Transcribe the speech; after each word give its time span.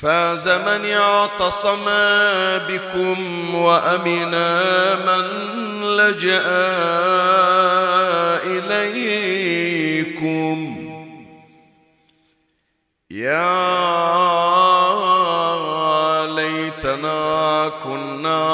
فاز 0.00 0.48
من 0.48 0.90
اعتصم 0.90 1.84
بكم 2.68 3.54
وأمن 3.54 4.30
من 5.06 5.24
لجأ 5.96 6.46
إليكم. 8.44 9.76
يا 13.10 13.56
ليتنا 16.26 17.72
كنا 17.84 18.46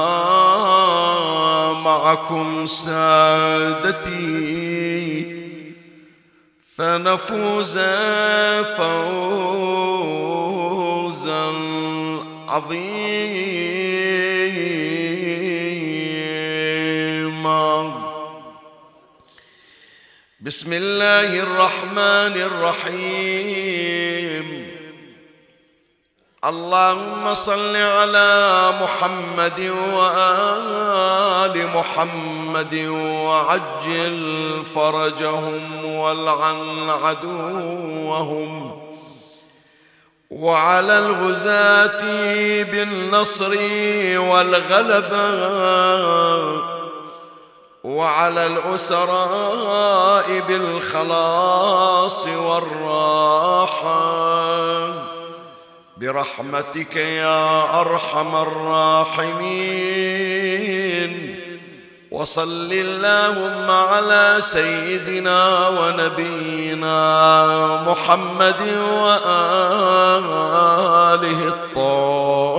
معكم 1.84 2.66
سادتي 2.66 4.12
فنفوز 6.76 7.78
فوزا 11.22 11.52
عظيما 12.48 12.82
بسم 20.40 20.72
الله 20.72 21.42
الرحمن 21.42 22.34
الرحيم. 22.50 23.92
اللهم 26.44 27.34
صل 27.34 27.76
على 27.76 28.72
محمد 28.82 29.60
وآل 29.94 31.66
محمد 31.66 32.74
وعجل 33.30 34.62
فرجهم 34.74 35.84
والعن 35.84 36.90
عدوهم. 36.90 38.81
وعلى 40.32 40.98
الغزاة 40.98 42.02
بالنصر 42.62 43.50
والغلبة 44.18 45.28
وعلى 47.84 48.46
الأسراء 48.46 50.40
بالخلاص 50.40 52.26
والراحة. 52.26 53.92
برحمتك 55.96 56.96
يا 56.96 57.80
أرحم 57.80 58.36
الراحمين. 58.36 60.02
وصل 62.12 62.72
اللهم 62.72 63.70
على 63.70 64.36
سيدنا 64.38 65.68
ونبينا 65.68 66.98
محمد 67.88 68.62
وآله 69.00 70.28
الطاهرين. 71.48 72.52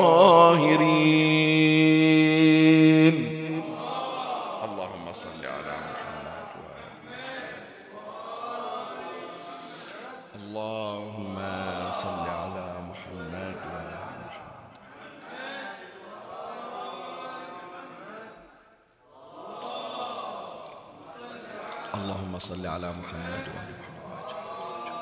صل 22.44 22.68
على 22.68 22.90
محمد 22.90 23.44
وآل 23.48 23.72
محمد. 23.80 24.94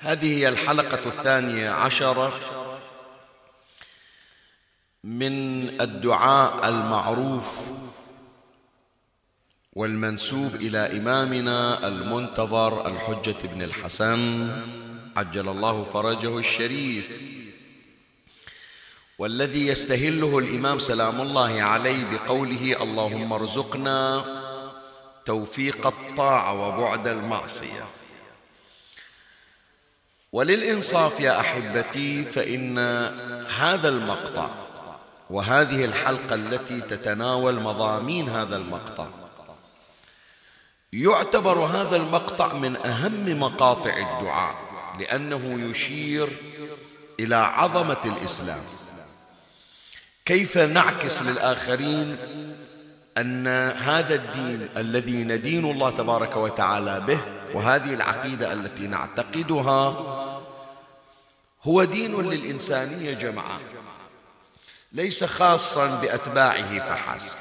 هذه 0.00 0.38
هي 0.38 0.48
الحلقة 0.48 1.06
الثانية 1.06 1.70
عشرة 1.70 2.32
من 5.04 5.32
الدعاء 5.80 6.68
المعروف 6.68 7.50
والمنسوب 9.72 10.54
إلى 10.54 10.78
إمامنا 10.78 11.88
المنتظر 11.88 12.86
الحجة 12.86 13.46
بن 13.46 13.62
الحسن. 13.62 14.50
عجل 15.16 15.48
الله 15.48 15.84
فرجه 15.84 16.38
الشريف. 16.38 17.20
والذي 19.18 19.66
يستهله 19.66 20.38
الإمام 20.38 20.78
سلام 20.78 21.20
الله 21.20 21.62
عليه 21.62 22.04
بقوله 22.04 22.82
اللهم 22.82 23.32
ارزقنا 23.32 24.43
توفيق 25.24 25.86
الطاعة 25.86 26.52
وبعد 26.52 27.08
المعصية. 27.08 27.84
وللإنصاف 30.32 31.20
يا 31.20 31.40
أحبتي 31.40 32.24
فإن 32.24 32.78
هذا 33.58 33.88
المقطع 33.88 34.50
وهذه 35.30 35.84
الحلقة 35.84 36.34
التي 36.34 36.80
تتناول 36.80 37.60
مضامين 37.60 38.28
هذا 38.28 38.56
المقطع 38.56 39.08
يعتبر 40.92 41.58
هذا 41.58 41.96
المقطع 41.96 42.54
من 42.54 42.76
أهم 42.76 43.40
مقاطع 43.40 43.96
الدعاء 43.96 44.56
لأنه 45.00 45.70
يشير 45.70 46.28
إلى 47.20 47.36
عظمة 47.36 48.00
الإسلام. 48.04 48.64
كيف 50.24 50.58
نعكس 50.58 51.22
للآخرين 51.22 52.18
أن 53.18 53.46
هذا 53.72 54.14
الدين 54.14 54.68
الذي 54.76 55.24
ندين 55.24 55.70
الله 55.70 55.90
تبارك 55.90 56.36
وتعالى 56.36 57.00
به 57.00 57.20
وهذه 57.54 57.94
العقيدة 57.94 58.52
التي 58.52 58.86
نعتقدها 58.86 59.96
هو 61.62 61.84
دين 61.84 62.30
للإنسانية 62.30 63.14
جمعاء 63.14 63.60
ليس 64.92 65.24
خاصا 65.24 65.86
بأتباعه 65.86 66.78
فحسب. 66.78 67.36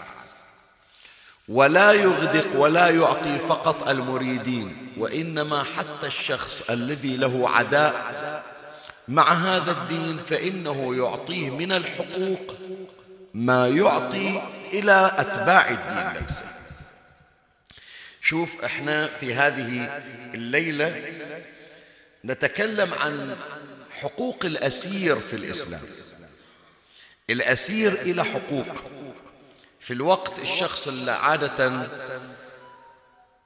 ولا 1.49 1.91
يغدق 1.91 2.45
ولا 2.55 2.89
يعطي 2.89 3.39
فقط 3.39 3.87
المريدين 3.89 4.93
وإنما 4.97 5.63
حتى 5.63 6.07
الشخص 6.07 6.69
الذي 6.69 7.17
له 7.17 7.49
عداء 7.49 8.43
مع 9.07 9.33
هذا 9.33 9.71
الدين 9.71 10.17
فإنه 10.17 10.95
يعطيه 10.95 11.49
من 11.49 11.71
الحقوق 11.71 12.55
ما 13.33 13.67
يعطي 13.67 14.41
إلى 14.73 15.11
أتباع 15.17 15.69
الدين 15.69 16.23
نفسه. 16.23 16.45
شوف 18.21 18.65
إحنا 18.65 19.07
في 19.07 19.33
هذه 19.33 20.01
الليلة 20.33 21.03
نتكلم 22.25 22.93
عن 22.93 23.35
حقوق 24.01 24.45
الأسير 24.45 25.15
في 25.15 25.35
الإسلام. 25.35 25.81
الأسير 27.29 27.93
إلى 27.93 28.23
حقوق. 28.23 28.67
في 29.79 29.93
الوقت 29.93 30.39
الشخص 30.39 30.87
اللي 30.87 31.11
عادة 31.11 31.87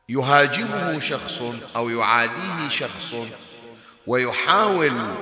يهاجمه 0.10 1.00
شخص 1.00 1.42
أو 1.76 1.90
يعاديه 1.90 2.70
شخص 2.70 3.16
ويحاول 4.08 5.16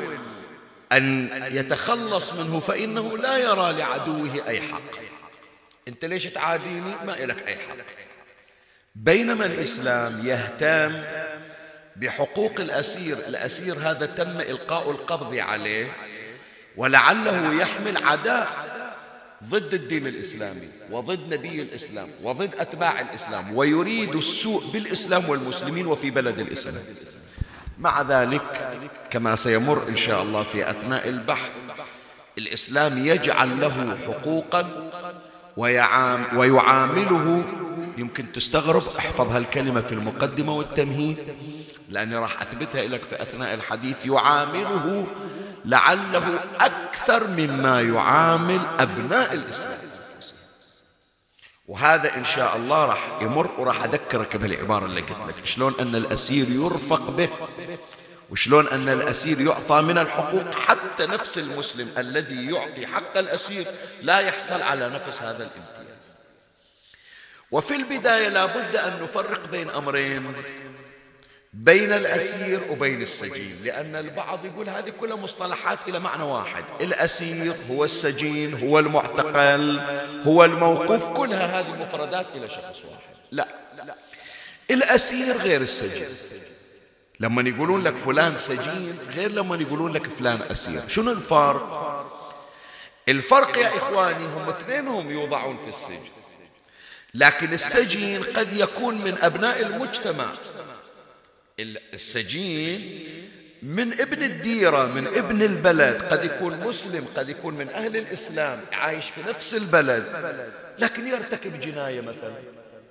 أن 0.92 1.30
يتخلص 1.52 2.34
منه 2.34 2.60
فإنه 2.60 3.18
لا 3.18 3.38
يرى 3.38 3.74
لعدوه 3.74 4.48
أي 4.48 4.62
حق. 4.62 5.15
أنت 5.88 6.06
ليش 6.06 6.24
تعاديني؟ 6.24 6.96
ما 7.06 7.24
إلك 7.24 7.48
أي 7.48 7.56
حق. 7.56 7.76
بينما 8.96 9.46
الإسلام 9.46 10.28
يهتم 10.28 11.04
بحقوق 11.96 12.60
الأسير 12.60 13.18
الأسير 13.18 13.76
هذا 13.80 14.06
تم 14.06 14.40
إلقاء 14.40 14.92
القبض 14.92 15.36
عليه 15.36 15.92
ولعله 16.78 17.54
يحمل 17.54 18.04
عداء 18.04 18.76
ضد 19.44 19.74
الدين 19.74 20.08
الإسلامي 20.08 20.68
وضد 20.92 21.34
نبي 21.34 21.62
الإسلام 21.62 22.10
وضد 22.24 22.56
أتباع 22.56 23.02
الإسلام 23.02 23.58
ويريد 23.58 24.16
السوء 24.16 24.72
بالإسلام 24.72 25.30
والمسلمين 25.30 25.88
وفي 25.88 26.10
بلد 26.12 26.40
الإسلام. 26.40 26.84
مع 27.80 28.02
ذلك 28.02 28.70
كما 29.10 29.36
سيمر 29.36 29.88
إن 29.88 29.98
شاء 29.98 30.24
الله 30.24 30.44
في 30.44 30.70
أثناء 30.70 31.10
البحث 31.10 31.52
الإسلام 32.38 32.98
يجعل 32.98 33.62
له 33.62 33.98
حقوقا 34.08 34.92
ويعام 35.58 36.38
ويعامله. 36.38 37.46
يمكن 37.98 38.32
تستغرب 38.32 38.84
احفظ 38.98 39.32
هالكلمة 39.32 39.82
في 39.82 39.92
المقدمة 39.92 40.56
والتمهيد 40.56 41.18
لأني 41.90 42.16
راح 42.16 42.42
أثبتها 42.42 42.88
لك 42.88 43.04
في 43.04 43.22
أثناء 43.22 43.54
الحديث. 43.54 44.06
يعامله 44.06 45.08
لعله 45.66 46.40
أكثر 46.60 47.28
مما 47.28 47.82
يعامل 47.82 48.60
أبناء 48.80 49.34
الإسلام. 49.34 49.80
وهذا 51.68 52.16
إن 52.18 52.26
شاء 52.26 52.56
الله 52.56 52.86
راح 52.86 53.20
يمر 53.22 53.52
وراح 53.58 53.84
أذكرك 53.84 54.38
بالعبارة 54.38 54.86
اللي 54.86 55.02
قلت 55.02 55.26
لك. 55.28 55.46
شلون 55.46 55.74
أن 55.80 55.96
الأسير 55.96 56.50
يرفق 56.50 57.12
به. 57.12 57.30
وشلون 58.30 58.68
أن 58.68 58.90
الأسير 58.90 59.42
يعطى 59.42 59.82
من 59.82 59.98
الحقوق 59.98 60.56
حتى 60.56 61.06
نفس 61.06 61.38
المسلم 61.38 61.90
الذي 61.98 62.52
يعطي 62.52 62.88
حق 62.88 63.18
الأسير 63.18 63.68
لا 64.02 64.20
يحصل 64.20 64.62
على 64.62 64.90
نفس 64.90 65.22
هذا 65.22 65.38
الامتياز. 65.38 66.16
وفي 67.52 67.76
البداية 67.76 68.28
لابد 68.30 68.76
أن 68.76 69.04
نفرق 69.04 69.48
بين 69.48 69.70
أمرين 69.70 70.34
بين 71.54 71.94
الأسير 71.94 72.62
وبين 72.70 73.02
السجين 73.02 73.56
لأن 73.64 73.96
البعض 73.96 74.46
يقول 74.46 74.70
هذه 74.70 74.90
كلها 74.90 75.16
مصطلحات 75.16 75.88
إلى 75.88 76.00
معنى 76.00 76.24
واحد. 76.24 76.64
الأسير 76.82 77.54
هو 77.70 77.84
السجين 77.84 78.54
هو 78.64 78.80
المعتقل 78.80 79.82
هو 80.24 80.46
الموقوف 80.46 81.08
كلها 81.08 81.60
هذه 81.60 81.70
مفردات 81.70 82.28
إلى 82.36 82.50
شخص 82.50 82.86
واحد. 82.86 83.16
لا. 83.32 83.48
الأسير 84.72 85.38
غير 85.38 85.62
السجين. 85.62 86.08
لما 87.20 87.50
يقولون 87.50 87.84
لك 87.84 87.98
فلان 87.98 88.38
سجين 88.38 88.98
غير 89.16 89.32
لما 89.32 89.56
يقولون 89.56 89.94
لك 89.94 90.08
فلان 90.08 90.42
أسير. 90.42 90.82
شنو 90.88 91.12
الفرق؟ 91.12 91.96
الفرق 93.10 93.58
يا 93.58 93.68
إخواني 93.68 94.26
هم 94.26 94.50
اثنينهم 94.50 95.12
يوضعون 95.12 95.58
في 95.58 95.70
السجن. 95.70 96.10
لكن 97.14 97.54
السجين 97.54 98.24
قد 98.24 98.54
يكون 98.54 99.02
من 99.02 99.18
أبناء 99.22 99.62
المجتمع. 99.62 100.34
السجين 101.94 103.06
من 103.64 104.02
ابن 104.02 104.24
الديرة 104.24 104.86
من 104.86 105.08
ابن 105.08 105.42
البلد. 105.42 106.04
قد 106.04 106.24
يكون 106.24 106.60
مسلم 106.60 107.06
قد 107.16 107.30
يكون 107.30 107.54
من 107.54 107.70
أهل 107.70 107.98
الإسلام 107.98 108.60
عايش 108.72 109.10
في 109.10 109.22
نفس 109.24 109.54
البلد. 109.54 110.06
لكن 110.80 111.08
يرتكب 111.08 111.60
جناية 111.60 112.02
مثلا. 112.02 112.34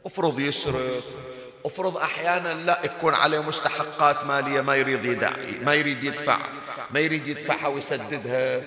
افرض 0.07 0.41
يسرق 0.41 1.05
افرض 1.65 1.97
أحيانا 1.97 2.55
لا 2.55 2.81
يكون 2.85 3.15
عليه 3.15 3.43
مستحقات 3.43 4.25
مالية 4.25 4.61
ما 4.61 4.77
يريد 4.77 5.05
يدع 5.05 5.33
ما 5.63 5.75
يريد 5.75 6.05
يدفع 6.05 6.39
ما 6.91 7.01
يريد 7.01 7.27
يدفعها 7.27 7.69
ويسددها. 7.69 8.63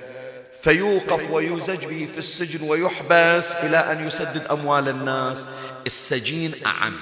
فيوقف 0.62 1.30
ويوزج 1.30 1.86
به 1.86 2.10
في 2.12 2.18
السجن 2.18 2.70
ويحبس 2.70 3.56
إلى 3.56 3.78
أن 3.78 4.08
يسدد 4.08 4.48
أموال 4.48 4.90
الناس. 4.90 5.48
السجين 5.86 6.54
أعم. 6.66 7.00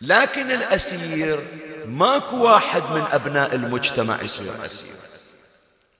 لكن 0.00 0.50
الأسير 0.50 1.40
ماكو 1.86 2.36
واحد 2.36 2.82
من 2.82 3.04
أبناء 3.12 3.54
المجتمع 3.54 4.22
يصير 4.22 4.66
أسير. 4.66 4.94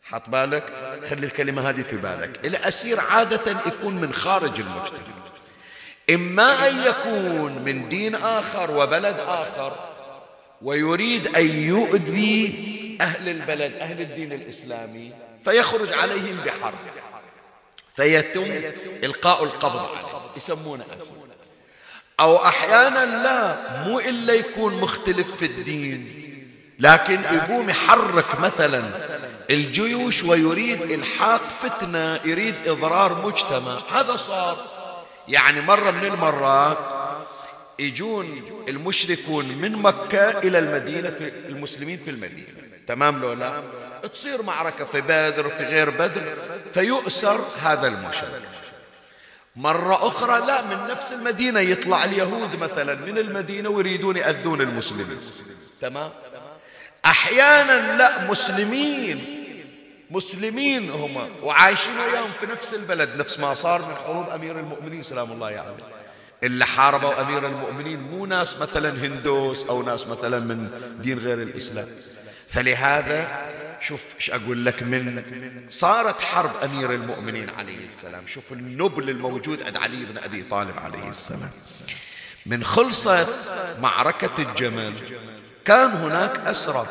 حط 0.02 0.28
بالك؟ 0.28 0.64
خلي 1.10 1.26
الكلمة 1.26 1.68
هذه 1.68 1.82
في 1.82 1.96
بالك. 1.96 2.46
الأسير 2.46 3.00
عادة 3.00 3.60
يكون 3.66 3.94
من 3.94 4.12
خارج 4.12 4.60
المجتمع. 4.60 5.19
إما 6.14 6.68
أن 6.68 6.82
يكون 6.86 7.52
من 7.64 7.88
دين 7.88 8.14
آخر 8.14 8.70
وبلد 8.70 9.16
آخر 9.18 9.76
ويريد 10.62 11.36
أن 11.36 11.46
يؤذي 11.46 12.68
أهل 13.00 13.28
البلد 13.28 13.74
أهل 13.74 14.00
الدين 14.00 14.32
الإسلامي 14.32 15.12
فيخرج 15.44 15.92
عليهم 15.92 16.36
بحرب. 16.46 16.78
فيتم 17.96 18.46
إلقاء 19.04 19.44
القبض 19.44 19.88
عليه. 19.96 20.20
يسمونه 20.36 20.84
أسير 20.98 21.14
أو 22.20 22.36
أحيانا 22.36 23.22
لا 23.22 23.56
مو 23.84 24.00
إلا 24.00 24.34
يكون 24.34 24.80
مختلف 24.80 25.36
في 25.36 25.44
الدين 25.44 26.20
لكن 26.78 27.22
يقوم 27.22 27.70
يحرك 27.70 28.40
مثلا 28.40 28.82
الجيوش 29.50 30.24
ويريد 30.24 30.82
إلحاق 30.82 31.42
فتنة 31.42 32.20
يريد 32.24 32.68
إضرار 32.68 33.26
مجتمع. 33.26 33.78
هذا 33.92 34.16
صار. 34.16 34.79
يعني 35.30 35.60
مرة 35.60 35.90
من 35.90 36.04
المرات 36.04 36.78
يجون 37.78 38.42
المشركون 38.68 39.44
من 39.48 39.72
مكة 39.72 40.38
إلى 40.38 40.58
المدينة 40.58 41.10
في 41.10 41.32
المسلمين 41.48 41.98
في 41.98 42.10
المدينة. 42.10 42.46
تمام 42.86 43.20
لو 43.20 43.32
لا؟ 43.32 43.62
تصير 44.12 44.42
معركة 44.42 44.84
في 44.84 45.00
بدر 45.00 45.48
في 45.48 45.64
غير 45.64 45.90
بدر 45.90 46.36
فيؤسر 46.74 47.40
هذا 47.62 47.86
المشرك. 47.86 48.42
مرة 49.56 50.06
أخرى 50.08 50.46
لا 50.46 50.62
من 50.62 50.90
نفس 50.90 51.12
المدينة 51.12 51.60
يطلع 51.60 52.04
اليهود 52.04 52.56
مثلا 52.56 52.94
من 52.94 53.18
المدينة 53.18 53.68
ويريدون 53.68 54.16
يأذون 54.16 54.60
المسلمين. 54.60 55.20
تمام؟ 55.80 56.10
أحيانا 57.04 57.96
لا 57.96 58.30
مسلمين 58.30 59.39
مسلمين 60.10 60.90
هم 60.90 61.28
وعايشين 61.42 61.98
وياهم 61.98 62.30
في 62.40 62.46
نفس 62.46 62.74
البلد. 62.74 63.16
نفس 63.16 63.38
ما 63.38 63.54
صار 63.54 63.82
من 63.82 63.94
حروب 63.94 64.28
أمير 64.28 64.60
المؤمنين 64.60 65.02
سلام 65.02 65.32
الله 65.32 65.46
عليه. 65.46 65.56
يعني. 65.56 65.76
اللي 66.42 66.66
حاربوا 66.66 67.20
أمير 67.20 67.46
المؤمنين 67.46 68.00
مو 68.00 68.26
ناس 68.26 68.56
مثلا 68.56 68.90
هندوس 68.90 69.64
أو 69.64 69.82
ناس 69.82 70.06
مثلا 70.06 70.38
من 70.38 70.68
دين 70.98 71.18
غير 71.18 71.42
الإسلام. 71.42 71.88
فلهذا 72.48 73.28
شوف 73.80 74.00
إيش 74.16 74.30
أقول 74.30 74.64
لك 74.64 74.82
من 74.82 75.22
صارت 75.68 76.20
حرب 76.20 76.50
أمير 76.64 76.94
المؤمنين 76.94 77.50
عليه 77.50 77.86
السلام. 77.86 78.26
شوف 78.26 78.52
النبل 78.52 79.10
الموجود 79.10 79.62
عند 79.62 79.76
علي 79.76 80.04
بن 80.04 80.18
أبي 80.18 80.42
طالب 80.42 80.78
عليه 80.78 81.08
السلام. 81.08 81.50
من 82.46 82.64
خلصت 82.64 83.28
معركة 83.80 84.42
الجمل 84.42 84.94
كان 85.64 85.90
هناك 85.90 86.38
أسرى 86.38 86.86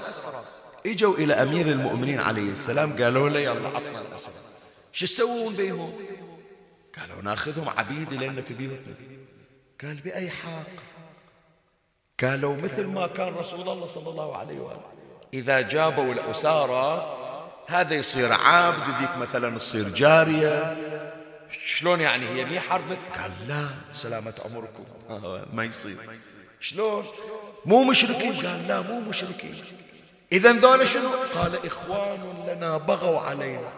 اجوا 0.85 1.15
إلى 1.15 1.33
أمير 1.33 1.67
المؤمنين 1.67 2.19
عليه 2.19 2.51
السلام 2.51 2.93
قالوا 2.93 3.29
له 3.29 3.39
يلا 3.39 3.67
عطنا 3.67 4.01
الأسرى 4.01 4.33
شو 4.91 5.05
تسوون 5.05 5.55
بهم 5.55 5.93
قالوا 6.99 7.21
ناخذهم 7.21 7.69
عبيد 7.69 8.13
لأن 8.13 8.41
في 8.41 8.53
بيوتنا. 8.53 8.93
قال 9.83 9.95
بأي 9.95 10.29
حق 10.29 10.67
قالوا 12.23 12.55
مثل 12.55 12.87
ما 12.87 13.07
كان 13.07 13.33
رسول 13.33 13.69
الله 13.69 13.87
صلى 13.87 14.09
الله 14.09 14.37
عليه 14.37 14.59
وآله. 14.59 14.81
إذا 15.33 15.61
جابوا 15.61 16.13
الأسارة 16.13 17.15
هذا 17.67 17.95
يصير 17.95 18.33
عبد 18.33 19.01
ذيك 19.01 19.17
مثلا 19.17 19.57
تصير 19.57 19.89
جارية. 19.89 20.77
شلون 21.49 22.01
يعني 22.01 22.27
هي 22.29 22.45
مي 22.45 22.59
حرب 22.59 22.97
قال 23.17 23.31
لا 23.47 23.69
سلامة 23.93 24.33
عمركم. 24.45 24.85
ما 25.55 25.63
يصير. 25.63 25.97
شلون؟ 26.59 27.05
مو 27.65 27.83
مشركين. 27.83 28.33
قال 28.33 28.67
لا 28.67 28.81
مو 28.81 28.99
مشركين. 28.99 29.63
إذا 30.31 30.51
ذولا 30.51 30.85
شنو؟ 30.85 31.09
قال 31.35 31.65
إخوان 31.65 32.45
لنا 32.47 32.77
بغوا 32.77 33.19
علينا. 33.19 33.69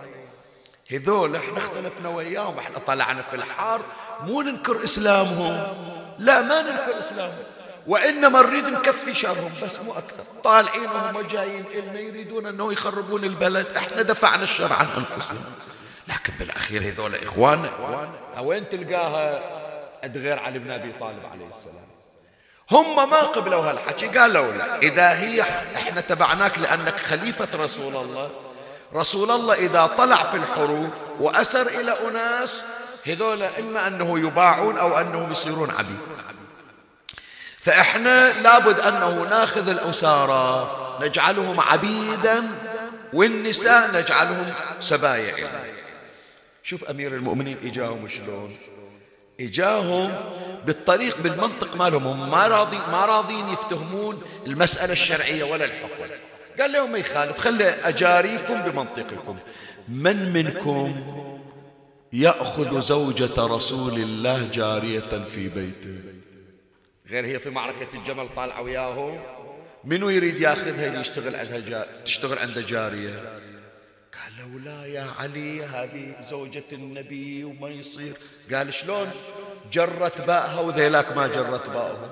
هذول 0.91 1.36
إحنا 1.36 1.58
اختلفنا 1.58 2.10
وياهم 2.10 2.60
إحنا 2.60 2.79
طلعنا 2.79 3.22
في 3.22 3.36
الحار 3.36 3.81
مو 4.24 4.41
ننكر 4.41 4.84
إسلامهم. 4.84 5.67
لا 6.20 6.41
ما 6.41 6.62
ننكر 6.62 7.00
إسلامهم. 7.00 7.43
وإنما 7.88 8.41
نريد 8.41 8.65
نكفي 8.65 9.13
شرهم 9.13 9.51
بس 9.63 9.79
مو 9.79 9.91
أكثر. 9.91 10.24
طالعين 10.43 10.89
وهم 10.89 11.22
جايين 11.22 11.65
إلنا 11.74 12.00
يريدون 12.00 12.46
أنه 12.46 12.74
يخربون 12.74 13.24
البلد. 13.24 13.67
إحنا 13.77 14.01
دفعنا 14.01 14.43
الشر 14.43 14.74
عن 14.74 14.88
أنفسنا. 14.98 15.41
لكن 16.08 16.34
بالأخير 16.39 16.84
هذول 16.84 17.15
إخواننا. 17.15 17.72
وين 18.39 18.70
تلقاها 18.70 19.41
أدغير 20.03 20.39
علي 20.39 20.60
بن 20.60 20.72
أبي 20.72 20.91
طالب 21.00 21.25
عليه 21.31 21.48
السلام؟ 21.50 21.91
هم 22.72 23.10
ما 23.10 23.20
قبلوا 23.20 23.70
هالحكي 23.70 24.08
قالوا 24.08 24.51
لا. 24.51 24.78
إذا 24.78 25.10
هي 25.10 25.42
إحنا 25.75 26.01
تبعناك 26.01 26.60
لأنك 26.60 27.00
خليفة 27.06 27.48
رسول 27.63 27.96
الله. 27.96 28.30
رسول 28.94 29.32
الله 29.32 29.54
إذا 29.54 29.86
طلع 29.86 30.16
في 30.16 30.38
الحروب 30.38 30.90
وأسر 31.20 31.68
إلى 31.68 31.96
أناس 32.10 32.63
هذول 33.08 33.44
إما 33.44 33.88
أنه 33.88 34.20
يباعون 34.20 34.78
أو 34.78 35.00
أنهم 35.00 35.32
يصيرون 35.32 35.72
عبيد 35.72 35.98
فإحنا 37.62 38.42
لابد 38.42 38.80
أنه 38.80 39.24
ناخذ 39.30 39.70
الأسارة 39.70 40.78
نجعلهم 41.01 41.60
عبيدا 41.60 42.44
والنساء 43.13 43.92
نجعلهم 43.98 44.54
سبايا 44.80 45.36
شوف 46.63 46.84
أمير 46.84 47.16
المؤمنين 47.16 47.58
إجاهم 47.63 48.08
شلون. 48.08 48.58
إجاهم 49.40 50.16
بالطريق 50.66 51.22
بالمنطق 51.22 51.76
مالهم 51.76 52.08
هم 52.08 52.32
ما 52.32 52.48
راضي 52.48 52.78
ما 52.78 53.06
راضين 53.06 53.48
يفتهمون 53.48 54.22
المسألة 54.48 54.92
الشرعية 54.92 55.44
ولا 55.44 55.66
الحكم. 55.66 56.04
قال 56.60 56.72
لهم 56.72 56.92
ما 56.92 56.98
يخالف 56.98 57.38
خلي 57.38 57.70
أجاريكم 57.70 58.62
بمنطقكم. 58.62 59.38
من 59.88 60.34
منكم 60.34 60.96
يأخذ 62.14 62.82
زوجة 62.82 63.46
رسول 63.46 63.94
الله 63.94 64.50
جارية 64.54 65.26
في 65.26 65.50
بيته؟ 65.50 66.00
غير 67.10 67.26
هي 67.26 67.40
في 67.40 67.50
معركة 67.50 67.88
الجمل 67.94 68.30
طالعة 68.36 68.62
وياهم. 68.62 69.20
منو 69.84 70.10
يريد 70.10 70.42
ياخذها 70.42 71.00
يشتغل 71.00 71.36
عندها. 71.36 71.86
تشتغل 72.06 72.38
عند 72.38 72.60
جارية؟ 72.60 73.41
قالوا 74.51 74.65
لا 74.65 74.86
يا 74.86 75.05
علي 75.20 75.65
هذه 75.65 76.13
زوجة 76.29 76.63
النبي 76.72 77.43
وما 77.43 77.70
يصير. 77.70 78.13
قال 78.53 78.74
شلون؟ 78.74 79.12
جرت 79.72 80.22
باءها 80.22 80.60
وذيلاك 80.60 81.17
ما 81.17 81.27
جرت 81.27 81.70
باءهم 81.70 82.10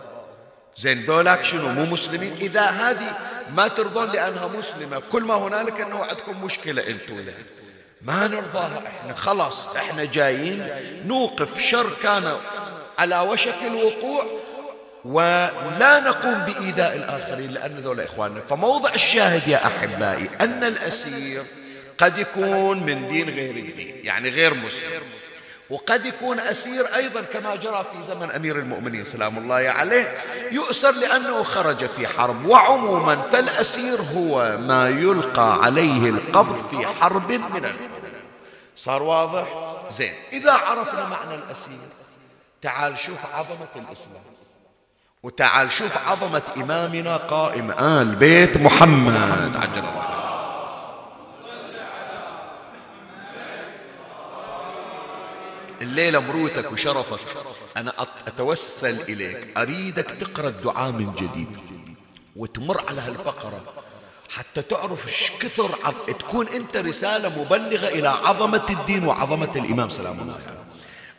زين 0.78 1.06
ذولاك 1.06 1.44
شنو؟ 1.44 1.70
مو 1.70 1.86
مسلمين؟ 1.86 2.34
إذا 2.34 2.62
هذه 2.62 3.18
ما 3.56 3.68
ترضون 3.68 4.12
لأنها 4.12 4.48
مسلمة 4.48 5.02
كل 5.12 5.24
ما 5.24 5.36
هنالك 5.36 5.82
أنه 5.82 6.04
عندكم 6.04 6.44
مشكلة 6.44 6.88
أنتم 6.88 7.20
لها 7.20 7.44
ما 8.02 8.28
نرضاها 8.28 8.84
إحنا 8.88 9.16
خلاص 9.16 9.68
إحنا 9.68 10.06
جايين 10.06 10.68
نوقف 11.06 11.62
شر 11.62 11.94
كان 12.04 12.38
على 12.98 13.20
وشك 13.20 13.58
الوقوع 13.62 14.26
ولا 15.06 16.00
نقوم 16.00 16.40
بإيذاء 16.40 16.96
الآخرين 16.96 17.52
لأن 17.52 17.78
ذولا 17.78 18.06
إخواننا. 18.06 18.40
فموضع 18.40 18.90
الشاهد 18.96 19.48
يا 19.48 19.68
أحبائي 19.68 20.30
أن 20.42 20.64
الأسير 20.64 21.44
قد 22.00 22.18
يكون 22.18 22.84
من 22.84 23.08
دين 23.08 23.30
غير 23.30 23.56
الدين 23.56 23.96
يعني 24.04 24.30
غير 24.30 24.54
مسلم. 24.54 25.02
وقد 25.70 26.06
يكون 26.06 26.40
أسير 26.40 26.96
أيضا 26.96 27.22
كما 27.22 27.56
جرى 27.56 27.86
في 27.92 28.04
زمن 28.04 28.32
أمير 28.32 28.60
المؤمنين 28.60 29.04
سلام 29.04 29.38
الله 29.38 29.56
عليه 29.56 30.18
يؤسر 30.52 30.92
لأنه 30.92 31.44
خرج 31.44 31.86
في 31.86 32.08
حرب. 32.08 32.46
وعموما 32.46 33.22
فالأسير 33.22 34.02
هو 34.02 34.58
ما 34.58 34.90
يلقى 34.90 35.64
عليه 35.64 36.10
القبض 36.10 36.70
في 36.70 36.88
حرب 36.88 37.32
من 37.32 37.66
الحروب 37.66 37.90
صار 38.76 39.04
واضح؟ 39.04 39.48
زين. 39.90 40.14
إذا 40.34 40.52
عرفنا 40.52 41.06
معنى 41.08 41.36
الأسير 41.36 41.80
تعال 42.62 42.98
شوف 42.98 43.20
عظمة 43.34 43.74
الإسلام. 43.76 44.24
وتعال 45.24 45.72
شوف 45.72 45.98
عظمة 45.98 46.44
إمامنا 46.58 47.18
قائم 47.18 47.72
آل 47.72 48.16
بيت 48.16 48.58
محمد 48.58 49.58
عجل 49.58 49.80
الله. 49.80 50.19
الليلة 55.82 56.20
مروتك 56.20 56.72
وشرفك 56.72 57.20
أنا 57.78 57.94
أتوسل 58.28 59.02
إليك 59.10 59.58
أريدك 59.58 60.12
تقرأ 60.20 60.48
الدعاء 60.48 60.92
من 60.92 61.14
جديد 61.14 61.58
وتمر 62.36 62.84
على 62.90 63.02
هالفقرة 63.02 63.62
حتى 64.30 64.62
تعرف 64.62 65.08
إيش 65.08 65.32
كثر 65.40 65.80
عظ... 65.84 65.96
تكون 66.20 66.48
أنت 66.48 66.78
رسالة 66.78 67.42
مبلغة 67.42 67.88
إلى 67.88 68.08
عظمة 68.08 68.66
الدين 68.70 69.08
وعظمة 69.08 69.52
الإمام 69.56 69.90
سلام 69.90 70.20
الله 70.20 70.34
عليه 70.34 70.60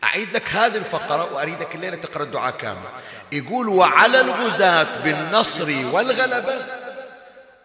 أعيد 0.03 0.33
لك 0.33 0.49
هذه 0.49 0.77
الفقرة 0.77 1.33
وأريدك 1.33 1.75
الليلة 1.75 1.95
تقرأ 1.95 2.23
الدعاء 2.23 2.51
كامل. 2.51 2.89
يقول 3.31 3.67
وعلى 3.69 4.21
الغزاة 4.21 5.03
بالنصر 5.03 5.69
والغلبة 5.93 6.65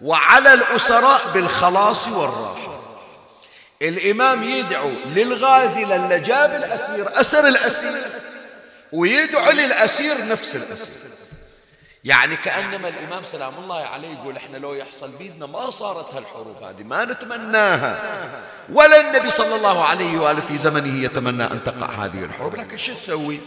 وعلى 0.01 0.55
الأسراء 0.55 1.21
بالخلاص 1.35 2.09
والراحة. 2.09 2.76
الإمام 3.83 4.43
يدعو 4.43 4.91
للغازي 5.07 5.85
للي 5.85 6.21
جاب 6.21 6.55
الأسير 6.55 7.21
أسر 7.21 7.49
الأسير 7.49 8.03
ويدعو 8.93 9.51
للأسير 9.51 10.27
نفس 10.27 10.57
الأسير. 10.57 10.95
يعني 12.05 12.37
كأنما 12.37 12.89
الإمام 12.89 13.25
سلام 13.25 13.55
الله 13.59 13.87
عليه 13.87 14.09
يقول 14.09 14.37
إحنا 14.37 14.57
لو 14.57 14.75
يحصل 14.75 15.11
بيدنا 15.11 15.47
ما 15.47 15.71
صارت 15.71 16.15
هالحروب 16.15 16.63
هذه 16.63 16.83
ما 16.83 17.05
نتمناها. 17.05 18.21
ولا 18.73 19.01
النبي 19.01 19.31
صلى 19.31 19.55
الله 19.55 19.85
عليه 19.85 20.19
وآله 20.19 20.41
في 20.41 20.57
زمنه 20.57 21.05
يتمنى 21.05 21.45
أن 21.45 21.65
تقع 21.65 21.87
هذه 21.87 22.25
الحروب 22.25 22.57
لكن 22.57 22.77
شو 22.77 22.95
تسوي؟ 22.95 23.41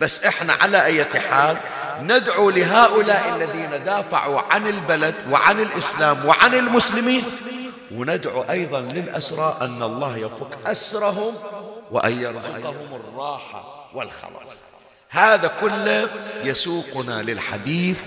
بس 0.00 0.24
إحنا 0.24 0.52
على 0.52 0.84
أي 0.84 1.04
حال 1.04 1.56
ندعو 2.00 2.50
لهؤلاء 2.50 3.36
الذين 3.36 3.84
دافعوا 3.84 4.40
عن 4.50 4.66
البلد 4.66 5.14
وعن 5.30 5.60
الإسلام 5.60 6.26
وعن 6.26 6.54
المسلمين 6.54 7.24
وندعو 7.90 8.42
أيضا 8.42 8.80
للأسرى 8.80 9.58
أن 9.60 9.82
الله 9.82 10.16
يفك 10.16 10.58
أسرهم 10.66 11.34
وأن 11.90 12.22
يرزقهم 12.22 12.88
الراحة 12.92 13.90
والخلاص. 13.94 14.52
هذا 15.10 15.48
كله 15.60 16.08
يسوقنا 16.44 17.22
للحديث 17.22 17.98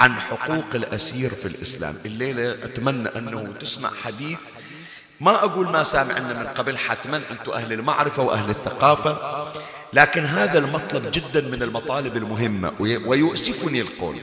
عن 0.00 0.20
حقوق 0.20 0.74
الأسير 0.74 1.34
في 1.34 1.46
الإسلام. 1.46 1.98
الليلة 2.06 2.50
أتمنى 2.50 3.08
أنه 3.08 3.54
تسمع 3.60 3.90
حديث. 4.04 4.38
ما 5.20 5.44
أقول 5.44 5.68
ما 5.68 5.84
سامعنا 5.84 6.42
من 6.42 6.46
قبل 6.46 6.78
حتما 6.78 7.22
أنتم 7.30 7.52
أهل 7.52 7.72
المعرفة 7.72 8.22
وأهل 8.22 8.50
الثقافة. 8.50 9.48
لكن 9.92 10.24
هذا 10.24 10.58
المطلب 10.58 11.10
جدا 11.10 11.40
من 11.40 11.62
المطالب 11.62 12.16
المهمة 12.16 12.72
ويؤسفني 12.80 13.80
القول. 13.80 14.16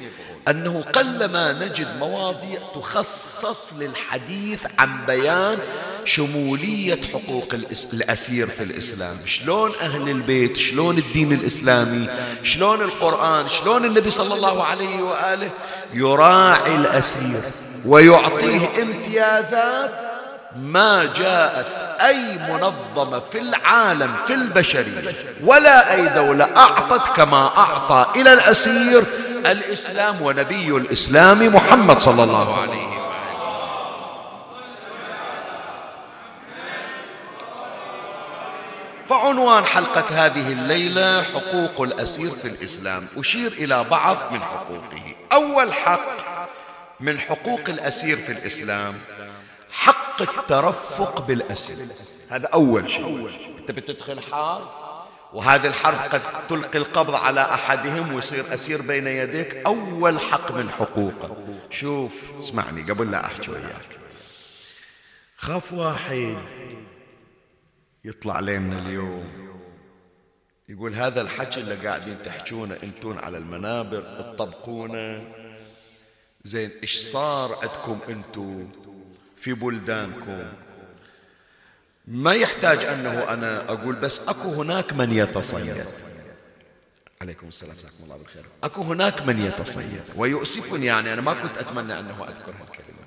أنه 0.48 0.84
قلما 0.94 1.54
نجد 1.54 1.88
مواضيع 2.00 2.60
تخصص 2.76 3.74
للحديث 3.80 4.66
عن 4.80 5.06
بيان 5.06 5.58
شمولية 6.06 7.00
حقوق 7.14 7.54
الأسير 7.94 8.48
في 8.48 8.64
الإسلام. 8.64 9.18
شلون 9.26 9.72
أهل 9.82 10.10
البيت 10.10 10.58
شلون 10.58 10.98
الدين 10.98 11.34
الإسلامي 11.34 12.10
شلون 12.44 12.82
القرآن 12.82 13.48
شلون 13.48 13.86
النبي 13.86 14.10
صلى 14.10 14.34
الله 14.34 14.64
عليه 14.64 15.02
وآله 15.02 15.50
يراعي 15.94 16.76
الأسير 16.76 17.42
ويعطيه 17.86 18.82
امتيازات 18.82 19.92
ما 20.56 21.06
جاءت 21.06 21.68
أي 22.02 22.38
منظمة 22.50 23.20
في 23.20 23.40
العالم 23.40 24.16
في 24.28 24.34
البشرية. 24.34 25.16
ولا 25.44 25.94
أي 25.94 26.08
دولة 26.10 26.50
أعطت 26.58 27.16
كما 27.16 27.58
أعطى 27.58 28.22
إلى 28.22 28.34
الأسير 28.34 29.04
الإسلام 29.52 30.22
ونبي 30.22 30.68
الإسلام 30.68 31.56
محمد 31.56 32.00
صلى 32.00 32.24
الله 32.24 32.62
عليه 32.62 32.88
وسلم. 32.88 32.96
فعنوان 39.10 39.66
حلقة 39.66 40.26
هذه 40.26 40.48
الليلة 40.52 41.22
حقوق 41.22 41.82
الأسير 41.82 42.32
في 42.32 42.46
الإسلام. 42.46 43.08
أشير 43.18 43.52
إلى 43.52 43.84
بعض 43.84 44.18
من 44.32 44.40
حقوقه. 44.40 45.16
أول 45.34 45.74
حق 45.74 46.08
من 47.00 47.20
حقوق 47.20 47.62
الأسير 47.68 48.18
في 48.18 48.32
الإسلام 48.32 48.94
حق 49.72 50.22
الترفق 50.22 51.22
بالأسير. 51.22 51.88
هذا 52.30 52.48
أول 52.48 52.90
شيء. 52.90 53.30
أنت 53.60 53.72
بتدخل 53.72 54.22
حرب 54.32 54.85
وهذه 55.36 55.68
الحرب 55.68 55.98
قد 55.98 56.48
تلقي 56.48 56.80
القبض 56.80 57.16
على 57.16 57.42
أحدهم 57.42 58.14
ويصير 58.14 58.54
أسير 58.54 58.82
بين 58.82 59.08
يديك. 59.08 59.56
أول 59.56 60.20
حق 60.20 60.52
من 60.52 60.70
حقوقه 60.70 61.38
شوف 61.70 62.14
اسمعني 62.40 62.92
قبل 62.92 63.12
لا 63.12 63.26
أحكي 63.26 63.52
وياك. 63.52 64.00
خاف 65.38 65.74
واحد 65.74 66.38
يطلع 68.06 68.40
لنا 68.40 68.80
اليوم. 68.80 69.56
يقول 70.70 70.94
هذا 70.94 71.22
الحكي 71.22 71.60
اللي 71.60 71.88
قاعدين 71.88 72.24
تحجونه 72.24 72.78
أنتون 72.84 73.18
على 73.18 73.38
المنابر 73.38 74.02
تطبقونه؟ 74.02 75.24
زين 76.44 76.72
إيش 76.84 76.98
صار 76.98 77.56
عندكم 77.62 78.00
أنتو 78.10 78.64
في 79.38 79.54
بلدانكم؟ 79.54 80.65
ما 82.08 82.34
يحتاج 82.34 82.86
أنه 82.86 83.34
أنا 83.34 83.70
أقول 83.70 83.96
بس 83.96 84.22
أكو 84.28 84.50
هناك 84.50 84.94
من 84.94 85.12
يتصيد. 85.12 85.86
عليكم 87.22 87.48
السلام 87.48 87.76
جزاكم 87.76 88.04
الله 88.04 88.18
بالخير. 88.18 88.46
أكو 88.64 88.82
هناك 88.82 89.22
من 89.22 89.46
يتصيد 89.46 90.02
ويؤسفني 90.16 90.86
يعني 90.86 91.14
أنا 91.14 91.22
ما 91.22 91.34
كنت 91.34 91.58
أتمنى 91.58 92.00
أنه 92.00 92.24
أذكر 92.24 92.52
هالكلمة. 92.62 93.06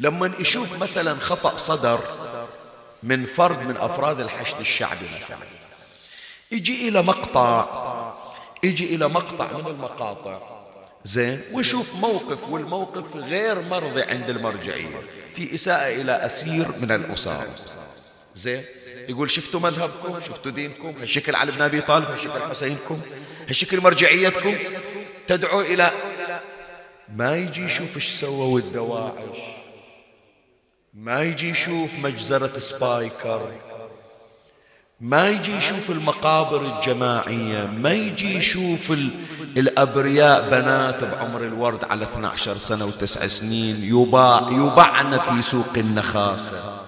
لما 0.00 0.32
يشوف 0.38 0.78
مثلا 0.78 1.18
خطأ 1.18 1.56
صدر 1.56 2.00
من 3.02 3.24
فرد 3.24 3.58
من 3.58 3.76
أفراد 3.76 4.20
الحشد 4.20 4.60
الشعبي 4.60 5.06
مثلا 5.06 5.38
يجي 6.52 6.88
إلى 6.88 7.02
مقطع 7.02 7.68
يجي 8.62 8.94
إلى 8.94 9.08
مقطع 9.08 9.58
من 9.58 9.66
المقاطع. 9.66 10.40
زين 11.04 11.42
ويشوف 11.52 11.94
موقف 11.94 12.48
والموقف 12.48 13.16
غير 13.16 13.62
مرضي 13.62 14.02
عند 14.02 14.30
المرجعية 14.30 15.02
في 15.34 15.54
إساءة 15.54 16.00
إلى 16.00 16.12
أسير 16.12 16.68
من 16.82 16.90
الاسار 16.90 17.46
زين. 18.34 18.64
يقول 19.08 19.30
شفتوا 19.30 19.60
مذهبكم؟ 19.60 20.20
شفتوا 20.20 20.52
دينكم؟ 20.52 20.94
هالشكل 21.00 21.34
علي 21.34 21.52
بن 21.52 21.62
أبي 21.62 21.80
طالب 21.80 22.10
هالشكل 22.10 22.40
حسينكم 22.50 23.00
هالشكل 23.48 23.80
مرجعيتكم. 23.80 24.54
تدعو 25.26 25.60
إلى 25.60 25.90
ما 27.16 27.36
يجي 27.36 27.64
يشوف 27.64 27.96
إيش 27.96 28.08
سووا 28.08 28.58
الدواعش 28.58 29.38
ما 30.94 31.22
يجي 31.22 31.50
يشوف 31.50 31.90
مجزرة 32.02 32.58
سبايكر. 32.58 33.52
ما 35.00 35.28
يجي 35.28 35.56
يشوف 35.56 35.90
المقابر 35.90 36.78
الجماعية. 36.78 37.66
ما 37.66 37.92
يجي 37.92 38.36
يشوف 38.36 38.92
الأبرياء 39.56 40.50
بنات 40.50 41.04
بعمر 41.04 41.44
الورد 41.44 41.84
على 41.84 42.04
12 42.04 42.58
سنة 42.58 42.84
وتسع 42.84 43.26
سنين 43.26 43.84
يباع 43.84 44.48
يبعن 44.50 45.18
في 45.18 45.42
سوق 45.42 45.72
النخاسة. 45.76 46.83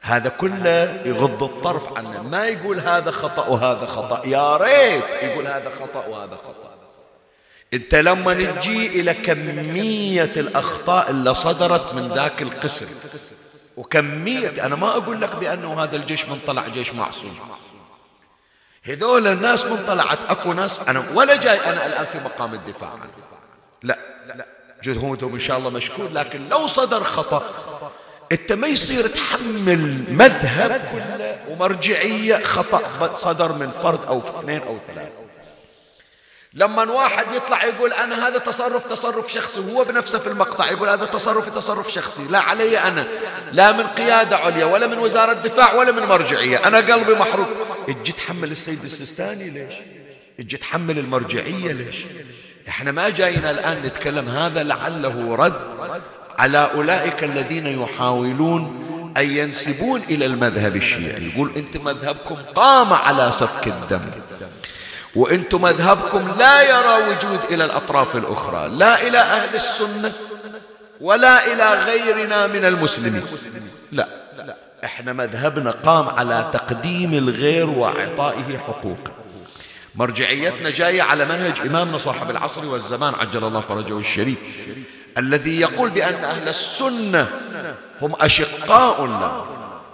هذا 0.00 0.28
كله 0.28 1.02
يغض 1.04 1.42
الطرف 1.42 1.92
عنه. 1.96 2.22
ما 2.22 2.46
يقول 2.46 2.80
هذا 2.80 3.10
خطأ 3.10 3.46
وهذا 3.46 3.86
خطأ. 3.86 4.26
يا 4.26 4.56
ريت 4.56 5.04
يقول 5.22 5.46
هذا 5.46 5.72
خطأ 5.80 6.06
وهذا 6.06 6.36
خطأ. 6.36 6.68
انت 7.74 7.94
لما 7.94 8.34
نجي 8.34 9.00
إلى 9.00 9.14
كمية 9.14 10.32
الأخطاء 10.36 11.10
اللي 11.10 11.34
صدرت 11.34 11.94
من 11.94 12.08
ذاك 12.08 12.42
القسم 12.42 12.86
وكمية 13.76 14.66
أنا 14.66 14.76
ما 14.76 14.88
أقول 14.88 15.20
لك 15.20 15.36
بأنه 15.36 15.82
هذا 15.82 15.96
الجيش 15.96 16.28
من 16.28 16.38
طلع 16.46 16.68
جيش 16.68 16.94
معصوم. 16.94 17.38
هذول 18.82 19.26
الناس 19.26 19.64
من 19.64 19.84
طلعت 19.86 20.30
أكو 20.30 20.52
ناس 20.52 20.80
أنا 20.88 21.04
ولا 21.14 21.36
جاي 21.36 21.60
أنا 21.66 21.86
الآن 21.86 22.04
في 22.04 22.18
مقام 22.18 22.54
الدفاع. 22.54 22.90
عنه 22.90 23.10
لا 23.82 23.98
جهودهم 24.82 25.34
إن 25.34 25.40
شاء 25.40 25.58
الله 25.58 25.70
مشكور 25.70 26.08
لكن 26.08 26.48
لو 26.48 26.66
صدر 26.66 27.04
خطأ 27.04 27.44
انت 28.32 28.52
ما 28.52 28.66
يصير 28.66 29.06
تحمل 29.06 30.04
مذهب 30.08 30.82
ومرجعية 31.48 32.44
خطأ 32.44 33.14
صدر 33.14 33.52
من 33.52 33.70
فرد 33.82 34.04
أو 34.04 34.18
اثنين 34.18 34.62
أو 34.62 34.78
ثلاثة. 34.88 35.28
لما 36.54 36.92
واحد 36.92 37.26
يطلع 37.32 37.64
يقول 37.64 37.92
أنا 37.92 38.28
هذا 38.28 38.38
تصرف 38.38 38.84
تصرف 38.84 39.32
شخصي 39.32 39.60
وهو 39.60 39.84
بنفسه 39.84 40.18
في 40.18 40.26
المقطع 40.26 40.70
يقول 40.70 40.88
هذا 40.88 41.04
تصرف 41.04 41.48
تصرف 41.48 41.92
شخصي. 41.92 42.24
لا 42.24 42.38
علي 42.38 42.78
أنا. 42.78 43.06
لا 43.52 43.72
من 43.72 43.86
قيادة 43.86 44.36
عليا 44.36 44.64
ولا 44.64 44.86
من 44.86 44.98
وزارة 44.98 45.32
دفاع 45.32 45.74
ولا 45.74 45.92
من 45.92 46.02
مرجعية. 46.02 46.56
أنا 46.66 46.78
قلبي 46.78 47.14
محروق. 47.14 47.48
أجي 47.88 48.12
تحمل 48.12 48.50
السيد 48.50 48.84
السيستاني 48.84 49.50
ليش؟ 49.50 49.74
أجي 50.40 50.56
تحمل 50.56 50.98
المرجعية 50.98 51.72
ليش؟ 51.72 51.96
إحنا 52.68 52.92
ما 52.92 53.08
جاينا 53.08 53.50
الآن 53.50 53.82
نتكلم 53.82 54.28
هذا 54.28 54.62
لعله 54.62 55.34
رد 55.34 55.60
على 56.38 56.70
أولئك 56.74 57.24
الذين 57.24 57.66
يحاولون 57.66 58.84
أن 59.16 59.30
ينسبون 59.30 60.00
إلى 60.00 60.26
المذهب 60.26 60.76
الشيعي. 60.76 61.30
يقول 61.34 61.52
أنت 61.56 61.76
مذهبكم 61.76 62.36
قام 62.54 62.92
على 62.92 63.32
سفك 63.32 63.66
الدم. 63.66 64.00
وأنتم 65.14 65.62
مذهبكم 65.62 66.34
لا 66.38 66.62
يرى 66.62 67.10
وجود 67.10 67.40
إلى 67.50 67.64
الأطراف 67.64 68.16
الأخرى. 68.16 68.68
لا 68.68 69.08
إلى 69.08 69.18
أهل 69.18 69.54
السنة 69.54 70.12
ولا 71.00 71.52
إلى 71.52 71.84
غيرنا 71.84 72.46
من 72.46 72.64
المسلمين. 72.64 73.22
لا 73.92 74.08
إحنا 74.84 75.12
مذهبنا 75.12 75.70
قام 75.70 76.08
على 76.08 76.50
تقديم 76.52 77.14
الغير 77.14 77.70
وإعطائه 77.70 78.58
حقوقه 78.58 79.12
مرجعيتنا 79.94 80.70
جاية 80.70 81.02
على 81.02 81.24
منهج 81.24 81.60
إمامنا 81.66 81.98
صاحب 81.98 82.30
العصر 82.30 82.66
والزمان 82.66 83.14
عجل 83.14 83.44
الله 83.44 83.60
فرجه 83.60 83.98
الشريف. 83.98 84.38
الذي 85.18 85.60
يقول 85.60 85.90
بأن 85.90 86.24
أهل 86.24 86.48
السنة 86.48 87.26
هم 88.02 88.12
اشقاء 88.20 89.06
لنا 89.06 89.44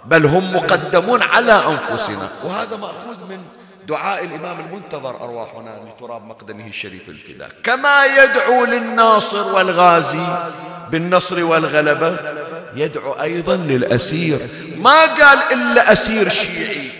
بل 0.05 0.25
هم 0.25 0.55
مقدمون 0.55 1.21
على 1.21 1.53
أنفسنا. 1.53 2.29
وهذا 2.43 2.75
مأخوذ 2.75 3.25
من 3.29 3.41
دعاء 3.87 4.25
الإمام 4.25 4.59
المنتظر 4.59 5.23
أرواحنا 5.23 5.75
لتراب 5.87 6.25
مقدمه 6.25 6.67
الشريف 6.67 7.09
الفداء. 7.09 7.51
كما 7.63 8.05
يدعو 8.05 8.65
للناصر 8.65 9.53
والغازي 9.53 10.27
بالنصر 10.89 11.43
والغلبة 11.43 12.17
يدعو 12.75 13.11
أيضا 13.11 13.55
للأسير. 13.55 14.39
ما 14.77 15.05
قال 15.05 15.39
إلا 15.51 15.91
أسير 15.91 16.29
شيعي 16.29 16.91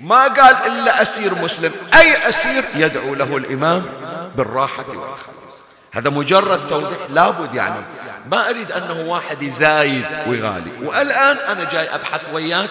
ما 0.00 0.22
قال 0.22 0.56
إلا 0.66 1.02
أسير 1.02 1.34
مسلم. 1.34 1.72
أي 1.94 2.28
أسير 2.28 2.64
يدعو 2.74 3.14
له 3.14 3.36
الإمام 3.36 3.84
بالراحة 4.36 4.88
والخلاص 4.88 5.35
هذا 5.96 6.10
مجرد 6.10 6.68
توضيح 6.68 6.98
لابد 7.10 7.54
يعني. 7.54 7.84
ما 8.30 8.50
أريد 8.50 8.72
أنه 8.72 9.00
واحد 9.00 9.42
يزايد 9.42 10.04
ويغالي. 10.26 10.70
والآن 10.82 11.36
أنا 11.36 11.70
جاي 11.70 11.94
أبحث 11.94 12.28
وياك 12.32 12.70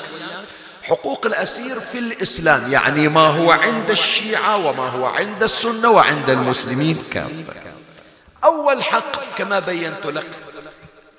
حقوق 0.83 1.25
الأسير 1.25 1.79
في 1.79 1.99
الإسلام. 1.99 2.71
يعني 2.71 3.07
ما 3.07 3.27
هو 3.27 3.51
عند 3.51 3.89
الشيعة 3.89 4.65
وما 4.65 4.89
هو 4.89 5.05
عند 5.05 5.43
السنة 5.43 5.89
وعند 5.91 6.29
المسلمين. 6.29 7.03
كافة. 7.11 7.53
أول 8.43 8.83
حق 8.83 9.35
كما 9.38 9.59
بينت 9.59 10.05
لك 10.05 10.27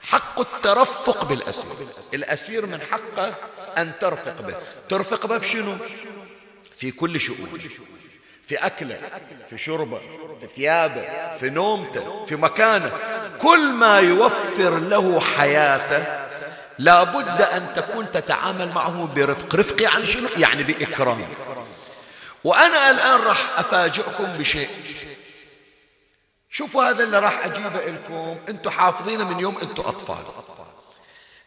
حق 0.03 0.41
الترفق 0.41 1.25
بالأسير. 1.25 1.73
الأسير 2.15 2.67
من 2.67 2.81
حقه 2.91 3.35
أن 3.79 3.93
ترفق 4.01 4.43
به. 4.43 4.55
ترفق 4.89 5.27
به 5.27 5.37
بشنو؟ 5.37 5.77
في 6.77 6.91
كل 6.91 7.21
شؤون. 7.21 7.49
في 8.47 8.57
أكلة 8.57 8.99
في 9.51 9.59
شربة 9.59 10.01
في 10.41 10.47
ثيابة 10.47 11.03
في 11.41 11.51
نومته 11.51 12.25
في 12.25 12.37
مكانه. 12.37 12.93
كل 13.41 13.73
ما 13.73 14.01
يوفر 14.01 14.79
له 14.79 15.21
حياته 15.21 16.27
لا 16.79 17.03
بد 17.03 17.43
أن 17.43 17.73
تكون 17.75 18.11
تتعامل 18.11 18.73
معه 18.73 19.07
برفق. 19.07 19.55
رفق 19.55 19.83
يعني 19.83 20.07
شنو؟ 20.07 20.29
يعني 20.37 20.63
بإكرام. 20.63 21.29
وأنا 22.45 22.91
الآن 22.91 23.21
راح 23.21 23.59
أفاجئكم 23.59 24.25
بشيء. 24.25 24.69
شوفوا 26.51 26.85
هذا 26.85 27.05
اللي 27.05 27.19
راح 27.19 27.45
أجيبه 27.45 27.85
لكم. 27.87 28.37
أنتم 28.49 28.71
حافظينه 28.71 29.25
من 29.25 29.41
يوم 29.41 29.59
أنتم 29.59 29.83
أطفال. 29.83 30.25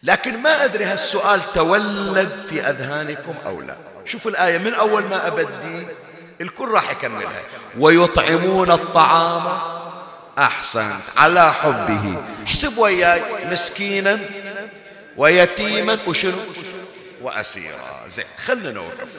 لكن 0.04 0.38
ما 0.38 0.66
أدري 0.66 0.84
هالسؤال 0.84 1.54
تولد 1.54 2.46
في 2.50 2.62
أذهانكم 2.62 3.34
أو 3.46 3.62
لا. 3.62 3.78
شوفوا 4.06 4.32
الآية 4.32 4.58
من 4.58 4.74
أول 4.74 5.04
ما 5.04 5.28
أبدي 5.28 5.88
الكل 6.42 6.68
راح 6.68 6.92
يكملها. 6.92 7.44
ويطعمون 7.78 8.72
الطعام 8.72 9.62
أحسنت 10.38 11.04
على 11.18 11.54
حبه. 11.54 12.24
احسب 12.48 12.78
وياي 12.78 13.22
مسكينا 13.52 14.20
ويتيما. 15.18 16.00
وشنو؟ 16.08 16.40
وأسيرا. 17.22 18.08
زين 18.08 18.26
خلنا 18.38 18.72
نوقف. 18.72 19.10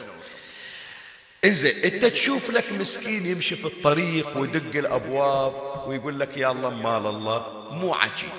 إنزين 1.45 1.83
أنت 1.83 2.05
تشوف 2.05 2.49
لك 2.49 2.71
مسكين 2.71 3.25
يمشي 3.25 3.55
في 3.55 3.65
الطريق 3.65 4.37
ويدق 4.37 4.79
الأبواب 4.79 5.53
ويقول 5.87 6.19
لك 6.19 6.37
يا 6.37 6.51
الله 6.51 6.69
مال 6.69 7.05
الله. 7.05 7.67
مو 7.71 7.93
عجيب. 7.93 8.29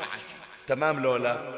تمام 0.66 1.02
لو 1.02 1.16
لا؟ 1.16 1.51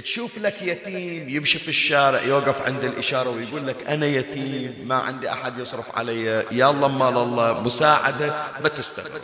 تشوف 0.00 0.38
لك 0.38 0.62
يتيم 0.62 1.28
يمشي 1.28 1.58
في 1.58 1.68
الشارع 1.68 2.22
يوقف 2.22 2.62
عند 2.62 2.84
الإشارة 2.84 3.30
ويقول 3.30 3.66
لك 3.66 3.86
أنا 3.88 4.06
يتيم 4.06 4.84
ما 4.88 4.94
عندي 4.94 5.32
أحد 5.32 5.58
يصرف 5.58 5.98
علي 5.98 6.24
يا 6.50 6.70
الله 6.70 6.88
مال 6.88 7.16
الله 7.16 7.60
مساعدة 7.60 8.34
ما 8.62 8.68
تستقبل 8.68 9.20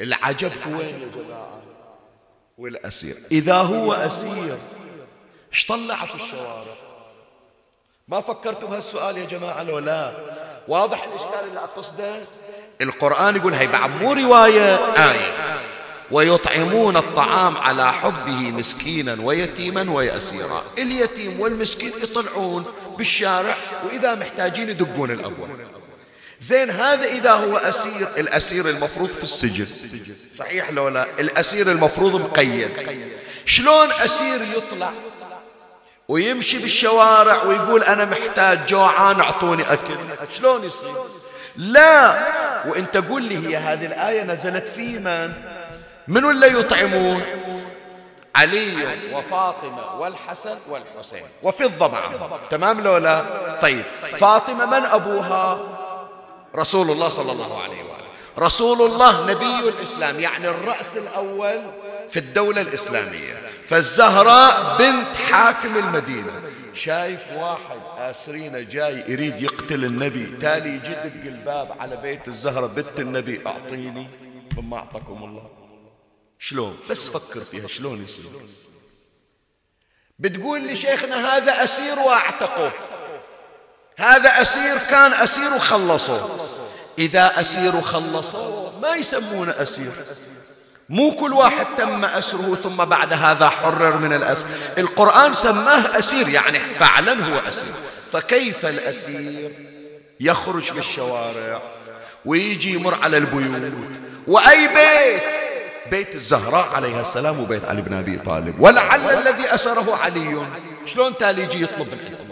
العجب 0.00 0.52
في 0.52 0.74
وين 0.74 1.12
والأسير. 2.58 3.16
إذا 3.32 3.54
هو 3.54 3.92
أسير 3.92 4.58
إيش 5.52 5.66
طلع 5.66 5.96
في 5.96 6.14
الشوارع؟ 6.14 6.64
ما 8.08 8.20
فكرتوا 8.20 8.68
بهالسؤال 8.68 9.18
يا 9.18 9.26
جماعة 9.26 9.62
لو 9.62 9.78
لا؟ 9.78 10.12
واضح 10.68 11.04
الإشكال 11.04 11.48
اللي 11.48 11.60
أقصده 11.60 12.22
القرآن 12.80 13.36
يقول 13.36 13.52
هي 13.52 13.66
بعد 13.66 14.02
مو 14.02 14.12
رواية 14.12 14.74
آية. 14.94 15.45
ويطعمون 16.10 16.96
الطعام 16.96 17.56
على 17.56 17.92
حبه 17.92 18.50
مسكينا 18.50 19.16
ويتيما 19.22 19.90
ويأسيرا. 19.90 20.62
اليتيم 20.78 21.40
والمسكين 21.40 21.92
يطلعون 22.02 22.64
بالشارع 22.98 23.56
وإذا 23.84 24.14
محتاجين 24.14 24.68
يدقون 24.68 25.10
الأبواب. 25.10 25.50
زين 26.40 26.70
هذا 26.70 27.04
إذا 27.04 27.32
هو 27.32 27.56
أسير. 27.56 28.08
الأسير 28.16 28.68
المفروض 28.68 29.08
في 29.08 29.24
السجن. 29.24 29.66
صحيح 30.34 30.70
لو 30.70 30.88
لا؟ 30.88 31.06
الأسير 31.20 31.70
المفروض 31.70 32.20
مقيد. 32.20 32.70
شلون 33.44 33.92
أسير 33.92 34.42
يطلع؟ 34.42 34.90
ويمشي 36.08 36.58
بالشوارع 36.58 37.42
ويقول 37.42 37.82
أنا 37.82 38.04
محتاج 38.04 38.66
جوعان 38.66 39.20
أعطوني 39.20 39.72
أكل. 39.72 39.96
شلون 40.32 40.64
يصير؟ 40.64 40.94
لا. 41.56 42.16
وانت 42.66 42.96
قول 42.96 43.22
لي 43.22 43.48
هي 43.48 43.56
هذه 43.56 43.86
الآية 43.86 44.22
نزلت 44.22 44.68
في 44.68 44.98
من 44.98 45.32
من 46.08 46.24
ولا 46.24 46.46
يطعمون؟ 46.46 47.22
علي 48.36 48.86
وفاطمة 49.12 50.00
والحسن 50.00 50.58
والحسين. 50.68 51.22
وفضة 51.42 51.88
معهم 51.88 52.38
تمام 52.50 52.80
لو 52.80 52.96
لا؟ 52.96 53.24
طيب. 53.60 53.84
فاطمة 54.02 54.66
من 54.66 54.86
أبوها؟ 54.86 55.58
رسول 56.56 56.90
الله 56.90 57.08
صلى 57.08 57.32
الله 57.32 57.62
عليه 57.62 57.82
وآله. 57.82 58.06
رسول 58.38 58.82
الله 58.82 59.30
نبي 59.30 59.68
الإسلام 59.68 60.20
يعني 60.20 60.48
الرأس 60.48 60.96
الأول 60.96 61.60
في 62.08 62.16
الدولة 62.16 62.60
الإسلامية. 62.60 63.34
فالزهراء 63.68 64.76
بنت 64.78 65.16
حاكم 65.16 65.76
المدينة. 65.76 66.42
شايف 66.74 67.20
واحد 67.36 67.80
آسرينا 67.98 68.60
جاي 68.60 69.04
يريد 69.08 69.40
يقتل 69.40 69.84
النبي 69.84 70.36
تالي 70.40 70.68
يجدد 70.68 71.26
الباب 71.26 71.76
على 71.80 71.96
بيت 71.96 72.28
الزهرة 72.28 72.66
بنت 72.66 73.00
النبي 73.00 73.40
أعطيني 73.46 74.06
ثم 74.56 74.74
أعطاكم 74.74 75.24
الله. 75.24 75.55
شلون؟ 76.38 76.78
بس 76.90 77.08
فكر 77.08 77.40
فيها 77.40 77.66
شلون 77.66 78.04
يصير؟ 78.04 78.24
بتقول 80.18 80.62
لي 80.62 80.76
شيخنا 80.76 81.36
هذا 81.36 81.64
أسير 81.64 81.98
وأعتقه. 81.98 82.72
هذا 83.96 84.42
أسير 84.42 84.78
كان 84.78 85.12
أسير 85.12 85.54
وخلصه. 85.54 86.48
إذا 86.98 87.40
أسير 87.40 87.76
وخلصوه 87.76 88.78
ما 88.78 88.94
يسمونه 88.94 89.50
أسير. 89.50 89.92
مو 90.88 91.16
كل 91.16 91.32
واحد 91.32 91.66
تم 91.76 92.04
أسره 92.04 92.54
ثم 92.54 92.76
بعد 92.76 93.12
هذا 93.12 93.48
حرر 93.48 93.96
من 93.96 94.12
الأسر. 94.12 94.46
القرآن 94.78 95.32
سماه 95.34 95.98
أسير 95.98 96.28
يعني 96.28 96.58
فعلا 96.58 97.24
هو 97.24 97.48
أسير. 97.48 97.74
فكيف 98.12 98.66
الأسير؟ 98.66 99.50
يخرج 100.20 100.62
في 100.62 100.78
الشوارع 100.78 101.62
ويجي 102.24 102.74
يمر 102.74 103.02
على 103.02 103.16
البيوت. 103.16 103.90
وأي 104.26 104.68
بيت؟ 104.68 105.45
بيت 105.90 106.14
الزهراء 106.14 106.74
عليها 106.74 107.00
السلام 107.00 107.40
وبيت 107.40 107.64
علي 107.64 107.82
بن 107.82 107.92
أبي 107.92 108.18
طالب. 108.18 108.60
ولعل 108.60 109.00
الذي 109.00 109.54
أسره 109.54 109.96
علي. 109.96 110.46
شلون 110.84 111.18
تالي 111.18 111.42
يجي 111.42 111.62
يطلب 111.62 111.94
من 111.94 111.98
عند 111.98 112.26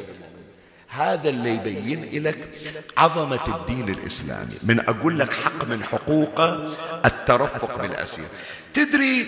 هذا 0.88 1.28
اللي 1.28 1.54
يبين 1.54 2.22
لك 2.22 2.48
عظمة 2.96 3.40
الدين 3.48 3.88
الإسلامي. 3.88 4.54
من 4.62 4.80
أقول 4.80 5.18
لك 5.18 5.32
حق 5.32 5.64
من 5.64 5.84
حقوقه 5.84 6.74
الترفق 7.04 7.82
بالأسير. 7.82 8.26
تدري 8.74 9.26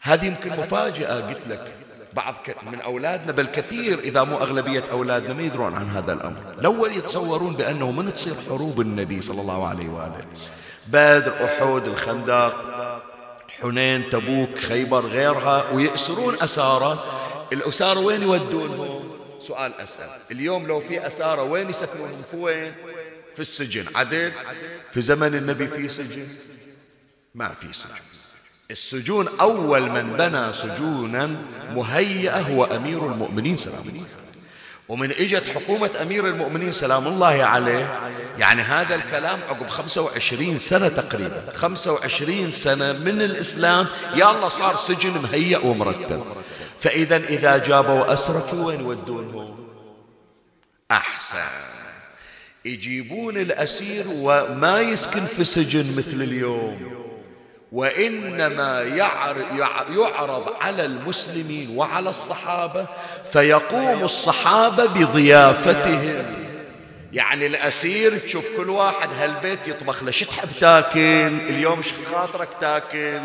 هذه 0.00 0.26
يمكن 0.26 0.50
مفاجأة 0.50 1.20
قلت 1.20 1.46
لك 1.46 1.72
بعض 2.12 2.34
من 2.72 2.80
أولادنا 2.80 3.32
بل 3.32 3.46
كثير 3.46 3.98
إذا 3.98 4.24
مو 4.24 4.36
أغلبية 4.36 4.84
أولادنا 4.92 5.34
ما 5.34 5.42
يدرون 5.42 5.74
عن 5.74 5.88
هذا 5.88 6.12
الأمر. 6.12 6.54
الأول 6.58 6.96
يتصورون 6.96 7.52
بأنه 7.52 7.90
من 7.90 8.14
تصير 8.14 8.34
حروب 8.48 8.80
النبي 8.80 9.20
صلى 9.20 9.40
الله 9.40 9.68
عليه 9.68 9.88
وآله. 9.88 10.24
بدر 10.86 11.44
أحد 11.44 11.86
الخندق 11.86 12.54
حنين 13.62 14.10
تبوك 14.10 14.58
خيبر 14.58 15.06
غيرها 15.06 15.70
ويأسرون 15.70 16.34
أسارة. 16.34 17.20
الأسارة 17.52 18.00
وين 18.00 18.22
يودونهم 18.22 19.10
سؤال 19.40 19.80
أسأل. 19.80 20.10
اليوم 20.30 20.66
لو 20.66 20.80
في 20.80 21.06
أسارة 21.06 21.42
وين 21.42 21.70
يسكنونهم 21.70 22.22
في 22.30 22.36
وين 22.36 22.74
في 23.34 23.40
السجن. 23.40 23.84
عدل؟ 23.94 24.32
في 24.90 25.00
زمن 25.00 25.34
النبي 25.34 25.68
في 25.68 25.88
سجن؟ 25.88 26.28
ما 27.34 27.48
في 27.48 27.72
سجن. 27.72 27.94
السجون 28.70 29.28
أول 29.40 29.90
من 29.90 30.16
بنى 30.16 30.52
سجونا 30.52 31.26
مهيئة 31.70 32.40
هو 32.40 32.64
أمير 32.64 33.06
المؤمنين 33.06 33.56
سلام 33.56 33.88
الله 33.88 34.06
ومن 34.92 35.10
إجت 35.10 35.48
حكومة 35.48 35.90
أمير 36.02 36.26
المؤمنين 36.26 36.72
سلام 36.72 37.06
الله 37.06 37.44
عليه 37.44 38.10
يعني 38.38 38.62
هذا 38.62 38.94
الكلام 38.94 39.40
عقب 39.48 39.68
25 39.68 40.58
سنة 40.58 40.88
تقريبا 40.88 41.42
25 41.54 42.50
سنة 42.50 42.92
من 42.92 43.22
الإسلام 43.22 43.86
يا 44.14 44.30
الله 44.30 44.48
صار 44.48 44.76
سجن 44.76 45.10
مهيأ 45.22 45.58
ومرتب. 45.58 46.24
فإذا 46.78 47.16
إذا 47.16 47.56
جابوا 47.56 48.14
في 48.14 48.56
وين 48.56 48.80
يودونهم؟ 48.80 49.66
أحسن. 50.90 51.38
يجيبون 52.64 53.36
الأسير 53.36 54.04
وما 54.08 54.80
يسكن 54.80 55.26
في 55.26 55.44
سجن 55.44 55.96
مثل 55.96 56.22
اليوم. 56.22 57.11
وإنما 57.72 58.82
يعرض 59.88 60.52
على 60.60 60.84
المسلمين 60.84 61.76
وعلى 61.76 62.10
الصحابة 62.10 62.86
فيقوم 63.32 64.04
الصحابة 64.04 64.86
بضيافتهم. 64.86 66.42
يعني 67.12 67.46
الأسير 67.46 68.18
تشوف 68.18 68.44
كل 68.56 68.70
واحد 68.70 69.08
هالبيت 69.20 69.58
يطبخ 69.66 70.02
له 70.02 70.10
شو 70.10 70.24
تحب 70.24 70.48
تاكل؟ 70.60 71.00
اليوم 71.48 71.82
شو 71.82 71.94
خاطرك 72.12 72.48
تاكل؟ 72.60 73.20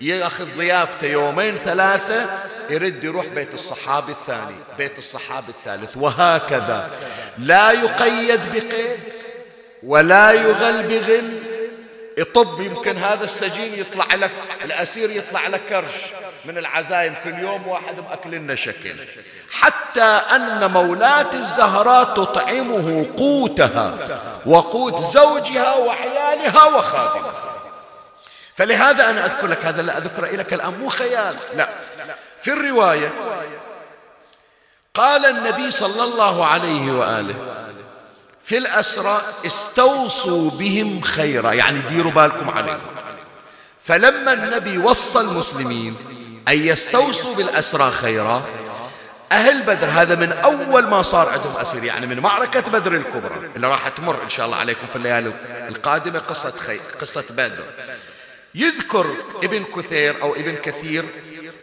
يأخذ 0.00 0.46
ضيافته 0.56 1.06
يومين 1.06 1.56
ثلاثة 1.56 2.26
يرد 2.70 3.04
يروح 3.04 3.26
بيت 3.26 3.54
الصحابي 3.54 4.12
الثاني 4.12 4.56
بيت 4.78 4.98
الصحابي 4.98 5.48
الثالث. 5.48 5.96
وهكذا. 5.96 6.90
لا 7.38 7.72
يقيد 7.72 8.40
بقيد 8.52 9.00
ولا 9.82 10.32
يغل 10.32 10.82
بغل. 10.82 11.45
يطب 12.16 12.60
يمكن 12.60 12.96
هذا 12.98 13.24
السجين 13.24 13.74
يطلع 13.74 14.14
لك 14.14 14.30
الأسير 14.64 15.10
يطلع 15.10 15.46
لك 15.46 15.60
كرش 15.68 15.94
من 16.44 16.58
العزايم. 16.58 17.14
كل 17.24 17.38
يوم 17.38 17.68
واحد 17.68 18.00
مأكل 18.00 18.30
لنا 18.30 18.54
شكل. 18.54 18.94
حتى 19.50 20.02
أن 20.02 20.70
مولاة 20.70 21.30
الزهراء 21.34 22.04
تطعمه 22.04 23.06
قوتها 23.16 23.98
وقوت 24.46 24.98
زوجها 24.98 25.76
وعيالها 25.76 26.64
وخادمها. 26.64 27.42
فلهذا 28.54 29.10
أنا 29.10 29.26
أذكر 29.26 29.46
لك 29.46 29.64
هذا 29.64 29.82
لا 29.82 29.98
أذكر 29.98 30.24
لك 30.24 30.54
الآن 30.54 30.74
مو 30.74 30.88
خيال 30.88 31.36
لا. 31.54 31.68
في 32.40 32.52
الرواية 32.52 33.12
قال 34.94 35.26
النبي 35.26 35.70
صلى 35.70 36.04
الله 36.04 36.46
عليه 36.46 36.92
وآله 36.92 37.65
في 38.46 38.58
الأسرى 38.58 39.22
استوصوا 39.46 40.50
بهم 40.50 41.00
خيرا. 41.00 41.52
يعني 41.52 41.80
ديروا 41.80 42.12
بالكم 42.12 42.50
عليهم 42.50 42.80
فلما 43.84 44.32
النبي 44.32 44.78
وصى 44.78 45.20
المسلمين 45.20 45.96
أن 46.48 46.58
يستوصوا 46.58 47.34
بالأسرى 47.34 47.90
خيرا 47.90 48.44
أهل 49.32 49.62
بدر 49.62 49.86
هذا 49.86 50.14
من 50.14 50.32
أول 50.32 50.86
ما 50.86 51.02
صار 51.02 51.28
عندهم 51.28 51.56
أسير 51.56 51.84
يعني 51.84 52.06
من 52.06 52.20
معركة 52.20 52.60
بدر 52.60 52.94
الكبرى 52.94 53.50
اللي 53.56 53.66
راح 53.66 53.88
تمر 53.88 54.22
إن 54.22 54.28
شاء 54.28 54.46
الله 54.46 54.56
عليكم 54.56 54.86
في 54.86 54.96
الليالي 54.96 55.32
القادمة 55.68 56.18
قصة 56.18 56.52
خير 56.58 56.80
قصة 57.00 57.24
بدر. 57.30 57.64
يذكر 58.54 59.06
ابن 59.42 59.64
كثير 59.64 60.22
أو 60.22 60.34
ابن 60.34 60.54
كثير 60.54 61.04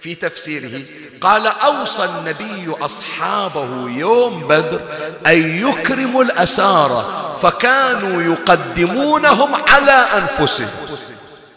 في 0.02 0.15
تفسيره 0.15 0.82
قال 1.23 1.47
أوصى 1.47 2.05
النبي 2.05 2.75
أصحابه 2.81 3.89
يوم 3.89 4.47
بدر 4.47 4.81
أن 5.27 5.67
يكرموا 5.67 6.23
الأسارة 6.23 7.33
فكانوا 7.41 8.21
يقدمونهم 8.21 9.55
على 9.69 9.91
أنفسهم. 9.91 10.69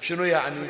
شنو 0.01 0.25
يعني؟ 0.25 0.67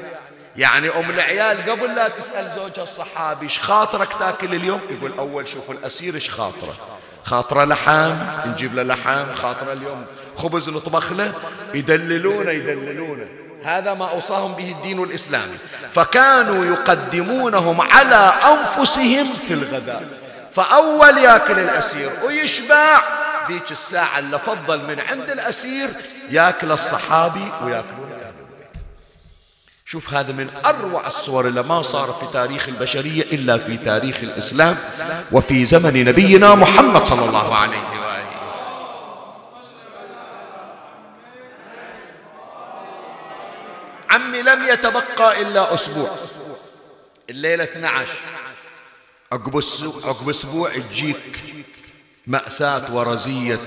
يعني 0.57 0.89
أم 0.89 1.11
العيال 1.11 1.71
قبل 1.71 1.95
لا 1.95 2.09
تسأل 2.09 2.51
زوجها 2.55 2.83
الصحابي 2.83 3.45
إيش 3.45 3.61
خاطرك 3.61 4.09
تاكل 4.19 4.55
اليوم؟ 4.55 4.81
يقول 4.91 5.13
أول 5.19 5.49
شوفوا 5.49 5.75
الأسير 5.75 6.15
إيش 6.15 6.31
خاطره. 6.31 6.75
خاطره 7.25 7.65
لحم 7.65 8.15
نجيب 8.47 8.75
له 8.75 8.83
لحم 8.83 9.35
خاطره 9.35 9.73
اليوم 9.73 10.05
خبز 10.37 10.69
نطبخ 10.69 11.13
له. 11.13 11.33
يدللونه 11.75 12.51
يدللونه. 12.51 13.46
هذا 13.65 13.95
ما 13.95 14.11
أوصاهم 14.11 14.53
به 14.53 14.71
الدين 14.71 15.03
الإسلامي. 15.03 15.57
فكانوا 15.93 16.65
يقدمونهم 16.65 17.81
على 17.81 18.33
أنفسهم 18.53 19.27
في 19.49 19.55
الغذاء 19.55 20.05
فأول 20.53 21.19
ياكل 21.19 21.59
الأسير 21.59 22.13
ويشبع. 22.27 23.01
ذيك 23.49 23.71
الساعة 23.71 24.19
اللي 24.19 24.39
فضل 24.39 24.85
من 24.85 25.01
عند 25.01 25.31
الأسير 25.31 25.91
ياكل 26.31 26.73
الصحابي 26.73 27.53
البيت. 27.63 27.85
شوف 29.85 30.15
هذا 30.15 30.33
من 30.33 30.51
أروع 30.67 31.07
الصور 31.07 31.47
اللي 31.47 31.63
ما 31.63 31.83
صار 31.83 32.13
في 32.13 32.27
تاريخ 32.33 32.69
البشرية 32.69 33.23
إلا 33.23 33.59
في 33.59 33.77
تاريخ 33.77 34.17
الإسلام 34.23 34.79
وفي 35.33 35.65
زمن 35.65 36.05
نبينا 36.05 36.55
محمد 36.55 37.07
صلى 37.07 37.25
الله 37.25 37.55
عليه 37.55 37.79
وسلم. 37.79 38.06
عمي 44.11 44.43
لم 44.43 44.65
يتبقى 44.65 45.43
إلا 45.43 45.75
أسبوع. 45.75 46.17
الليلة 47.31 47.65
12 47.65 48.13
عقب 49.33 49.63
عقب 50.05 50.29
أسبوع 50.29 50.71
تجيك 50.71 51.45
مأساة 52.27 52.95
ورزية 52.95 53.59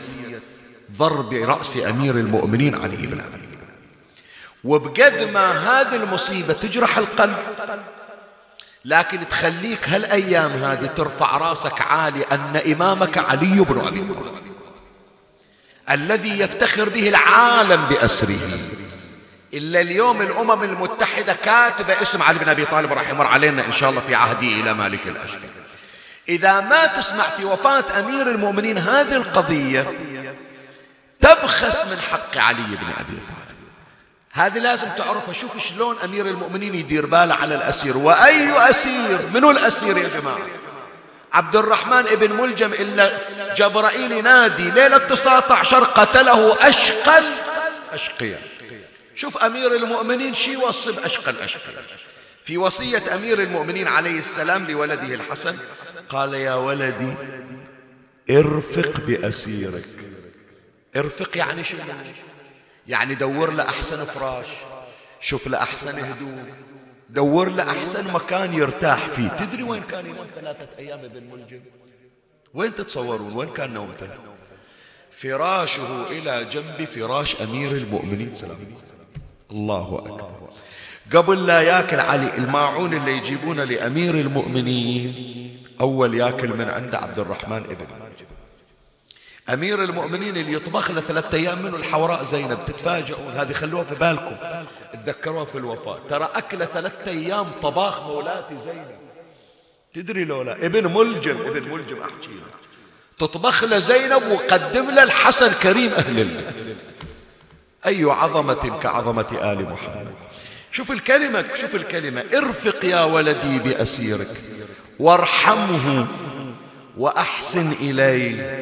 ضرب 0.92 1.34
رأس 1.34 1.78
أمير 1.78 2.16
المؤمنين 2.16 2.76
علي 2.76 3.08
بن 3.08 3.20
أبي 3.20 3.50
وبقد 4.64 5.30
ما 5.34 5.52
هذه 5.52 5.96
المصيبة 5.96 6.54
تجرح 6.54 6.98
القلب 6.98 7.38
لكن 8.86 9.28
تخليك 9.28 9.90
هالأيام 9.90 10.52
هذه 10.52 10.86
ترفع 10.86 11.38
رأسك 11.38 11.82
عالي 11.82 12.24
أن 12.24 12.62
إمامك 12.74 13.18
علي 13.18 13.60
بن 13.60 13.88
أبي 13.88 14.00
طالب. 14.00 14.40
الذي 15.90 16.40
يفتخر 16.40 16.90
به 16.90 17.10
العالم 17.10 17.86
بأسره. 17.86 18.40
إلا 19.54 19.82
اليوم 19.82 20.22
الأمم 20.22 20.64
المتحدة 20.64 21.34
كاتبة 21.34 22.02
اسم 22.02 22.24
علي 22.24 22.40
بن 22.40 22.50
أبي 22.50 22.66
طالب 22.66 22.94
راح 22.94 23.10
يمر 23.10 23.28
علينا 23.28 23.66
إن 23.66 23.72
شاء 23.72 23.90
الله 23.90 24.02
في 24.02 24.16
عهدي 24.16 24.62
إلى 24.62 24.74
مالك 24.74 25.08
الأشتر. 25.08 25.40
إذا 26.30 26.62
ما 26.62 26.86
تسمع 26.86 27.24
في 27.24 27.46
وفاة 27.46 28.00
أمير 28.00 28.28
المؤمنين 28.28 28.78
هذه 28.78 29.16
القضية 29.16 29.94
تبخس 31.22 31.86
من 31.86 32.00
حق 32.12 32.38
علي 32.38 32.64
بن 32.64 32.88
أبي 33.00 33.18
طالب. 33.28 33.60
هذه 34.32 34.58
لازم 34.58 34.88
تعرفها 34.98 35.34
شوف 35.34 35.58
شلون 35.58 35.96
أمير 36.04 36.28
المؤمنين 36.28 36.76
يدير 36.76 37.06
باله 37.06 37.36
على 37.36 37.56
الأسير. 37.56 37.98
وأي 37.98 38.70
أسير؟ 38.70 39.20
منو 39.34 39.52
الأسير 39.52 39.98
يا 39.98 40.10
جماعة؟ 40.20 40.48
عبد 41.34 41.56
الرحمن 41.56 42.08
ابن 42.08 42.34
ملجم 42.34 42.74
إلا 42.74 43.12
جبرائيل 43.56 44.12
ينادي 44.12 44.72
ليلة 44.72 44.98
19 44.98 45.84
قتله 45.84 46.70
أشقل 46.70 47.24
أشقية 47.94 48.40
شوف 49.20 49.38
أمير 49.38 49.76
المؤمنين 49.76 50.34
شي 50.34 50.54
يوصي 50.54 50.92
بأشقى 50.92 51.32
الأشقى 51.32 51.74
في 52.46 52.58
وصية 52.58 53.16
أمير 53.16 53.44
المؤمنين 53.44 53.88
عليه 53.88 54.20
السلام 54.20 54.64
لولده 54.72 55.14
الحسن 55.14 55.58
قال 56.10 56.34
يا 56.34 56.54
ولدي 56.54 57.14
ارفق 58.30 59.02
بأسيرك. 59.02 59.86
ارفق 60.96 61.38
يعني 61.38 61.64
شو 61.64 61.78
يعني؟ 62.88 63.16
دور 63.16 63.52
له 63.54 63.64
أحسن 63.64 64.06
فراش 64.06 64.48
شوف 65.22 65.48
له 65.48 65.58
أحسن 65.58 66.00
هدوء 66.00 66.44
دور 67.10 67.50
له 67.50 67.64
أحسن 67.64 68.14
مكان 68.14 68.54
يرتاح 68.54 69.08
فيه. 69.08 69.28
تدري 69.28 69.64
وين 69.64 69.84
كان 69.84 70.06
ينام 70.06 70.28
ثلاثة 70.36 70.68
أيام 70.78 71.00
ابن 71.00 71.24
ملجم؟ 71.24 71.62
وين 72.54 72.76
تتصورون؟ 72.76 73.34
وين 73.36 73.50
كان 73.54 73.74
نومته؟ 73.74 74.10
فراشه 75.12 76.08
إلى 76.12 76.46
جنب 76.46 76.86
فراش 76.86 77.42
أمير 77.42 77.72
المؤمنين. 77.72 78.36
سلام 78.36 78.58
الله 78.58 78.99
أكبر 79.52 80.50
قبل 81.16 81.48
لا 81.48 81.62
ياكل 81.62 82.00
علي 82.00 82.38
الماعون 82.38 82.94
اللي 82.94 83.18
يجيبونه 83.18 83.64
لأمير 83.64 84.16
المؤمنين 84.16 85.64
أول 85.82 86.16
ياكل 86.16 86.48
من 86.48 86.70
عند 86.70 86.96
عبد 86.96 87.20
الرحمن 87.20 87.58
ابن 87.58 87.86
أمير 89.54 89.84
المؤمنين 89.84 90.38
اللي 90.38 90.54
يطبخ 90.54 90.92
له 90.92 91.02
ثلاثة 91.02 91.38
أيام 91.38 91.62
منه 91.62 91.76
الحوراء 91.76 92.24
زينب 92.24 92.66
تتفاجئون 92.66 93.34
هذه 93.34 93.54
خلوها 93.54 93.84
في 93.84 93.96
بالكم. 93.96 94.36
تذكروها 94.94 95.46
في 95.46 95.58
الوفاة 95.58 96.00
ترى 96.10 96.30
أكله 96.34 96.66
ثلاثة 96.66 97.12
أيام 97.12 97.52
طباخ 97.62 98.02
مولاتي 98.02 98.60
زينب. 98.60 98.96
تدري 99.94 100.26
لولا؟ 100.26 100.66
ابن 100.66 100.94
ملجم 100.94 101.42
ابن 101.42 101.70
ملجم 101.72 102.02
أحكي 102.02 102.28
لك. 102.28 102.60
تطبخ 103.20 103.64
له 103.64 103.80
زينب 103.80 104.24
وقدم 104.32 104.90
له 104.90 105.04
الحسن 105.04 105.52
كريم 105.52 105.94
أهل 105.94 106.20
البيت. 106.20 106.78
أي 107.86 108.04
عظمة 108.04 108.80
كعظمة 108.84 109.52
آل 109.52 109.64
محمد. 109.64 110.16
شوف 110.72 110.92
الكلمة 110.92 111.46
شوف 111.56 111.76
الكلمة. 111.76 112.24
ارفق 112.34 112.86
يا 112.86 113.04
ولدي 113.04 113.60
بأسيرك. 113.60 114.28
وارحمه 115.00 116.08
وأحسن 116.98 117.72
إليه 117.72 118.60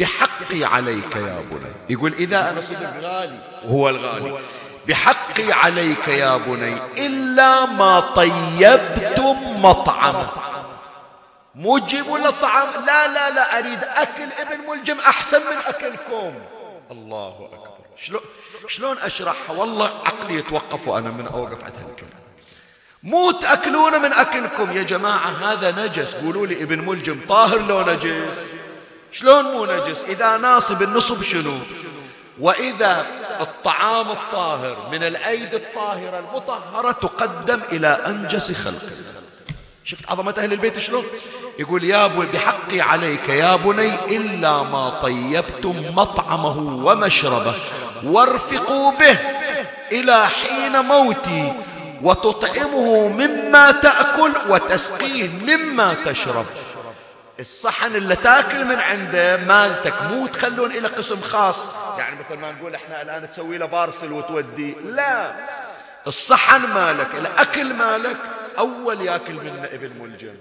بحقي 0.00 0.64
عليك 0.64 1.16
يا 1.16 1.44
بني. 1.50 1.72
يقول 1.90 2.12
إذا 2.12 2.50
أنا 2.50 2.60
صدق 2.60 3.00
غالي. 3.00 3.38
وهو 3.64 3.88
الغالي. 3.88 4.38
بحقي 4.88 5.52
عليك 5.52 6.08
يا 6.08 6.36
بني. 6.36 6.76
إلا 7.06 7.66
ما 7.66 8.00
طيبتم 8.00 9.62
مطعمه 9.62 10.28
مو 11.54 11.78
تجيبوا 11.78 12.18
له 12.18 12.30
طعام؟ 12.30 12.68
لا 12.86 13.06
لا 13.06 13.30
لا 13.30 13.58
أريد 13.58 13.84
أكل 13.84 14.28
ابن 14.38 14.70
ملجم 14.70 14.98
أحسن 14.98 15.40
من 15.40 15.56
أكلكم. 15.66 16.34
الله 16.90 17.48
أكبر. 17.52 17.59
شلون 18.02 18.20
شلون 18.68 18.98
أشرحها؟ 18.98 19.56
والله 19.56 19.86
عقلي 19.86 20.34
يتوقف 20.34 20.88
وأنا 20.88 21.10
من 21.10 21.26
أوقف 21.26 21.64
عند 21.64 21.74
هالكلام. 21.88 22.20
مو 23.02 23.30
تأكلون 23.30 24.02
من 24.02 24.12
أكلكم 24.12 24.72
يا 24.72 24.82
جماعة 24.82 25.28
هذا 25.28 25.86
نجس. 25.86 26.14
قولوا 26.14 26.46
لي 26.46 26.62
ابن 26.62 26.78
ملجم 26.78 27.20
طاهر 27.28 27.66
لو 27.66 27.80
نجس. 27.80 28.38
شلون 29.12 29.44
مو 29.44 29.66
نجس؟ 29.66 30.04
إذا 30.04 30.36
ناصب 30.36 30.82
النصب 30.82 31.22
شنو؟ 31.22 31.58
وإذا 32.38 33.06
الطعام 33.40 34.10
الطاهر 34.10 34.88
من 34.92 35.02
الأيدي 35.02 35.56
الطاهرة 35.56 36.18
المطهرة 36.18 36.92
تقدم 36.92 37.60
إلى 37.72 37.86
أنجس 37.86 38.52
خلق 38.52 38.82
شفت 39.84 40.10
عظمة 40.10 40.34
أهل 40.38 40.52
البيت 40.52 40.78
شلون؟ 40.78 41.04
يقول 41.58 41.84
يا 41.84 42.04
أبو 42.04 42.22
بحقي 42.22 42.80
عليك 42.80 43.28
يا 43.28 43.56
بني 43.56 44.16
إلا 44.16 44.62
ما 44.62 44.90
طيبتم 44.90 45.94
مطعمه 45.94 46.84
ومشربه. 46.86 47.54
وارفقوا 48.04 48.92
به 48.92 49.18
إلى 49.92 50.26
حين 50.26 50.80
موتي 50.80 51.54
وتطعمه 52.02 53.08
مما 53.08 53.70
تأكل 53.70 54.32
وتسقيه 54.48 55.28
مما 55.28 55.94
تشرب. 56.04 56.46
الصحن 57.40 57.94
اللي 57.94 58.16
تاكل 58.16 58.64
من 58.64 58.76
عنده 58.80 59.36
مالتك 59.36 60.02
مو 60.02 60.26
تخلون 60.26 60.70
إلى 60.70 60.88
قسم 60.88 61.20
خاص. 61.20 61.68
يعني 61.98 62.16
مثل 62.20 62.40
ما 62.40 62.52
نقول 62.52 62.74
إحنا 62.74 63.02
الآن 63.02 63.30
تسوي 63.30 63.58
له 63.58 63.66
بارسل 63.66 64.12
وتوديه 64.12 64.74
لا. 64.74 65.34
الصحن 66.06 66.60
مالك 66.74 67.14
الأكل 67.14 67.74
مالك 67.74 68.16
أول 68.58 69.00
ياكل 69.00 69.34
منه 69.34 69.64
ابن 69.64 70.02
ملجم 70.02 70.34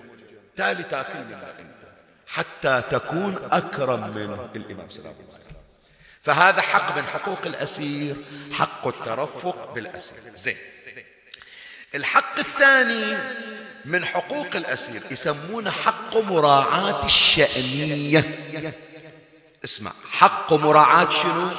تالي 0.56 0.84
تاكل 0.84 1.20
منه 1.30 1.44
أنت 1.60 1.90
حتى 2.28 2.82
تكون 2.90 3.36
أكرم 3.52 4.00
من 4.00 4.38
الإمام 4.56 4.90
سلام 4.90 5.14
الله 5.20 5.40
فهذا 6.22 6.62
حق 6.62 6.98
من 6.98 7.04
حقوق 7.04 7.40
الأسير 7.46 8.16
حق 8.52 8.88
الترفق 8.88 9.74
بالأسير. 9.74 10.20
زين. 10.36 10.58
الحق 11.96 12.40
الثاني 12.40 13.18
من 13.86 14.06
حقوق 14.06 14.56
الأسير 14.56 15.02
يسمونه 15.12 15.72
حق 15.72 16.18
مراعاة 16.18 17.06
الشأنية. 17.06 18.40
اسمع 19.64 19.92
حق 20.12 20.54
مراعاة 20.54 21.10
شنو؟ 21.10 21.50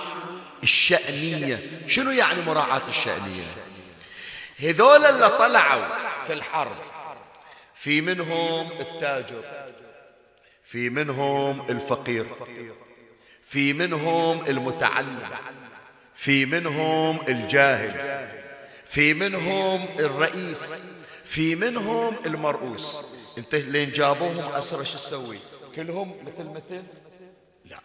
الشأنية. 0.63 1.87
شنو 1.87 2.11
يعني 2.11 2.43
مراعاة 2.43 2.83
الشأنية؟ 2.89 3.57
هذول 4.59 5.05
اللي 5.05 5.29
طلعوا 5.29 5.89
في 6.27 6.33
الحرب 6.33 6.77
في 7.75 8.01
منهم 8.01 8.73
التاجر 8.81 9.45
في 10.65 10.91
منهم 10.91 11.71
الفقير. 11.71 12.27
في 13.51 13.73
منهم 13.73 14.47
المتعلم 14.47 15.29
في 16.15 16.47
منهم 16.47 17.21
الجاهل 17.29 18.29
في 18.85 19.15
منهم 19.15 19.89
الرئيس 19.99 20.59
في 21.25 21.55
منهم 21.55 22.17
المرؤوس. 22.27 23.01
انت 23.39 23.55
لين 23.55 23.91
جابوهم 23.91 24.53
اسرى 24.53 24.85
شو 24.85 24.95
تسوي؟ 24.97 25.39
كلهم 25.77 26.15
مثل 26.27 26.45
مثل؟ 26.45 26.83
لا. 27.65 27.79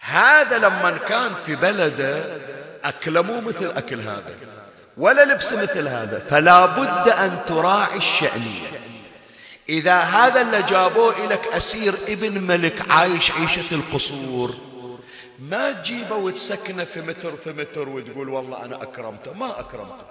هذا 0.00 0.58
لما 0.58 0.98
كان 1.08 1.34
في 1.34 1.54
بلده 1.54 2.38
اكله 2.84 3.22
مو 3.22 3.40
مثل 3.40 3.66
أكل 3.66 4.00
هذا 4.00 4.34
ولا 4.96 5.24
لبس 5.24 5.52
مثل 5.52 5.88
هذا 5.88 6.18
فلا 6.18 6.66
بد 6.66 7.08
أن 7.08 7.38
تراعي 7.46 7.96
الشأنية. 7.96 8.91
إذا 9.68 9.98
هذا 9.98 10.40
اللي 10.40 10.62
جابوه 10.62 11.24
إلك 11.24 11.46
أسير 11.46 11.94
ابن 12.08 12.40
ملك 12.40 12.90
عايش 12.90 13.30
عيشة 13.30 13.74
القصور. 13.74 14.54
ما 15.38 15.72
تجيبه 15.72 16.16
وتسكنه 16.16 16.84
في 16.84 17.00
متر 17.00 17.36
في 17.36 17.52
متر 17.52 17.88
وتقول 17.88 18.28
والله 18.28 18.64
أنا 18.64 18.82
أكرمته. 18.82 19.32
ما 19.32 19.60
أكرمته. 19.60 20.04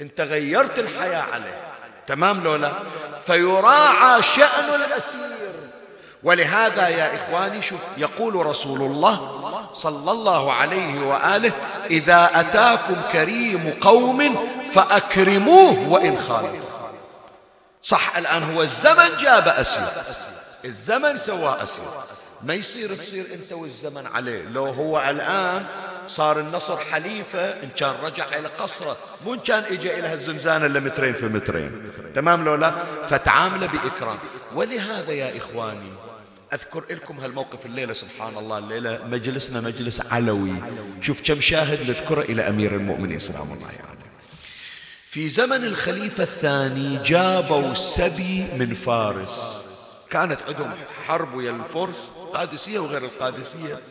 أنت 0.00 0.20
غيرت 0.20 0.78
الحياة 0.78 1.22
عليه. 1.22 1.60
تمام 2.06 2.44
لولا 2.44 2.72
فيراعى 3.26 4.22
شأن 4.22 4.74
الأسير. 4.74 5.50
ولهذا 6.22 6.88
يا 6.88 7.16
إخواني 7.16 7.62
شوف 7.62 7.80
يقول 7.96 8.46
رسول 8.46 8.80
الله 8.80 9.40
صلى 9.72 10.10
الله 10.10 10.52
عليه 10.52 11.06
وآله 11.06 11.52
إذا 11.90 12.30
أتاكم 12.34 12.96
كريم 13.12 13.74
قوم 13.80 14.36
فأكرموه 14.72 15.88
وإن 15.88 16.18
خالف 16.18 16.69
صح 17.82 18.16
الآن 18.16 18.42
هو 18.42 18.62
الزمن 18.62 19.08
جاب 19.20 19.48
أسير 19.48 19.88
الزمن 20.64 21.16
سوى 21.16 21.56
أسير 21.62 21.84
ما 22.42 22.54
يصير 22.54 22.96
تصير 22.96 23.34
أنت 23.34 23.52
والزمن 23.52 24.06
عليه. 24.06 24.42
لو 24.42 24.66
هو 24.66 25.00
الآن 25.10 25.66
صار 26.06 26.40
النصر 26.40 26.76
حليفة 26.76 27.62
إن 27.62 27.68
كان 27.76 27.94
رجع 28.02 28.24
إلى 28.24 28.48
قصره 28.48 28.96
مو 29.24 29.34
إن 29.34 29.38
كان 29.38 29.64
إجا 29.64 29.98
إلى 29.98 30.14
الزنزانة 30.14 30.66
اللي 30.66 30.80
مترين 30.80 31.14
في 31.14 31.26
مترين. 31.26 31.92
تمام 32.14 32.44
لو 32.44 32.54
لا؟ 32.54 32.74
فتعامله 33.06 33.66
بإكرام. 33.66 34.18
ولهذا 34.54 35.12
يا 35.12 35.36
إخواني 35.36 35.92
أذكر 36.54 36.84
لكم 36.90 37.20
هالموقف 37.20 37.66
الليلة 37.66 37.92
سبحان 37.92 38.36
الله 38.36 38.58
الليلة 38.58 39.00
مجلسنا 39.10 39.60
مجلس 39.60 40.02
علوي. 40.10 40.54
شوف 41.00 41.22
كم 41.24 41.40
شاهد 41.40 41.90
نذكره 41.90 42.20
إلى 42.20 42.48
أمير 42.48 42.74
المؤمنين 42.74 43.18
سلام 43.18 43.52
الله 43.52 43.66
عليه. 43.66 43.76
يعني. 43.76 43.99
في 45.10 45.28
زمن 45.28 45.64
الخليفة 45.64 46.22
الثاني 46.22 47.02
جابوا 47.02 47.74
سبي 47.74 48.42
من 48.42 48.74
فارس. 48.74 49.64
كانت 50.10 50.42
عندهم 50.42 50.74
حرب 51.06 51.34
ويا 51.34 51.50
الفرس 51.50 52.10
قادسية 52.34 52.78
وغير 52.78 53.04
القادسية. 53.04 53.82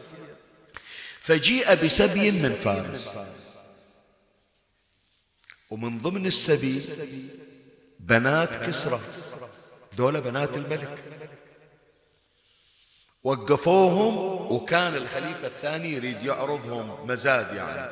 فجيء 1.19 1.85
بسبي 1.85 2.31
من 2.31 2.53
فارس. 2.55 3.15
ومن 5.69 5.97
ضمن 5.97 6.25
السبي 6.25 6.83
بنات 7.99 8.65
كسرى 8.65 8.99
دولة 9.97 10.19
بنات 10.19 10.57
الملك. 10.57 11.03
وقفوهم 13.23 14.17
وكان 14.51 14.95
الخليفة 14.95 15.47
الثاني 15.47 15.93
يريد 15.93 16.23
يعرضهم 16.23 17.07
مزاد 17.07 17.55
يعني. 17.55 17.91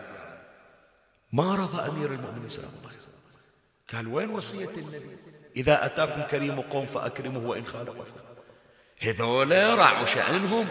ما 1.31 1.55
رضى 1.55 1.87
أمير 1.89 2.13
المؤمنين 2.13 2.49
سلام 2.49 2.69
الله 2.69 3.06
قال 3.93 4.07
وين 4.07 4.29
وصية 4.29 4.69
النبي؟ 4.77 5.17
إذا 5.57 5.85
أتاكم 5.85 6.21
كريم 6.21 6.61
قوم 6.61 6.85
فأكرمه 6.85 7.49
وإن 7.49 7.67
خالفكم. 7.67 8.03
هذول 9.01 9.79
راعوا 9.79 10.05
شأنهم. 10.05 10.67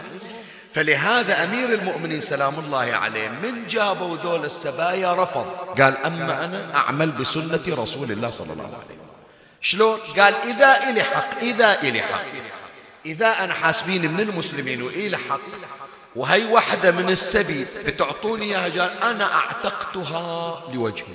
فلهذا 0.73 1.43
أمير 1.43 1.73
المؤمنين 1.73 2.21
سلام 2.21 2.59
الله 2.59 2.93
عليه 2.93 3.29
من 3.29 3.67
جابوا 3.67 4.17
ذول 4.17 4.45
السبايا 4.45 5.23
رفض. 5.23 5.45
قال 5.81 5.97
أما 5.97 6.45
أنا 6.45 6.75
أعمل 6.75 7.11
بسنة 7.11 7.63
رسول 7.67 8.11
الله 8.11 8.29
صلى 8.29 8.53
الله 8.53 8.63
عليه 8.63 8.77
وسلم. 8.77 8.97
شلون؟ 9.61 9.99
قال 9.99 10.33
إذا 10.33 10.89
إلي 10.89 11.03
حق 11.03 11.37
إذا 11.37 11.81
إلي 11.81 12.01
حق. 12.01 12.25
إذا 13.05 13.27
أنا 13.27 13.53
حاسبين 13.53 14.11
من 14.11 14.19
المسلمين 14.19 14.81
وإلي 14.81 15.17
حق. 15.17 15.39
وهي 16.15 16.45
واحدة 16.45 16.91
من 16.91 17.09
السبي 17.09 17.65
بتعطوني 17.85 18.45
إياها 18.45 19.11
أنا 19.11 19.33
أعتقتها 19.33 20.63
لوجه 20.73 21.05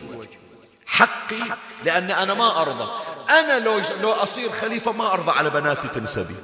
حقي 0.87 1.57
لأن 1.85 2.11
أنا 2.11 2.35
ما 2.35 2.61
أرضى. 2.62 2.90
أنا 3.31 3.59
لو 3.59 3.83
لو 4.01 4.12
أصير 4.12 4.53
خليفة 4.53 4.92
ما 4.92 5.12
أرضى 5.12 5.38
على 5.38 5.51
بناتي 5.51 5.88
تنسبي. 5.88 6.35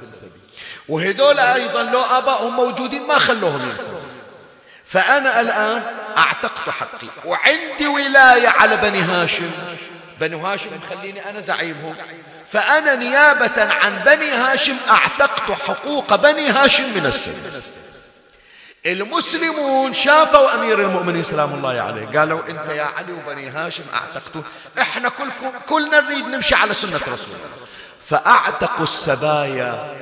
وهذول 0.89 1.39
أيضا 1.39 1.83
لو 1.83 2.01
آبائهم 2.01 2.57
موجودين 2.57 3.07
ما 3.07 3.19
خلوهم 3.19 3.71
ينسبوا 3.71 4.01
فأنا 4.85 5.41
الآن 5.41 5.83
أعتقت 6.17 6.71
حقي. 6.71 7.09
وعندي 7.25 7.87
ولاية 7.87 8.49
على 8.49 8.77
بني 8.77 9.03
هاشم. 9.03 9.51
بني 10.21 10.37
هاشم 10.37 10.71
مخليني 10.85 11.31
أنا 11.31 11.41
زعيمهم. 11.41 11.95
فأنا 12.51 12.95
نيابة 12.95 13.75
عن 13.75 13.99
بني 14.07 14.31
هاشم 14.31 14.77
أعتقت 14.91 15.51
حقوق 15.51 16.15
بني 16.15 16.51
هاشم 16.51 16.95
من 16.95 17.07
السبيل. 17.07 17.63
المسلمون 18.87 19.93
شافوا 19.93 20.55
أمير 20.55 20.81
المؤمنين 20.81 21.23
سلام 21.23 21.55
الله 21.55 21.81
عليه. 21.81 22.19
قالوا 22.19 22.41
أنت 22.49 22.69
يا 22.69 22.83
علي 22.83 23.13
وبني 23.13 23.49
هاشم 23.49 23.85
أعتقتوا 23.95 24.43
إحنا 24.79 25.09
كلكم 25.09 25.53
كلنا 25.69 26.01
نريد 26.01 26.25
نمشي 26.25 26.55
على 26.55 26.75
سنة 26.75 26.97
رسول 26.97 27.35
الله. 27.35 27.67
فأعتقوا 28.01 28.85
السبايا 28.85 29.97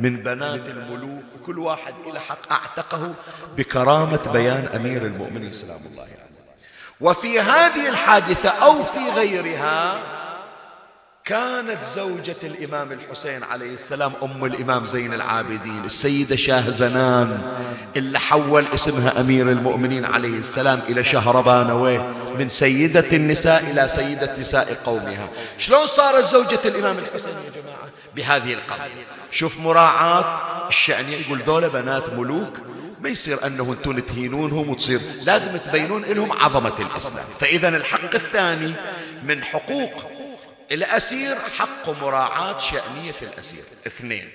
من 0.00 0.16
بنات 0.16 0.68
الملوك. 0.68 1.24
وكل 1.40 1.58
واحد 1.58 1.94
إلى 2.06 2.20
حق 2.20 2.52
أعتقه 2.52 3.14
بكرامة 3.56 4.20
بيان 4.32 4.68
أمير 4.74 5.02
المؤمنين 5.02 5.52
سلام 5.52 5.86
الله 5.86 6.02
عليه. 6.02 6.28
وفي 7.00 7.40
هذه 7.40 7.88
الحادثة 7.88 8.48
أو 8.48 8.82
في 8.82 9.10
غيرها 9.10 9.98
كانت 11.28 11.84
زوجة 11.84 12.36
الإمام 12.42 12.92
الحسين 12.92 13.42
عليه 13.42 13.74
السلام 13.74 14.12
أم 14.22 14.44
الإمام 14.44 14.84
زين 14.84 15.14
العابدين 15.14 15.84
السيدة 15.84 16.36
شاه 16.36 16.70
زنان 16.70 17.56
اللي 17.96 18.18
حول 18.18 18.64
اسمها 18.74 19.20
أمير 19.20 19.50
المؤمنين 19.50 20.04
عليه 20.04 20.38
السلام 20.38 20.80
إلى 20.88 21.04
شهربانويه 21.04 22.12
من 22.38 22.48
سيدة 22.48 23.04
النساء 23.12 23.70
إلى 23.70 23.88
سيدة 23.88 24.38
نساء 24.40 24.74
قومها. 24.84 25.28
شلون 25.58 25.86
صارت 25.86 26.24
زوجة 26.24 26.60
الإمام 26.64 26.98
الحسين 26.98 27.32
يا 27.32 27.60
جماعة؟ 27.60 27.88
بهذه 28.16 28.52
القضية. 28.52 29.06
شوف 29.30 29.60
مراعاة 29.60 30.68
الشأن 30.68 31.08
يقول 31.08 31.38
ذولا 31.38 31.68
بنات 31.68 32.10
ملوك 32.10 32.52
ما 33.00 33.08
يصير 33.08 33.46
أنه 33.46 33.72
أنتم 33.72 33.98
تهينونهم 33.98 34.70
وتصير 34.70 35.00
لازم 35.26 35.56
تبينون 35.56 36.04
لهم 36.04 36.32
عظمة 36.32 36.74
الإسلام. 36.78 37.24
فإذا 37.40 37.68
الحق 37.68 38.14
الثاني 38.14 38.72
من 39.22 39.44
حقوق 39.44 40.17
الأسير 40.72 41.36
حق 41.36 41.88
مراعاة 42.02 42.58
شأنية 42.58 43.14
الأسير. 43.22 43.64
اثنين. 43.86 44.28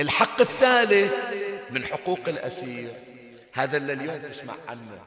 الحق 0.00 0.40
الثالث 0.40 1.14
من 1.70 1.84
حقوق 1.84 2.20
الأسير. 2.28 2.92
هذا 3.52 3.76
اللي 3.76 3.92
اليوم 3.92 4.22
تسمع 4.30 4.54
عنه. 4.68 4.98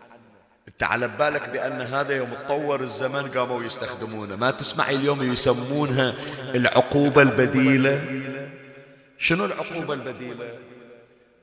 انت 0.68 0.84
على 0.84 1.08
بالك 1.08 1.50
بأن 1.50 1.82
هذا 1.82 2.16
يوم 2.16 2.34
تطور 2.34 2.82
الزمن 2.82 3.32
قاموا 3.32 3.64
يستخدمونه. 3.64 4.36
ما 4.36 4.52
تسمع 4.52 4.90
اليوم 4.90 5.32
يسمونها 5.34 6.14
العقوبة 6.56 7.22
البديلة. 7.22 8.22
شنو 9.18 9.46
العقوبة 9.46 9.94
البديلة؟ 9.94 10.60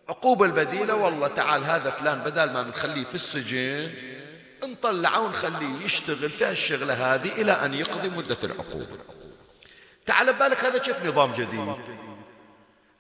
عقوبة 0.08 0.44
البديلة 0.46 0.94
والله 0.94 1.28
تعال 1.28 1.64
هذا 1.64 1.90
فلان 1.90 2.18
بدل 2.18 2.50
ما 2.50 2.62
نخليه 2.62 3.04
في 3.04 3.14
السجن 3.14 3.90
نطلعه 4.66 5.20
ونخليه 5.20 5.84
يشتغل 5.84 6.30
في 6.30 6.44
هالشغلة 6.44 7.14
هذه 7.14 7.32
إلى 7.32 7.52
أن 7.52 7.74
يقضي 7.74 8.08
مدة 8.08 8.38
العقوبة 8.44 8.98
تعال 10.06 10.32
بالك 10.32 10.64
هذا 10.64 10.78
كيف 10.78 11.06
نظام 11.06 11.32
جديد؟ 11.32 11.74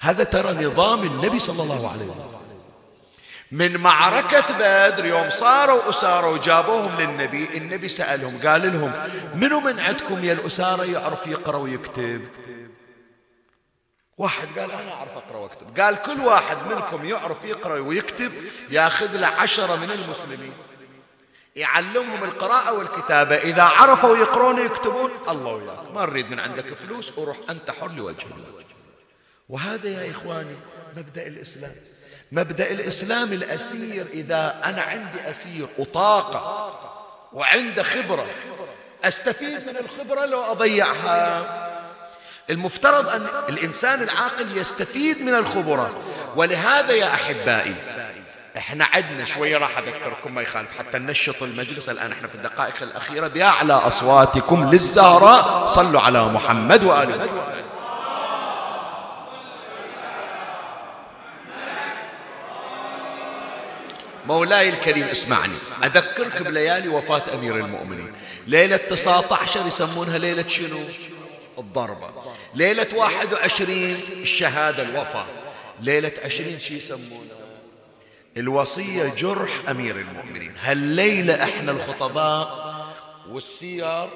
هذا 0.00 0.24
ترى 0.24 0.64
نظام 0.64 1.02
النبي 1.02 1.38
صلى 1.38 1.62
الله 1.62 1.90
عليه 1.90 2.04
وسلم. 2.04 2.42
من 3.52 3.76
معركة 3.76 4.54
بدر 4.58 5.04
يوم 5.04 5.30
صاروا 5.30 5.88
أسارة 5.88 6.28
وجابوهم 6.28 7.00
للنبي 7.00 7.56
النبي 7.56 7.88
سألهم 7.88 8.48
قال 8.48 8.72
لهم 8.72 8.92
منو 9.34 9.60
من 9.60 9.80
عندكم 9.80 10.24
يا 10.24 10.32
الأسارة 10.32 10.84
يعرف 10.84 11.26
يقرأ 11.26 11.56
ويكتب؟ 11.56 12.28
واحد 14.18 14.58
قال 14.58 14.70
أنا 14.70 14.92
أعرف 14.92 15.16
أقرأ 15.16 15.36
وأكتب. 15.36 15.80
قال 15.80 16.02
كل 16.02 16.20
واحد 16.20 16.56
منكم 16.66 17.04
يعرف 17.04 17.44
يقرأ 17.44 17.80
ويكتب 17.80 18.32
ياخذ 18.70 19.16
له 19.16 19.26
عشرة 19.26 19.76
من 19.76 19.90
المسلمين. 19.90 20.52
يعلمهم 21.56 22.24
القراءة 22.24 22.72
والكتابة. 22.72 23.36
إذا 23.36 23.62
عرفوا 23.62 24.16
يقرون 24.16 24.60
ويكتبون 24.60 25.10
الله 25.28 25.52
وياك 25.52 25.94
ما 25.94 26.06
نريد 26.06 26.30
من 26.30 26.40
عندك 26.40 26.74
فلوس 26.74 27.12
وروح 27.18 27.36
أنت 27.50 27.70
حر 27.70 27.92
لوجه 27.92 28.24
الله 28.24 28.64
وهذا 29.48 29.88
يا 29.88 30.10
إخواني 30.10 30.56
مبدأ 30.96 31.26
الإسلام. 31.26 31.74
مبدأ 32.32 32.70
الإسلام 32.70 33.32
الأسير 33.32 34.06
إذا 34.12 34.60
أنا 34.64 34.82
عندي 34.82 35.30
أسير 35.30 35.66
وطاقة 35.78 36.80
وعنده 37.32 37.82
خبرة 37.82 38.26
أستفيد 39.04 39.68
من 39.68 39.76
الخبرة 39.76 40.24
لو 40.24 40.42
أضيعها. 40.42 41.46
المفترض 42.50 43.08
أن 43.08 43.26
الإنسان 43.48 44.02
العاقل 44.02 44.56
يستفيد 44.56 45.22
من 45.22 45.34
الخبرة. 45.34 46.02
ولهذا 46.36 46.92
يا 46.92 47.06
أحبائي 47.06 47.74
إحنا 48.56 48.84
عدنا 48.84 49.24
شوية 49.24 49.56
راح 49.56 49.78
أذكركم 49.78 50.34
ما 50.34 50.42
يخالف. 50.42 50.78
حتى 50.78 50.98
ننشط 50.98 51.42
المجلس 51.42 51.88
الآن. 51.88 52.12
إحنا 52.12 52.28
في 52.28 52.34
الدقائق 52.34 52.82
الأخيرة 52.82 53.28
بأعلى 53.28 53.72
أصواتكم 53.72 54.70
للزهراء 54.70 55.66
صلوا 55.66 56.00
على 56.00 56.26
محمد 56.26 56.84
وآله 56.84 57.28
مولاي 64.26 64.68
الكريم 64.68 65.04
اسمعني. 65.04 65.54
أذكرك 65.84 66.42
بليالي 66.42 66.88
وفاة 66.88 67.22
أمير 67.34 67.56
المؤمنين. 67.56 68.12
ليلة 68.46 68.76
19 68.76 69.66
يسمونها 69.66 70.18
ليلة 70.18 70.46
شنو؟ 70.46 70.80
الضربة. 71.58 72.10
ليلة 72.54 72.88
21 72.94 74.00
الشهادة 74.22 74.82
الوفاة. 74.82 75.26
ليلة 75.80 76.12
20 76.24 76.58
شي 76.58 76.76
يسمونها؟ 76.76 77.41
الوصية 78.36 79.14
جرح 79.14 79.68
أمير 79.68 79.96
المؤمنين. 79.96 80.52
هالليلة 80.60 81.44
إحنا 81.44 81.72
الخطباء 81.72 82.72
والسيار 83.30 84.10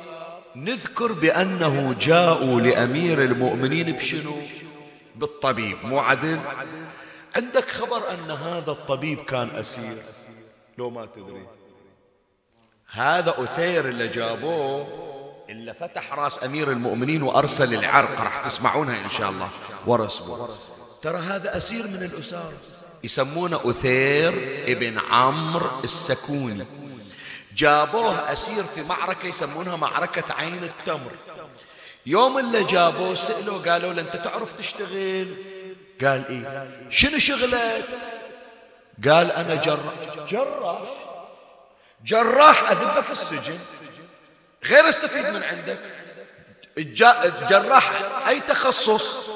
نذكر 0.57 1.12
بأنه 1.12 1.96
جاءوا 2.00 2.61
لأمير 2.61 3.22
المؤمنين 3.22 3.92
بشنو؟ 3.92 4.37
بالطبيب. 5.16 5.76
مو 5.85 5.98
عدل؟ 5.98 6.40
عندك 7.37 7.70
خبر 7.70 8.11
أن 8.11 8.31
هذا 8.31 8.70
الطبيب 8.70 9.24
كان 9.24 9.50
أسير؟ 9.50 10.02
لو 10.79 10.90
ما 10.90 11.07
تدري. 11.07 11.46
هذا 12.90 13.35
أثير 13.38 13.88
اللي 13.88 14.09
جابوه 14.09 14.87
إلا 15.50 15.72
فتح 15.72 16.12
راس 16.12 16.44
أمير 16.44 16.70
المؤمنين 16.70 17.22
وأرسل 17.22 17.74
العرق. 17.74 18.20
راح 18.20 18.44
تسمعونها 18.44 19.05
إن 19.05 19.11
شاء 19.11 19.31
الله. 19.31 19.50
ورسمه 19.87 20.48
ترى 21.02 21.18
هذا 21.18 21.57
أسير 21.57 21.87
من 21.87 22.02
الأسار 22.02 22.52
يسمونه 23.06 23.60
أثير 23.64 24.28
ابن 24.68 24.98
عمرو 24.98 25.80
السكوني. 25.84 26.66
جابوه 27.56 28.32
أسير 28.32 28.64
في 28.64 28.82
معركة 28.82 29.26
يسمونها 29.26 29.76
معركة 29.76 30.34
عين 30.34 30.64
التمر. 30.64 31.12
يوم 32.06 32.38
اللي 32.38 32.64
جابوه 32.64 33.14
سألوا 33.14 33.58
قالوا 33.58 33.92
له 33.92 34.02
أنت 34.02 34.16
تعرف 34.16 34.52
تشتغل؟ 34.52 35.36
قال 36.00 36.28
إيه. 36.28 36.88
شنو 36.90 37.18
شغلك؟ 37.18 37.88
قال 39.04 39.32
أنا 39.32 39.54
جراح. 39.54 39.94
جراح؟ 40.28 40.78
جراح؟ 42.04 42.70
أذبة 42.70 43.00
في 43.00 43.11
السجن. 43.11 43.59
غير 44.64 44.88
استفيد 44.88 45.26
من 45.26 45.42
عندك. 45.42 45.80
الجراح 46.78 47.92
أي 48.28 48.40
تخصص 48.40 49.28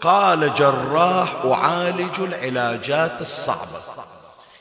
قال 0.00 0.54
جراح 0.54 1.34
أعالج 1.44 2.20
العلاجات 2.20 3.20
الصعبة. 3.20 3.80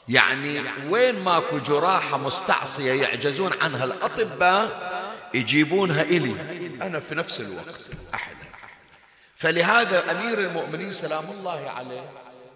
يعني 0.10 0.62
وين 0.90 1.20
ماكو 1.20 1.58
جراحة 1.58 2.18
مستعصية 2.18 3.02
يعجزون 3.04 3.52
عنها 3.62 3.86
الأطباء؟ 3.86 4.98
يجيبونها 5.34 6.02
إلي. 6.02 6.36
أنا 6.82 7.00
في 7.00 7.16
نفس 7.16 7.40
الوقت 7.40 7.80
أحلى 8.14 8.36
فلهذا 9.38 10.12
أمير 10.12 10.40
المؤمنين 10.40 10.94
سلام 10.94 11.26
الله 11.32 11.70
عليه 11.70 12.10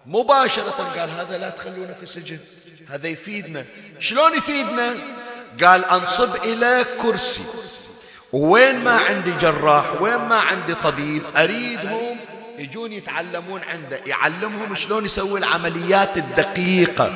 مباشرة 0.06 0.90
قال 0.96 1.10
هذا 1.10 1.38
لا 1.38 1.50
تخلونا 1.50 1.94
في 1.94 2.06
سجن 2.06 2.38
هذا 2.88 3.08
يفيدنا. 3.08 3.64
شلون 3.98 4.36
يفيدنا؟ 4.36 4.94
قال 5.62 5.84
أنصب 5.84 6.36
إلى 6.36 6.84
كرسي. 7.02 7.44
وين 8.32 8.84
ما 8.84 8.92
عندي 8.92 9.32
جراح 9.32 10.02
وين 10.02 10.16
ما 10.16 10.36
عندي 10.36 10.74
طبيب 10.74 11.22
أريدهم 11.36 12.18
يجون 12.58 12.92
يتعلمون 12.92 13.60
عنده. 13.62 14.00
يعلمهم 14.06 14.74
شلون 14.74 15.04
يسوي 15.04 15.38
العمليات 15.38 16.16
الدقيقة. 16.16 17.12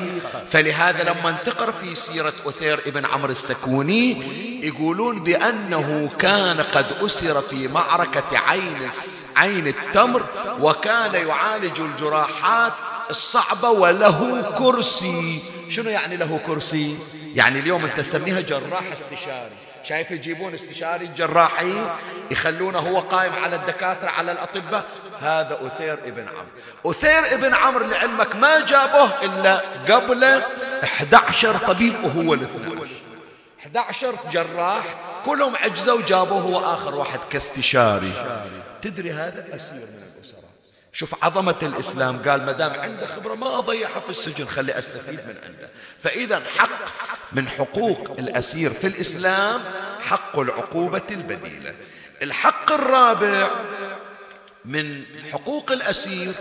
فلهذا 0.49 1.03
لما 1.03 1.31
تقرأ 1.31 1.71
في 1.71 1.95
سيرة 1.95 2.33
أثير 2.45 2.79
ابن 2.87 3.05
عمرو 3.05 3.31
السكوني 3.31 4.17
يقولون 4.63 5.23
بأنه 5.23 6.09
كان 6.19 6.61
قد 6.61 6.85
أسر 7.01 7.41
في 7.41 7.67
معركة 7.67 8.37
عين 8.37 8.89
عين 9.35 9.67
التمر 9.67 10.25
وكان 10.59 11.27
يعالج 11.27 11.81
الجراحات 11.81 12.73
الصعبة 13.09 13.69
وله 13.69 14.41
كرسي. 14.57 15.43
شنو 15.69 15.89
يعني 15.89 16.17
له 16.17 16.39
كرسي؟ 16.45 16.97
يعني 17.35 17.59
اليوم 17.59 17.85
انت 17.85 17.97
تسميها 17.97 18.41
جراح 18.41 18.83
استشاري. 18.91 19.55
شايف 19.83 20.11
يجيبون 20.11 20.53
استشاري 20.53 21.07
جراحي 21.07 21.73
يخلونه 22.31 22.79
هو 22.79 22.99
قائم 22.99 23.33
على 23.33 23.55
الدكاترة 23.55 24.09
على 24.09 24.31
الأطباء. 24.31 24.85
هذا 25.19 25.59
أثير 25.61 25.93
ابن 25.93 26.27
عمرو. 26.27 26.91
أثير 26.91 27.33
ابن 27.33 27.53
عمرو 27.53 27.85
لعلمك 27.85 28.35
ما 28.35 28.65
جابه 28.65 29.21
إلا 29.23 29.59
قبل 29.89 30.23
11 30.83 31.57
طبيب 31.57 32.03
وهو 32.03 32.33
الاثنين 32.33 32.79
11 33.59 34.15
جراح 34.31 34.83
كلهم 35.25 35.55
عجزوا 35.55 36.01
جابوه 36.07 36.41
هو 36.41 36.73
آخر 36.73 36.95
واحد 36.95 37.19
كاستشاري. 37.29 38.13
تدري 38.81 39.11
هذا؟ 39.11 39.45
أسير 39.55 39.75
من 39.75 40.03
الأسرة. 40.15 40.46
شوف 40.97 41.23
عظمة 41.23 41.59
الإسلام 41.61 42.21
قال 42.21 42.45
ما 42.45 42.51
دام 42.51 42.71
عنده 42.71 43.07
خبرة 43.07 43.35
ما 43.35 43.59
أضيعها 43.59 43.99
في 43.99 44.09
السجن 44.09 44.45
خلي 44.45 44.79
أستفيد 44.79 45.19
من 45.19 45.37
عنده. 45.43 45.69
فإذا 45.99 46.39
حق 46.39 46.85
من 47.33 47.47
حقوق 47.47 48.11
الأسير 48.19 48.73
في 48.73 48.87
الإسلام 48.87 49.61
حق 49.99 50.39
العقوبة 50.39 51.07
البديلة. 51.11 51.75
الحق 52.21 52.71
الرابع 52.71 53.51
من 54.65 55.05
حقوق 55.31 55.71
الأسير 55.71 56.35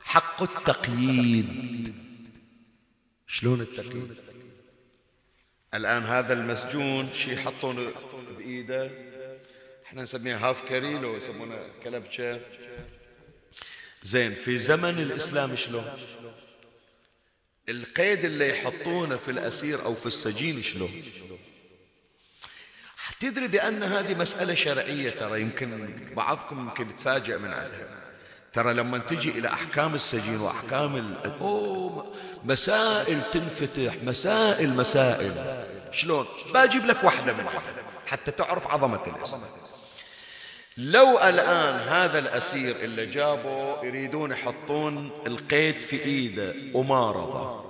حق 0.00 0.42
التقييد. 0.42 1.94
شلون 3.26 3.60
التقييد؟ 3.60 4.14
الآن 5.74 6.02
هذا 6.02 6.32
المسجون 6.32 7.12
شي 7.12 7.32
يحطون 7.34 7.92
بإيده 8.38 8.90
إحنا 9.86 10.02
نسميها 10.02 10.48
هافكري 10.48 10.98
لو 10.98 11.16
يسمونه 11.16 11.58
كلبشة 11.84 12.40
زين 14.02 14.34
في 14.34 14.58
زمن 14.58 14.98
الإسلام 14.98 15.56
شلون؟ 15.56 15.84
القيد 17.68 18.24
اللي 18.24 18.50
يحطونه 18.50 19.16
في 19.16 19.30
الأسير 19.30 19.84
أو 19.84 19.94
في 19.94 20.06
السجين 20.06 20.62
شلون؟ 20.62 21.02
تدري 23.20 23.48
بأن 23.48 23.82
هذه 23.82 24.14
مسألة 24.14 24.54
شرعية 24.54 25.10
ترى 25.10 25.40
يمكن 25.40 25.98
بعضكم 26.16 26.58
يمكن 26.58 26.90
يتفاجئ 26.90 27.38
من 27.38 27.52
عندها. 27.52 27.98
ترى 28.52 28.74
لما 28.74 28.98
تجي 28.98 29.30
إلى 29.30 29.48
أحكام 29.48 29.94
السجين 29.94 30.40
وأحكام 30.40 30.96
ال... 30.96 31.16
أوه 31.40 32.14
مسائل 32.44 33.22
تنفتح 33.32 33.94
مسائل 34.02 34.70
مسائل. 34.70 35.64
شلون؟ 35.92 36.26
باجيب 36.54 36.86
لك 36.86 37.04
واحدة 37.04 37.32
منها 37.32 37.62
حتى 38.06 38.30
تعرف 38.30 38.66
عظمة 38.66 39.02
الإسلام. 39.06 39.42
لو 40.78 41.18
الآن 41.18 41.88
هذا 41.88 42.18
الأسير 42.18 42.76
اللي 42.76 43.06
جابه 43.06 43.84
يريدون 43.84 44.32
يحطون 44.32 45.10
القيد 45.26 45.80
في 45.80 46.04
إيده 46.04 46.54
وما 46.74 47.10
رضى. 47.10 47.64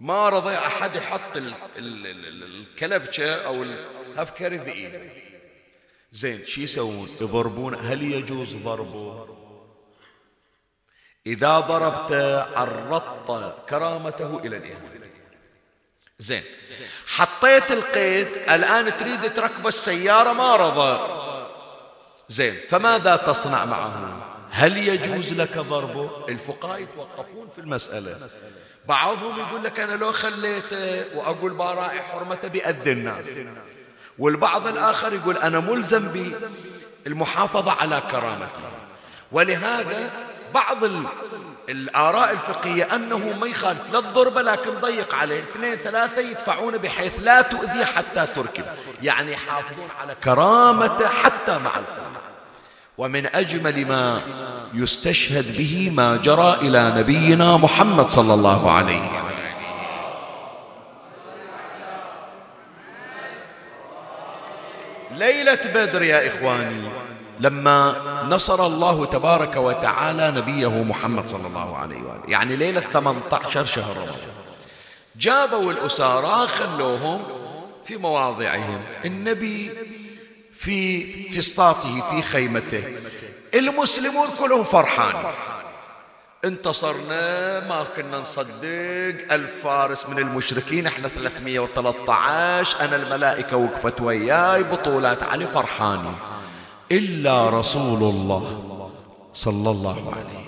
ما 0.00 0.28
رضى 0.28 0.54
أحد 0.54 0.96
يحط 0.96 1.36
الكلبشة 1.76 3.46
أو 3.46 3.62
الهفكري 3.62 4.58
في 4.58 4.72
إيده. 4.72 5.00
زين 6.12 6.44
شو 6.44 6.60
يسوون؟ 6.60 7.08
يضربون. 7.20 7.74
هل 7.74 8.02
يجوز 8.02 8.54
ضربه؟ 8.54 9.28
إذا 11.26 11.60
ضربته 11.60 12.42
عرضت 12.58 13.68
كرامته 13.68 14.38
إلى 14.38 14.56
الإهانة. 14.56 15.10
زين. 16.18 16.42
حطيت 17.06 17.72
القيد 17.72 18.28
الآن 18.50 18.96
تريد 18.96 19.34
تركب 19.34 19.66
السيارة 19.66 20.32
ما 20.32 20.56
رضى. 20.56 21.23
زين 22.28 22.56
فماذا 22.68 23.16
تصنع 23.16 23.64
معه؟ 23.64 24.16
هل 24.50 24.76
يجوز 24.76 25.32
لك 25.32 25.58
ضربه؟ 25.58 26.10
الفقهاء 26.28 26.80
يتوقفون 26.80 27.48
في 27.54 27.60
المسألة. 27.60 28.18
بعضهم 28.88 29.40
يقول 29.40 29.64
لك 29.64 29.80
أنا 29.80 29.92
لو 29.92 30.12
خليته 30.12 31.04
وأقول 31.16 31.52
بارائي 31.52 32.00
حرمته 32.00 32.48
بأذي 32.48 32.92
الناس. 32.92 33.26
والبعض 34.18 34.66
الآخر 34.66 35.12
يقول 35.12 35.36
أنا 35.36 35.60
ملزم 35.60 36.32
بالمحافظة 37.04 37.72
على 37.72 38.02
كرامته 38.10 38.60
ولهذا 39.32 40.10
بعض 40.54 40.78
الآراء 41.68 42.32
الفقهية 42.32 42.94
أنه 42.94 43.18
ما 43.18 43.46
يخالف 43.46 43.92
لا 43.92 43.98
الضربة 43.98 44.42
لكن 44.42 44.74
ضيق 44.74 45.14
عليه. 45.14 45.42
اثنين 45.42 45.76
ثلاثة 45.76 46.20
يدفعون 46.20 46.78
بحيث 46.78 47.20
لا 47.22 47.42
تؤذي 47.42 47.84
حتى 47.84 48.26
تركب. 48.26 48.64
يعني 49.02 49.32
يحافظون 49.32 49.88
على 50.00 50.16
كرامته 50.24 51.08
حتى 51.08 51.58
مع 51.58 51.78
القوم. 51.78 52.13
ومن 52.98 53.26
أجمل 53.26 53.86
ما 53.86 54.22
يستشهد 54.74 55.56
به 55.58 55.90
ما 55.94 56.16
جرى 56.16 56.58
إلى 56.62 56.94
نبينا 56.96 57.56
محمد 57.56 58.10
صلى 58.10 58.34
الله 58.34 58.70
عليه 58.70 58.98
وسلم. 58.98 59.24
ليلة 65.10 65.58
بدر 65.74 66.02
يا 66.02 66.28
إخواني 66.28 66.82
لما 67.40 67.96
نصر 68.28 68.66
الله 68.66 69.04
تبارك 69.06 69.56
وتعالى 69.56 70.30
نبيه 70.30 70.82
محمد 70.82 71.28
صلى 71.28 71.46
الله 71.46 71.76
عليه 71.76 72.02
وآله 72.02 72.22
يعني 72.28 72.56
ليلة 72.56 72.80
18 72.80 73.64
شهر 73.64 73.96
رمضان. 73.96 74.16
جابوا 75.16 75.72
الأسارى 75.72 76.48
خلوهم 76.48 77.22
في 77.84 77.96
مواضعهم. 77.96 78.80
النبي 79.04 79.70
في 80.64 81.12
فسطاطه 81.28 82.00
في 82.10 82.22
خيمته. 82.22 82.84
المسلمون 83.54 84.28
كلهم 84.40 84.64
فرحان. 84.64 85.32
انتصرنا 86.44 87.60
ما 87.68 87.84
كنا 87.96 88.18
نصدق. 88.18 89.32
ألف 89.32 89.62
فارس 89.62 90.08
من 90.08 90.18
المشركين 90.18 90.86
إحنا 90.86 91.08
313 91.08 92.80
أنا 92.80 92.96
الملائكة 92.96 93.56
وقفت 93.56 94.00
وياي 94.00 94.62
بطولات. 94.62 95.22
علي 95.22 95.46
فرحاني. 95.46 96.12
إلا 96.92 97.50
رسول 97.50 98.02
الله 98.02 98.44
صلى 99.34 99.70
الله 99.70 100.12
عليه 100.12 100.30
وآله. 100.30 100.44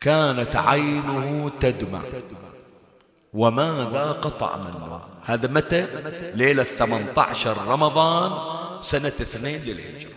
كانت 0.00 0.56
عينه 0.56 1.50
تدمع. 1.60 2.02
وماذا 3.32 4.12
قطع 4.12 4.56
منه؟ 4.56 5.00
هذا 5.24 5.48
متى؟ 5.48 5.86
ليلة 6.34 6.62
18 6.62 7.58
رمضان. 7.68 8.60
سنة 8.80 9.08
اثنين 9.08 9.62
للهجرة. 9.62 10.10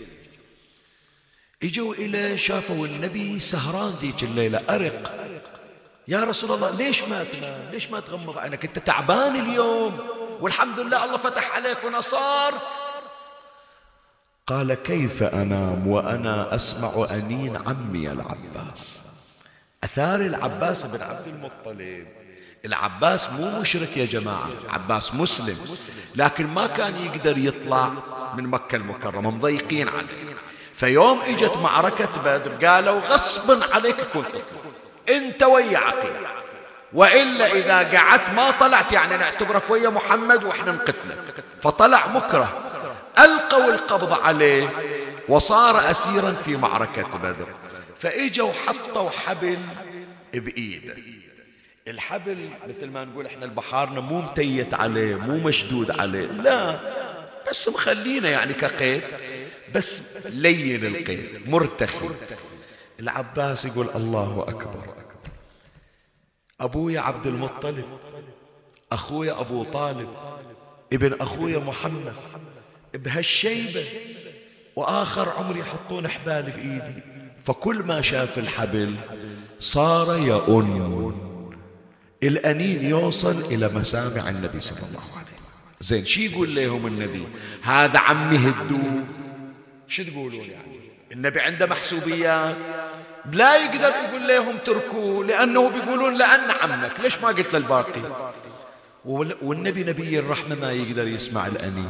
اجوا 1.64 1.94
إلى 1.94 2.38
شافوا 2.38 2.88
النبي 2.88 3.40
سهران 3.40 3.90
ذيك 3.90 4.24
الليلة. 4.24 4.64
أرق. 4.70 5.14
يا 6.08 6.24
رسول 6.24 6.52
الله 6.52 6.72
ليش 6.72 7.04
ما 7.04 7.26
ليش 7.72 7.90
ما 7.90 8.00
تغمض؟ 8.00 8.38
عينك 8.38 8.66
انت 8.66 8.80
تعبان 8.80 9.36
اليوم. 9.36 10.00
والحمد 10.42 10.80
لله 10.80 11.06
الله 11.06 11.18
فتح 11.18 11.56
عليك 11.56 11.84
ونصار. 11.84 12.54
قال 14.48 14.74
كيف 14.74 15.24
أنام 15.24 15.88
وأنا 15.88 16.56
أسمع 16.56 17.08
أنين 17.12 17.58
عمي 17.68 18.12
العباس؟ 18.12 19.02
أثار 19.84 20.22
العباس 20.22 20.86
بن 20.86 21.02
عبد 21.02 21.28
المطلب. 21.28 22.23
العباس 22.66 23.30
مو 23.30 23.60
مشرك 23.60 23.98
يا 23.98 24.06
جماعة 24.06 24.50
عباس 24.70 25.14
مسلم 25.14 25.58
لكن 26.16 26.48
ما 26.48 26.68
كان 26.68 26.96
يقدر 26.96 27.38
يطلع 27.38 27.92
من 28.38 28.48
مكة 28.48 28.76
المكرمة 28.76 29.32
مضيقين 29.32 29.88
عليه. 29.88 30.36
فيوم 30.74 31.20
إجت 31.22 31.58
معركة 31.58 32.22
بدر 32.22 32.68
قالوا 32.68 33.00
غصبا 33.00 33.74
عليك 33.74 33.96
كنت 34.14 34.28
تطلع 34.28 34.72
أنت 35.10 35.44
ويا 35.44 35.78
عقيل. 35.78 36.12
وإلا 36.94 37.52
إذا 37.52 37.98
قعدت 37.98 38.30
ما 38.30 38.52
طلعت 38.52 38.92
يعني 38.92 39.18
نعتبرك 39.18 39.70
ويا 39.70 39.90
محمد 39.90 40.44
وإحنا 40.44 40.72
نقتلك 40.72 41.44
فطلع 41.62 42.08
مكره 42.08 42.72
ألقوا 43.20 43.74
القبض 43.74 44.22
عليه 44.22 44.70
وصار 45.30 45.92
أسيرا 45.92 46.32
في 46.32 46.58
معركة 46.58 47.18
بدر. 47.18 47.48
فإجوا 48.00 48.52
حطوا 48.68 49.10
حبل 49.10 49.60
بإيده. 50.34 50.96
الحبل 51.88 52.50
مثل 52.68 52.90
ما 52.90 53.06
نقول 53.06 53.26
إحنا 53.26 53.46
البحارنا 53.46 54.00
مو 54.00 54.22
متيت 54.22 54.74
عليه 54.74 55.16
مو 55.16 55.38
مشدود 55.38 55.92
عليه. 55.92 56.26
لا 56.26 56.80
بس 57.50 57.68
مخلينا 57.70 58.30
يعني 58.30 58.54
كقيد 58.54 59.04
بس 59.76 60.28
لين 60.28 60.86
القيد 60.86 61.50
مرتخي. 61.50 62.10
العباس 63.00 63.66
يقول 63.66 63.90
الله 63.96 64.46
أكبر. 64.48 64.96
أبويا 66.62 67.02
عبد 67.02 67.28
المطلب 67.28 67.86
أخويا 68.92 69.42
أبو 69.42 69.64
طالب 69.64 70.10
ابن 70.94 71.22
أخويا 71.22 71.60
محمد. 71.60 72.14
بهالشيبة 72.94 73.86
وآخر 74.76 75.30
عمري 75.30 75.60
يحطون 75.60 76.08
حبال 76.08 76.44
بإيدي. 76.44 77.02
فكل 77.44 77.84
ما 77.84 78.02
شاف 78.02 78.38
الحبل 78.38 78.96
صار 79.60 80.18
يؤن. 80.18 81.23
الأنين 82.24 82.84
يوصل 82.84 83.46
إلى 83.46 83.70
مسامع 83.74 84.30
النبي 84.30 84.62
صلى 84.62 84.78
الله 84.78 85.00
عليه 85.00 85.12
وسلم. 85.12 85.24
زين 85.80 86.06
شي 86.06 86.26
يقول 86.26 86.56
لهم 86.56 86.88
النبي؟ 86.88 87.28
هذا 87.62 88.00
عمي 88.00 88.38
هدوه 88.38 89.04
شو 89.88 90.04
تقولون 90.04 90.34
يعني؟ 90.34 90.80
النبي 91.12 91.40
عنده 91.40 91.66
محسوبيات. 91.66 92.56
لا 93.32 93.56
يقدر 93.56 93.92
يقول 94.08 94.28
لهم 94.28 94.58
تركوه 94.58 95.26
لأنه 95.26 95.70
بيقولون 95.70 96.18
لأن 96.18 96.52
عمك. 96.62 97.00
ليش 97.04 97.20
ما 97.20 97.28
قلت 97.28 97.56
للباقي؟ 97.56 98.02
والنبي 99.42 99.84
نبي 99.84 100.20
الرحمة 100.20 100.56
ما 100.56 100.72
يقدر 100.72 101.08
يسمع 101.08 101.48
الأنين. 101.48 101.90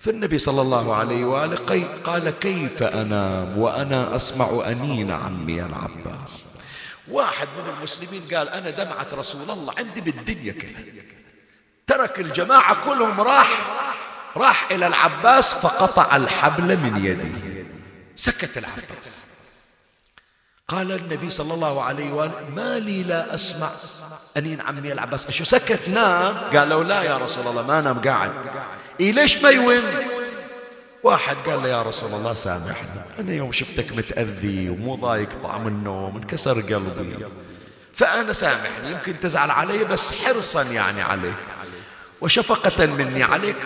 فالنبي 0.00 0.38
صلى 0.38 0.62
الله 0.62 0.94
عليه 0.94 1.24
وآله 1.24 1.56
قال 2.04 2.30
كيف 2.30 2.82
أنام 2.82 3.58
وأنا 3.58 4.16
أسمع 4.16 4.48
أنين 4.68 5.10
عمي 5.10 5.62
العباس؟ 5.62 6.46
واحد 7.08 7.48
من 7.58 7.74
المسلمين 7.78 8.26
قال 8.34 8.48
أنا 8.48 8.70
دمعة 8.70 9.08
رسول 9.12 9.50
الله 9.50 9.74
عندي 9.78 10.00
بالدنيا 10.00 10.52
كلها. 10.52 10.84
ترك 11.86 12.20
الجماعة 12.20 12.84
كلهم 12.84 13.20
راح 13.20 13.48
راح 14.36 14.70
إلى 14.70 14.86
العباس 14.86 15.54
فقطع 15.54 16.16
الحبل 16.16 16.76
من 16.76 17.04
يده 17.04 17.60
سكت 18.16 18.58
العباس. 18.58 19.18
قال 20.68 20.92
النبي 20.92 21.30
صلى 21.30 21.54
الله 21.54 21.82
عليه 21.82 22.12
وآله 22.12 22.50
ما 22.56 22.78
لي 22.78 23.02
لا 23.02 23.34
أسمع. 23.34 23.70
أنين 24.36 24.60
عمي 24.60 24.92
العباس 24.92 25.26
أشو 25.26 25.44
سكت 25.44 25.88
نام 25.88 26.36
قالوا 26.36 26.84
لا 26.84 27.02
يا 27.02 27.16
رسول 27.16 27.46
الله 27.46 27.62
ما 27.62 27.80
نام 27.80 28.00
قاعد. 28.00 28.32
إيه 29.00 29.12
ليش 29.12 29.42
ما 29.42 29.50
يوين 29.50 29.84
واحد 31.04 31.36
قال 31.36 31.62
له 31.62 31.68
يا 31.68 31.82
رسول 31.82 32.14
الله 32.14 32.34
سامحني 32.34 33.00
أنا 33.18 33.32
يوم 33.32 33.52
شفتك 33.52 33.92
متأذي 33.96 34.70
ومو 34.70 34.94
ضايق 34.94 35.28
طعم 35.42 35.68
النوم 35.68 36.16
انكسر 36.16 36.60
قلبي. 36.60 37.16
فأنا 37.92 38.32
سامحني 38.32 38.90
يمكن 38.90 39.20
تزعل 39.20 39.50
علي 39.50 39.84
بس 39.84 40.12
حرصا 40.12 40.62
يعني 40.62 41.02
عليك. 41.02 41.34
وشفقة 42.20 42.86
مني 42.86 43.22
عليك 43.22 43.56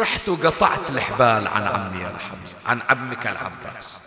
رحت 0.00 0.28
وقطعت 0.28 0.90
الحبال 0.90 1.48
عن 1.48 1.62
عمي 1.62 2.06
الحمزة 2.06 2.56
عن 2.66 2.80
عمك 2.88 3.26
العباس. 3.26 4.00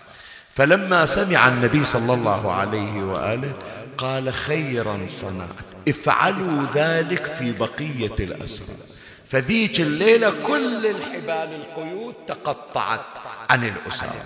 فلما 0.51 1.05
سمع 1.05 1.47
النبي 1.47 1.84
صلى 1.84 2.13
الله 2.13 2.53
عليه 2.53 3.03
وآله 3.03 3.53
قال 3.97 4.34
خيرا 4.34 5.05
صنعت 5.07 5.55
افعلوا 5.88 6.63
ذلك 6.73 7.25
في 7.25 7.51
بقية 7.51 8.15
الأسرى 8.19 8.67
فذيك 9.30 9.80
الليلة 9.80 10.34
كل 10.43 10.86
الحبال 10.86 11.61
القيود 11.61 12.15
تقطعت 12.27 13.05
عن 13.49 13.63
الأسرى 13.67 14.21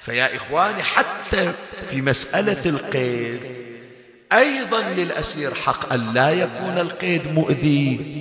فيا 0.00 0.36
إخواني 0.36 0.82
حتى 0.82 1.52
في 1.90 2.00
مسألة 2.00 2.66
القيد 2.66 3.66
أيضا 4.32 4.80
للأسير 4.80 5.54
حق 5.54 5.92
أن 5.92 6.14
لا 6.14 6.30
يكون 6.30 6.78
القيد 6.78 7.28
مؤذي 7.28 8.16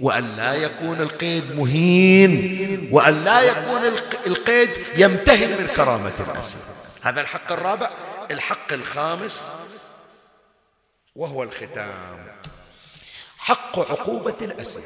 وأن 0.00 0.36
لا 0.36 0.54
يكون 0.54 1.00
القيد 1.00 1.44
مهين 1.52 2.88
وأن 2.92 3.24
لا 3.24 3.40
يكون 3.40 3.80
القيد 4.26 4.70
يمتهن 4.96 5.50
من 5.50 5.66
كرامة 5.76 6.12
الأسير. 6.20 6.60
هذا 7.02 7.20
الحق 7.20 7.52
الرابع. 7.52 7.90
الحق 8.30 8.72
الخامس 8.72 9.52
وهو 11.16 11.42
الختام. 11.42 12.26
حق 13.38 13.78
عقوبة 13.78 14.36
الأسير. 14.42 14.82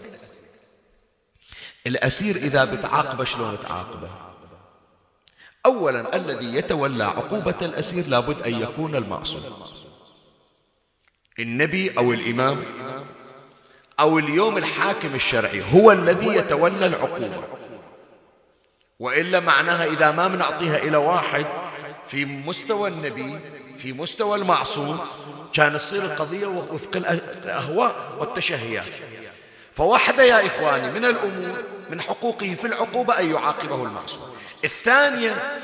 الأسير 1.87 2.37
إذا 2.37 2.65
بتعاقبه 2.65 3.25
شلون 3.25 3.61
تعاقبه 3.61 4.09
أولا 5.67 6.17
الذي 6.17 6.55
يتولى 6.55 7.05
عقوبة 7.05 7.55
الأسير 7.63 8.07
لابد 8.09 8.43
أن 8.43 8.61
يكون 8.61 8.97
المعصوم. 8.97 9.43
النبي 11.39 11.99
أو 11.99 12.13
الإمام 12.13 12.65
أو 14.01 14.19
اليوم 14.19 14.59
الحاكم 14.59 15.15
الشرعي 15.15 15.63
هو 15.75 15.93
الذي 15.93 16.27
يتولى 16.27 16.87
العقوبة. 16.87 17.45
وإلا 18.99 19.41
معناها 19.41 19.85
إذا 19.85 20.11
ما 20.11 20.29
بنعطيها 20.29 20.77
إلى 20.77 20.97
واحد 20.97 21.47
في 22.07 22.25
مستوى 22.25 22.89
النبي 22.91 23.41
في 23.79 23.93
مستوى 23.93 24.39
المعصوم 24.39 25.01
كان 25.53 25.79
تصير 25.79 26.05
القضية 26.05 26.47
وفق 26.47 26.97
الأهواء 26.97 28.17
والتشهيات. 28.19 28.93
فواحدة 29.73 30.23
يا 30.23 30.47
إخواني 30.47 30.91
من 30.93 31.05
الأمور 31.05 31.74
من 31.91 32.01
حقوقه 32.01 32.55
في 32.55 32.67
العقوبة 32.67 33.21
أن 33.21 33.31
يعاقبه 33.31 33.83
المعصوم. 33.83 34.37
الثانية 34.65 35.61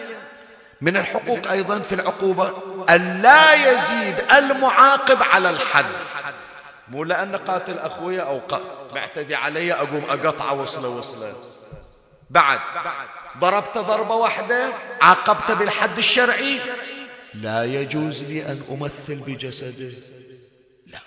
من 0.81 0.97
الحقوق 0.97 1.51
أيضا 1.51 1.79
في 1.79 1.95
العقوبة 1.95 2.53
أن 2.89 3.23
لا 3.23 3.73
يزيد 3.73 4.15
المعاقب 4.37 5.23
على 5.23 5.51
الحد. 5.51 5.85
مو 6.89 7.05
لأن 7.05 7.37
قاتل 7.37 7.79
أخويا 7.79 8.23
أو 8.23 8.41
معتدي 8.95 9.35
علي 9.35 9.73
أقوم 9.73 10.05
أقطعه 10.09 10.53
وصلة 10.55 10.89
وصلة. 10.89 11.33
بعد 12.31 12.61
ضربت 13.39 13.79
ضربة 13.79 14.15
واحدة 14.15 14.73
عاقبت 15.03 15.59
بالحد 15.59 15.99
الشرعي. 15.99 16.61
لا 17.35 17.65
يجوز 17.65 18.23
لي 18.23 18.43
أن 18.43 18.63
أمثل 18.71 19.15
بجسده. 19.15 19.93
لا 20.87 20.99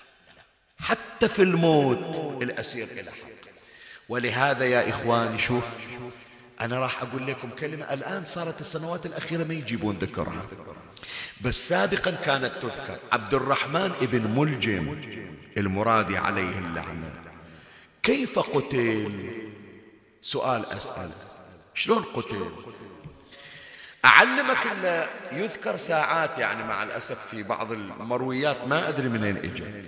حتى 0.78 1.28
في 1.28 1.42
الموت 1.42 2.42
الأسير 2.42 2.88
إلى 2.92 3.10
حق 3.10 3.23
ولهذا 4.08 4.64
يا 4.64 4.90
إخواني 4.90 5.38
شوف 5.38 5.64
أنا 6.60 6.78
راح 6.78 7.02
أقول 7.02 7.26
لكم 7.26 7.50
كلمة 7.50 7.84
الآن 7.92 8.24
صارت 8.24 8.60
السنوات 8.60 9.06
الأخيرة 9.06 9.44
ما 9.44 9.54
يجيبون 9.54 9.98
ذكرها. 9.98 10.46
بس 11.40 11.68
سابقا 11.68 12.10
كانت 12.10 12.52
تذكر 12.62 12.98
عبد 13.12 13.34
الرحمن 13.34 13.92
ابن 14.02 14.30
ملجم 14.40 15.00
المرادي 15.58 16.16
عليه 16.16 16.58
اللعنة 16.58 17.10
كيف 18.02 18.38
قتل؟ 18.38 19.12
سؤال 20.22 20.66
أسأل. 20.66 21.10
شلون 21.74 22.02
قتل؟ 22.02 22.50
أعلمك 24.04 24.58
إلا 24.72 25.08
يذكر 25.32 25.76
ساعات 25.76 26.38
يعني 26.38 26.64
مع 26.64 26.82
الأسف 26.82 27.26
في 27.26 27.42
بعض 27.42 27.72
المرويات 27.72 28.66
ما 28.66 28.88
أدري 28.88 29.08
منين 29.08 29.36
إجا 29.36 29.84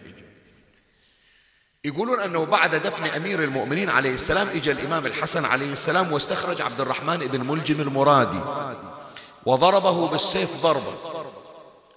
يقولون 1.87 2.21
أنه 2.21 2.45
بعد 2.45 2.75
دفن 2.75 3.07
أمير 3.07 3.43
المؤمنين 3.43 3.91
عليه 3.91 4.15
السلام 4.15 4.49
إجا 4.49 4.73
الإمام 4.73 5.07
الحسن 5.07 5.45
عليه 5.45 5.73
السلام 5.73 6.13
واستخرج 6.13 6.63
عبد 6.63 6.81
الرحمن 6.81 7.17
بن 7.17 7.41
ملجم 7.41 7.81
المرادي 7.81 8.41
وضربه 9.47 10.09
بالسيف 10.09 10.63
ضربة. 10.63 10.95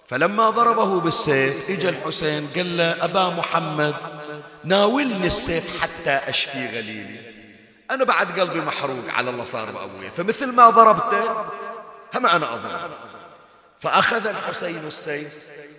فلما 0.08 0.50
ضربه 0.50 1.00
بالسيف 1.00 1.70
إجا 1.70 1.88
الحسين 1.88 2.48
قال 2.56 2.76
له 2.76 3.04
أبا 3.04 3.28
محمد 3.28 3.94
ناولني 4.64 5.26
السيف 5.26 5.82
حتى 5.82 6.10
أشفي 6.10 6.66
غليلي. 6.68 7.20
أنا 7.90 8.04
بعد 8.04 8.40
قلبي 8.40 8.60
محروق 8.60 9.04
على 9.08 9.30
الله 9.30 9.44
صار 9.44 9.70
بأبوي. 9.70 10.10
فمثل 10.16 10.52
ما 10.52 10.70
ضربته 10.70 11.30
هم 12.14 12.26
أنا 12.26 12.54
أضرب. 12.54 12.90
فأخذ 13.80 14.26
الحسين 14.26 14.86
السيف 14.86 15.32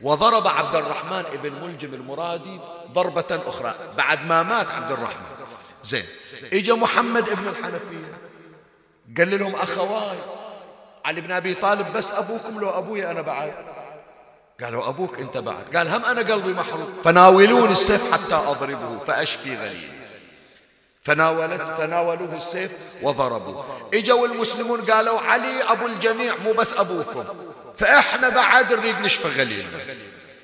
وضرب 0.03 0.47
عبد 0.47 0.75
الرحمن 0.75 1.25
ابن 1.25 1.51
ملجم 1.51 1.93
المرادي 1.93 2.59
ضربة 2.91 3.41
أخرى 3.47 3.75
بعد 3.97 4.25
ما 4.25 4.43
مات 4.43 4.71
عبد 4.71 4.91
الرحمن 4.91 5.25
زين 5.83 6.05
إجا 6.53 6.73
محمد 6.73 7.29
ابن 7.29 7.47
الحنفية 7.47 8.17
قال 9.17 9.39
لهم 9.39 9.55
أخواي 9.55 10.17
علي 11.05 11.21
بن 11.21 11.31
أبي 11.31 11.53
طالب 11.53 11.93
بس 11.93 12.11
أبوكم 12.11 12.59
لو 12.59 12.69
أبوي 12.69 13.11
أنا 13.11 13.21
بعد. 13.21 13.53
قالوا 14.63 14.89
أبوك 14.89 15.19
أنت 15.19 15.37
بعد. 15.37 15.75
قال 15.77 15.87
هم 15.87 16.05
أنا 16.05 16.33
قلبي 16.33 16.53
محروق 16.53 16.89
فناولوني 17.03 17.71
السيف 17.71 18.13
حتى 18.13 18.35
أضربه 18.35 18.97
فأشفي 18.97 19.55
غليل 19.57 20.00
فناولت 21.03 21.61
فناولوه 21.61 22.37
السيف 22.37 22.71
وضربوا 23.01 23.63
اجوا 23.93 24.27
المسلمون 24.27 24.81
قالوا 24.81 25.19
علي 25.19 25.63
أبو 25.63 25.85
الجميع 25.85 26.35
مو 26.35 26.53
بس 26.53 26.73
أبوكم. 26.73 27.25
فإحنا 27.77 28.29
بعد 28.29 28.73
نريد 28.73 28.99
نشفى 28.99 29.27
غليلنا. 29.27 29.95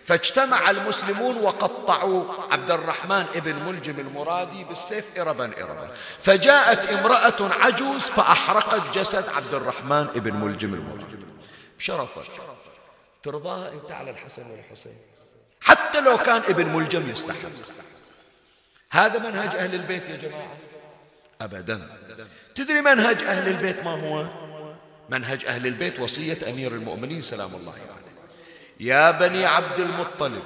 فاجتمع 0.06 0.70
المسلمون 0.70 1.38
وقطعوا 1.38 2.24
عبد 2.52 2.72
الرحمن 2.72 3.26
ابن 3.36 3.56
ملجم 3.56 4.00
المرادي 4.00 4.64
بالسيف 4.64 5.20
إربا 5.20 5.46
إربا. 5.46 5.92
فجاءت 6.22 6.90
امرأة 6.90 7.54
عجوز 7.54 8.02
فأحرقت 8.02 8.98
جسد 8.98 9.30
عبد 9.30 9.54
الرحمن 9.54 10.08
ابن 10.16 10.36
ملجم 10.36 10.74
المرادي. 10.74 11.18
بشرفك 11.80 12.32
ترضاها؟ 13.24 13.72
أنت 13.72 13.92
على 13.92 14.12
الحسن 14.12 14.52
والحسين. 14.52 14.98
حتى 15.62 16.02
لو 16.02 16.18
كان 16.18 16.42
ابن 16.50 16.66
ملجم 16.70 17.10
يستحق. 17.10 17.50
هذا 18.92 19.20
منهج 19.20 19.56
أهل 19.56 19.76
البيت 19.76 20.10
يا 20.10 20.16
جماعة. 20.16 20.58
أبدا. 21.42 21.82
تدري 22.56 22.82
منهج 22.82 23.24
أهل 23.24 23.48
البيت 23.48 23.84
ما 23.84 23.92
هو؟ 23.92 24.26
منهج 25.10 25.46
أهل 25.46 25.68
البيت 25.68 26.00
وصية 26.00 26.38
أمير 26.50 26.72
المؤمنين 26.72 27.22
سلام 27.22 27.56
الله 27.56 27.72
عليه. 27.72 27.98
يا 28.80 29.12
بني 29.12 29.46
عبد 29.46 29.80
المطلب 29.80 30.42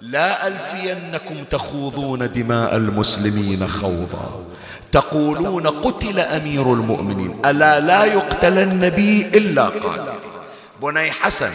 لا 0.00 0.46
ألفينكم 0.46 1.44
تخوضون 1.44 2.32
دماء 2.32 2.76
المسلمين 2.76 3.68
خوضا. 3.68 4.46
تقولون 4.92 5.66
قتل 5.66 6.18
أمير 6.18 6.72
المؤمنين. 6.72 7.40
ألا 7.46 7.80
لا 7.80 8.04
يقتل 8.04 8.58
النبي 8.58 9.22
إلا 9.22 9.68
قال 9.68 10.14
بني 10.82 11.10
حسن 11.10 11.52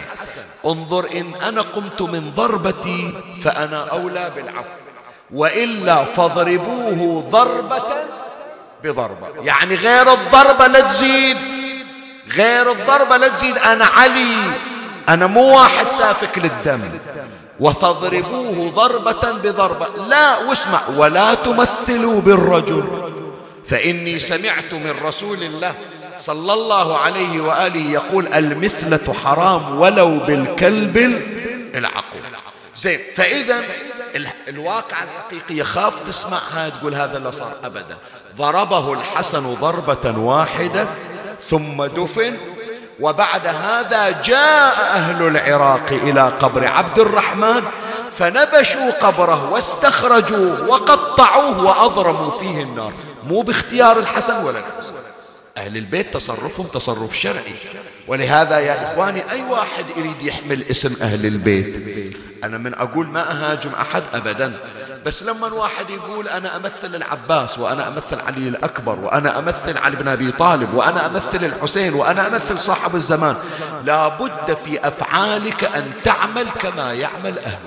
انظر 0.66 1.12
إن 1.12 1.34
أنا 1.34 1.60
قمت 1.60 2.02
من 2.02 2.30
ضربتي 2.30 3.14
فأنا 3.42 3.84
أولى 3.90 4.30
بالعفو. 4.36 4.87
وإلا 5.32 6.04
فاضربوه 6.04 7.24
ضربة 7.30 7.82
بضربة. 8.84 9.28
يعني 9.42 9.74
غير 9.74 10.12
الضربة 10.12 10.66
لا 10.66 10.80
تزيد. 10.80 11.36
غير 12.36 12.72
الضربة 12.72 13.16
لا 13.16 13.28
تزيد. 13.28 13.58
أنا 13.58 13.84
علي. 13.84 14.36
أنا 15.08 15.26
مو 15.26 15.56
واحد 15.56 15.88
سافك 15.90 16.38
للدم. 16.38 16.80
وتضربوه 17.60 18.70
ضربة 18.70 19.30
بضربة. 19.32 19.86
لا 20.08 20.38
واسمع. 20.38 20.80
ولا 20.96 21.34
تمثلوا 21.34 22.20
بالرجل. 22.20 22.84
فإني 23.66 24.18
سمعت 24.18 24.72
من 24.72 24.94
رسول 25.04 25.42
الله 25.42 25.74
صلى 26.18 26.52
الله 26.52 26.98
عليه 26.98 27.40
وآله 27.40 27.90
يقول 27.90 28.26
المثلة 28.34 29.14
حرام 29.24 29.78
ولو 29.80 30.18
بالكلب 30.18 30.96
العقل 31.74 32.18
زين 32.76 33.00
فإذا 33.16 33.60
الواقع 34.48 35.02
الحقيقي 35.02 35.54
يخاف 35.54 35.98
تسمعها 35.98 36.68
تقول 36.68 36.94
هذا 36.94 37.16
اللي 37.16 37.32
صار. 37.32 37.52
أبدا. 37.64 37.96
ضربه 38.36 38.92
الحسن 38.92 39.54
ضربة 39.54 40.18
واحدة 40.18 40.86
ثم 41.50 41.84
دفن. 41.84 42.36
وبعد 43.00 43.46
هذا 43.46 44.22
جاء 44.22 44.74
أهل 44.94 45.26
العراق 45.26 45.86
إلى 45.90 46.32
قبر 46.40 46.66
عبد 46.66 46.98
الرحمن 46.98 47.62
فنبشوا 48.10 48.90
قبره 48.90 49.52
واستخرجوه 49.52 50.70
وقطعوه 50.70 51.64
وأضرموا 51.64 52.30
فيه 52.30 52.62
النار. 52.62 52.92
مو 53.24 53.42
باختيار 53.42 53.98
الحسن 53.98 54.44
ولا 54.44 54.58
الحسن 54.58 54.94
أهل 55.58 55.76
البيت 55.76 56.14
تصرفهم 56.14 56.66
تصرف 56.66 57.16
شرعي. 57.16 57.54
ولهذا 58.08 58.58
يا 58.58 58.92
إخواني 58.92 59.30
أي 59.30 59.42
واحد 59.42 59.84
يريد 59.96 60.22
يحمل 60.22 60.62
اسم 60.70 60.96
أهل 61.02 61.26
البيت؟ 61.26 61.82
أنا 62.44 62.58
من 62.58 62.74
أقول 62.74 63.06
ما 63.06 63.30
أهاجم 63.30 63.70
أحد 63.70 64.02
أبدا. 64.12 64.52
بس 65.06 65.22
لما 65.22 65.46
واحد 65.46 65.90
يقول 65.90 66.28
أنا 66.28 66.56
أمثل 66.56 66.94
العباس 66.94 67.58
وأنا 67.58 67.88
أمثل 67.88 68.20
علي 68.20 68.48
الأكبر 68.48 68.98
وأنا 68.98 69.38
أمثل 69.38 69.78
علي 69.78 69.96
بن 69.96 70.08
أبي 70.08 70.32
طالب 70.32 70.74
وأنا 70.74 71.06
أمثل 71.06 71.44
الحسين 71.44 71.94
وأنا 71.94 72.26
أمثل 72.26 72.60
صاحب 72.60 72.96
الزمان 72.96 73.36
لا 73.84 74.08
بد 74.08 74.54
في 74.64 74.88
أفعالك 74.88 75.64
أن 75.64 75.92
تعمل 76.04 76.50
كما 76.50 76.94
يعمل 76.94 77.38
أهل. 77.38 77.58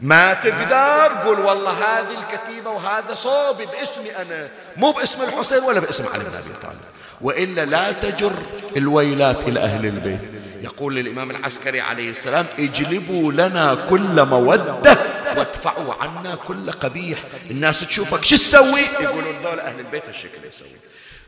ما 0.00 0.34
تقدر 0.34 1.28
قول 1.28 1.40
والله 1.40 1.70
هذه 1.72 2.16
الكتيبة 2.22 2.70
وهذا 2.70 3.14
صوبي 3.14 3.66
باسمي 3.66 4.16
أنا. 4.16 4.48
مو 4.76 4.90
باسم 4.92 5.22
الحسين 5.22 5.62
ولا 5.62 5.80
باسم 5.80 6.04
علي 6.14 6.24
بن 6.24 6.34
أبي 6.36 6.54
طالب. 6.62 6.80
وإلا 7.20 7.64
لا 7.64 7.92
تجر 7.92 8.32
الويلات 8.76 9.48
إلى 9.48 9.60
أهل 9.60 9.86
البيت. 9.86 10.20
يقول 10.62 10.96
للإمام 10.96 11.30
العسكري 11.30 11.80
عليه 11.80 12.10
السلام 12.10 12.46
اجلبوا 12.58 13.32
لنا 13.32 13.74
كل 13.74 14.24
مودة 14.24 14.98
وادفعوا 15.36 15.94
عنا 15.94 16.34
كل 16.34 16.70
قبيح. 16.70 17.18
الناس 17.50 17.80
تشوفك 17.80 18.24
شو 18.24 18.36
تسوي؟ 18.36 18.80
يقولون 19.00 19.34
ذول 19.44 19.60
أهل 19.60 19.80
البيت 19.80 20.08
الشكل 20.08 20.44
يسوي. 20.48 20.68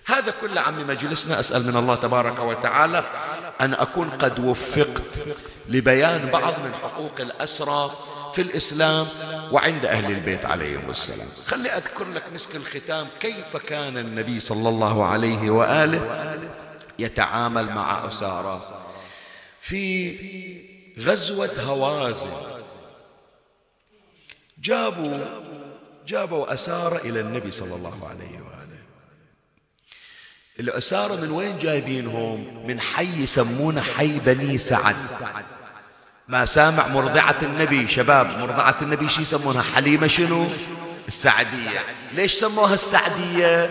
هذا 0.07 0.35
كل 0.41 0.59
عم 0.59 0.87
مجلسنا 0.87 1.41
أسأل 1.41 1.67
من 1.67 1.77
الله 1.77 1.95
تبارك 1.95 2.39
وتعالى 2.39 3.05
أن 3.61 3.75
أكون 3.75 4.11
قد 4.11 4.39
وفقت 4.39 5.03
لبيان 5.69 6.29
بعض 6.33 6.55
من 6.65 6.75
حقوق 6.83 7.21
الأسرى 7.21 7.91
في 8.35 8.43
الإسلام 8.43 9.07
وعند 9.53 9.87
أهل 9.87 10.13
البيت 10.13 10.45
عليهم 10.45 10.91
السلام. 10.91 11.29
خلي 11.47 11.71
أذكر 11.71 12.09
لك 12.13 12.33
مسك 12.35 12.57
الختام. 12.57 13.09
كيف 13.21 13.57
كان 13.57 13.99
النبي 13.99 14.41
صلى 14.41 14.69
الله 14.69 15.05
عليه 15.05 15.51
وآله 15.51 16.39
يتعامل 16.99 17.71
مع 17.71 18.09
أسارة 18.09 18.87
في 19.61 20.17
غزوة 20.99 21.63
هوازن. 21.63 22.33
جابوا 24.59 25.19
جابوا 26.07 26.55
أسارة 26.55 26.97
إلى 26.97 27.21
النبي 27.21 27.51
صلى 27.51 27.75
الله 27.75 28.09
عليه 28.09 28.41
وآله. 28.41 28.81
الأسارة 30.61 31.17
من 31.17 31.31
وين 31.31 31.59
جايبينهم؟ 31.59 32.67
من 32.67 32.81
حي 32.81 33.23
يسمونه 33.23 33.81
حي 33.81 34.19
بني 34.19 34.59
سعد. 34.59 34.97
ما 36.31 36.45
سامع 36.45 36.87
مرضعة 36.87 37.37
النبي 37.43 37.89
شباب 37.89 38.39
مرضعة 38.39 38.77
النبي 38.83 39.09
شو 39.09 39.23
يسمونها 39.23 39.63
حليمة 39.63 40.07
شنو؟ 40.07 40.49
السعدية. 41.09 41.81
ليش 42.13 42.35
سموها 42.35 42.75
السعدية؟ 42.75 43.71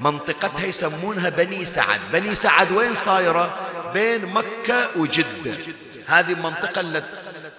منطقتها 0.00 0.66
يسمونها 0.66 1.28
بني 1.28 1.64
سعد. 1.64 2.00
بني 2.12 2.34
سعد 2.34 2.72
وين 2.72 2.94
صايرة؟ 2.94 3.58
بين 3.94 4.26
مكة 4.26 4.88
وجدة. 4.96 5.56
هذه 6.06 6.32
المنطقة 6.32 6.80
التي 6.80 7.06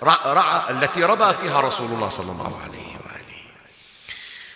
رعى 0.03 0.69
التي 0.69 1.03
ربى 1.03 1.33
فيها 1.33 1.61
رسول 1.61 1.91
الله 1.91 2.09
صلى 2.09 2.31
الله 2.31 2.59
عليه 2.63 2.87
وآله. 2.87 3.41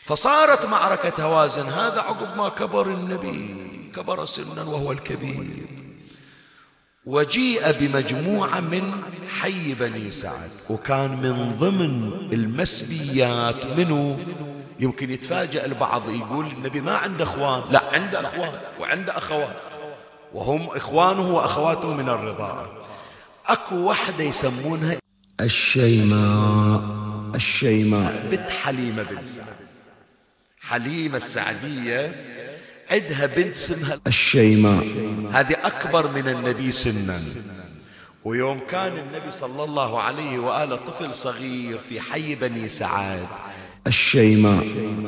فصارت 0.05 0.65
معركة 0.65 1.23
هوازن. 1.23 1.69
هذا 1.69 2.01
عقب 2.01 2.37
ما 2.37 2.49
كبر 2.49 2.87
النبي 2.87 3.55
كبر 3.95 4.25
سنا 4.25 4.63
وهو 4.63 4.91
الكبير. 4.91 5.84
وجيء 7.05 7.71
بمجموعة 7.71 8.59
من 8.59 8.91
حي 9.39 9.73
بني 9.73 10.11
سعد. 10.11 10.49
وكان 10.69 11.11
من 11.11 11.55
ضمن 11.59 12.11
المسبيات 12.33 13.65
منه 13.65 14.19
يمكن 14.79 15.11
يتفاجأ 15.11 15.65
البعض 15.65 16.09
يقول 16.09 16.47
النبي 16.47 16.81
ما 16.81 16.97
عنده 16.97 17.23
أخوان. 17.23 17.63
لا 17.71 17.83
عنده 17.93 18.21
أخوان 18.21 18.53
وعنده 18.79 19.17
أخوات. 19.17 19.61
وهم 20.33 20.67
إخوانه 20.69 21.35
وأخواته 21.35 21.93
من 21.93 22.09
الرضاعة 22.09 22.71
أكو 23.47 23.75
وحدة 23.75 24.23
يسمونها 24.23 24.97
الشيماء. 25.41 26.81
الشيماء 27.35 28.27
بنت 28.31 28.49
حليمة 28.49 29.03
بن 29.03 29.25
سعد. 29.25 29.45
حليمة 30.61 31.17
السعدية 31.17 32.15
عندها 32.95 33.25
بنت 33.25 33.53
اسمها 33.53 33.99
الشيماء 34.07 34.83
هذه 35.31 35.55
أكبر 35.63 36.11
من 36.11 36.27
النبي 36.29 36.71
سنا. 36.71 37.19
ويوم 38.23 38.59
كان 38.59 38.97
النبي 38.97 39.31
صلى 39.31 39.63
الله 39.63 40.01
عليه 40.01 40.39
وآله 40.39 40.75
طفل 40.75 41.13
صغير 41.13 41.77
في 41.89 42.01
حي 42.01 42.35
بني 42.35 42.67
سعاد. 42.67 43.27
الشيماء 43.87 44.63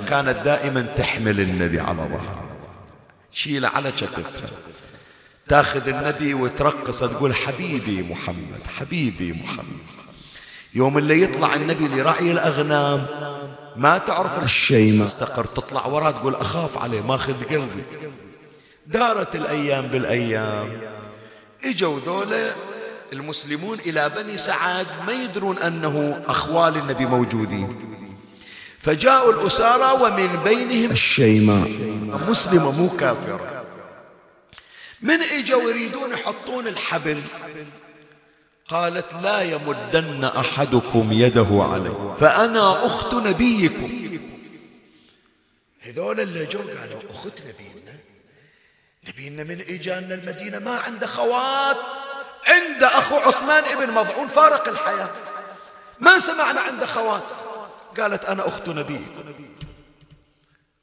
كانت 0.10 0.38
دائما 0.46 0.82
تحمل 0.82 1.40
النبي 1.40 1.80
على 1.80 1.98
ظهرها 1.98 2.46
شيلة 3.32 3.68
على 3.68 3.92
كتفها 3.92 4.50
تاخذ 5.48 5.88
النبي 5.88 6.34
وترقص 6.34 7.00
تقول 7.00 7.36
حبيبي 7.36 8.04
محمد 8.04 8.62
حبيبي 8.80 9.34
محمد. 9.34 9.88
يوم 10.74 10.98
اللي 10.98 11.22
يطلع 11.22 11.56
النبي 11.56 11.88
لرعي 11.88 12.32
الأغنام 12.32 13.08
ما 13.78 13.98
تعرف 13.98 14.44
الشيء 14.44 14.94
ما 14.94 15.06
استقر 15.06 15.46
تطلع 15.46 15.86
وراه 15.86 16.12
تقول 16.12 16.36
أخاف 16.36 16.78
عليه 16.78 17.02
ماخذ 17.02 17.44
قلبي. 17.44 17.84
دارت 18.88 19.36
الأيام 19.36 19.88
بالأيام. 19.88 20.82
إجوا 21.66 22.00
ذولا 22.00 22.52
المسلمون 23.14 23.80
إلى 23.80 24.10
بني 24.10 24.38
سعاد 24.38 24.88
ما 25.08 25.14
يدرون 25.14 25.58
أنه 25.58 26.24
أخوال 26.28 26.78
النبي 26.78 27.06
موجودين. 27.06 27.98
فجاءوا 28.80 29.34
الأسارى 29.34 30.04
ومن 30.04 30.44
بينهم 30.44 30.92
الشيماء 30.92 31.70
مسلمة 32.30 32.72
مو 32.72 32.90
كافرة 32.90 33.64
من 35.02 35.22
إجوا 35.22 35.62
يريدون 35.62 36.12
يحطون 36.12 36.68
الحبل. 36.68 37.22
قالت 38.68 39.14
لا 39.14 39.42
يمدن 39.42 40.24
أحدكم 40.24 41.12
يده 41.12 41.48
علي 41.52 42.16
فأنا 42.20 42.86
أخت 42.86 43.14
نبيكم. 43.14 44.20
هذول 45.82 46.20
اللي 46.20 46.46
جو 46.46 46.60
قالوا 46.60 47.02
أخت 47.10 47.42
نبينا 47.42 47.98
نبينا 49.08 49.44
من 49.44 49.62
إجانا 49.70 50.16
المدينة 50.16 50.60
ما 50.60 50.80
عنده 50.80 51.08
خوات 51.08 51.78
عنده 52.48 52.88
أخو 52.88 53.16
عثمان 53.16 53.64
ابن 53.64 53.94
مضعون 53.94 54.28
فارق 54.28 54.68
الحياة. 54.68 55.10
ما 56.00 56.20
سمعنا 56.20 56.62
عنده 56.62 56.86
خوات. 56.86 57.24
قالت 58.00 58.26
أنا 58.26 58.48
أخت 58.48 58.70
نبيكم. 58.70 59.34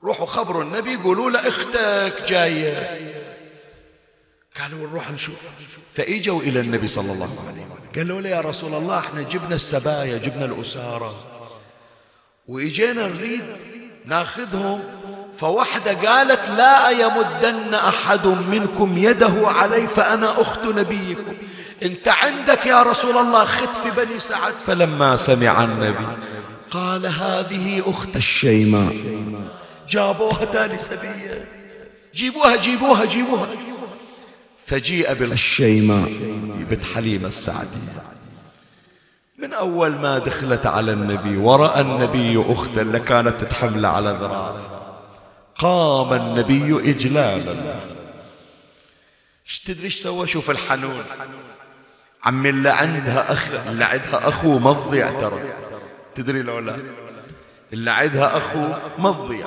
روحوا 0.02 0.26
خبروا 0.26 0.62
النبي 0.62 0.96
قولوا 0.96 1.30
له 1.30 1.48
أختك 1.48 2.24
جاية. 2.28 3.23
قالوا 4.60 4.88
نروح 4.88 5.10
نشوف. 5.10 5.34
فإجوا 5.94 6.42
إلى 6.42 6.60
النبي 6.60 6.88
صلى 6.88 7.12
الله 7.12 7.24
عليه 7.24 7.34
وسلم. 7.34 7.68
قالوا 7.96 8.20
له 8.20 8.28
يا 8.28 8.40
رسول 8.40 8.74
الله 8.74 8.98
إحنا 8.98 9.22
جبنا 9.22 9.54
السبايا 9.54 10.18
جبنا 10.18 10.44
الأسارة. 10.44 11.14
وإجينا 12.48 13.08
نريد 13.08 13.44
ناخذهم 14.06 14.80
فوحدة 15.38 15.92
قالت 15.92 16.50
لا 16.50 16.90
يمدن 16.90 17.74
أحد 17.74 18.26
منكم 18.26 18.98
يده 18.98 19.48
علي 19.48 19.86
فأنا 19.86 20.40
أخت 20.40 20.66
نبيكم. 20.66 21.34
أنت 21.82 22.08
عندك 22.08 22.66
يا 22.66 22.82
رسول 22.82 23.18
الله 23.18 23.44
خت 23.44 23.76
في 23.76 23.90
بني 23.90 24.20
سعد؟ 24.20 24.54
فلما 24.66 25.16
سمع 25.16 25.64
النبي 25.64 26.06
قال 26.70 27.06
هذه 27.06 27.82
أخت 27.86 28.16
الشيماء. 28.16 28.96
جابوها 29.88 30.44
تالي 30.44 30.78
سبية 30.78 31.48
جيبوها 32.14 32.56
جيبوها 32.56 33.04
جيبوها. 33.04 33.48
فجيء 34.66 35.14
بالشيماء 35.14 36.08
بنت 36.70 36.84
حليمة 36.84 37.28
السعدية 37.28 38.02
من 39.38 39.52
أول 39.52 39.90
ما 39.90 40.18
دخلت 40.18 40.66
على 40.66 40.92
النبي 40.92 41.36
ورأى 41.36 41.80
النبي 41.80 42.52
أختا 42.52 42.80
لكانت 42.80 43.44
تحمل 43.44 43.86
على 43.86 44.10
ذراعه. 44.20 44.56
قام 45.58 46.12
النبي 46.12 46.90
إجلالا. 46.90 47.80
إيش 49.46 49.60
تدري 49.60 49.84
إيش 49.84 49.96
سوى؟ 49.96 50.26
شوف 50.26 50.50
الحنون. 50.50 51.04
عمي 52.24 52.48
اللي 52.48 52.70
عندها 52.70 53.32
أخ 53.32 53.48
اللي 53.66 53.84
عندها 53.84 54.28
أخو 54.28 54.58
مضيع 54.58 55.10
ترى. 55.10 55.40
تدري 56.14 56.42
لو 56.42 56.58
لا؟ 56.58 56.76
اللي 57.72 57.90
عندها 57.90 58.36
أخو 58.36 58.68
مضيع. 58.98 59.46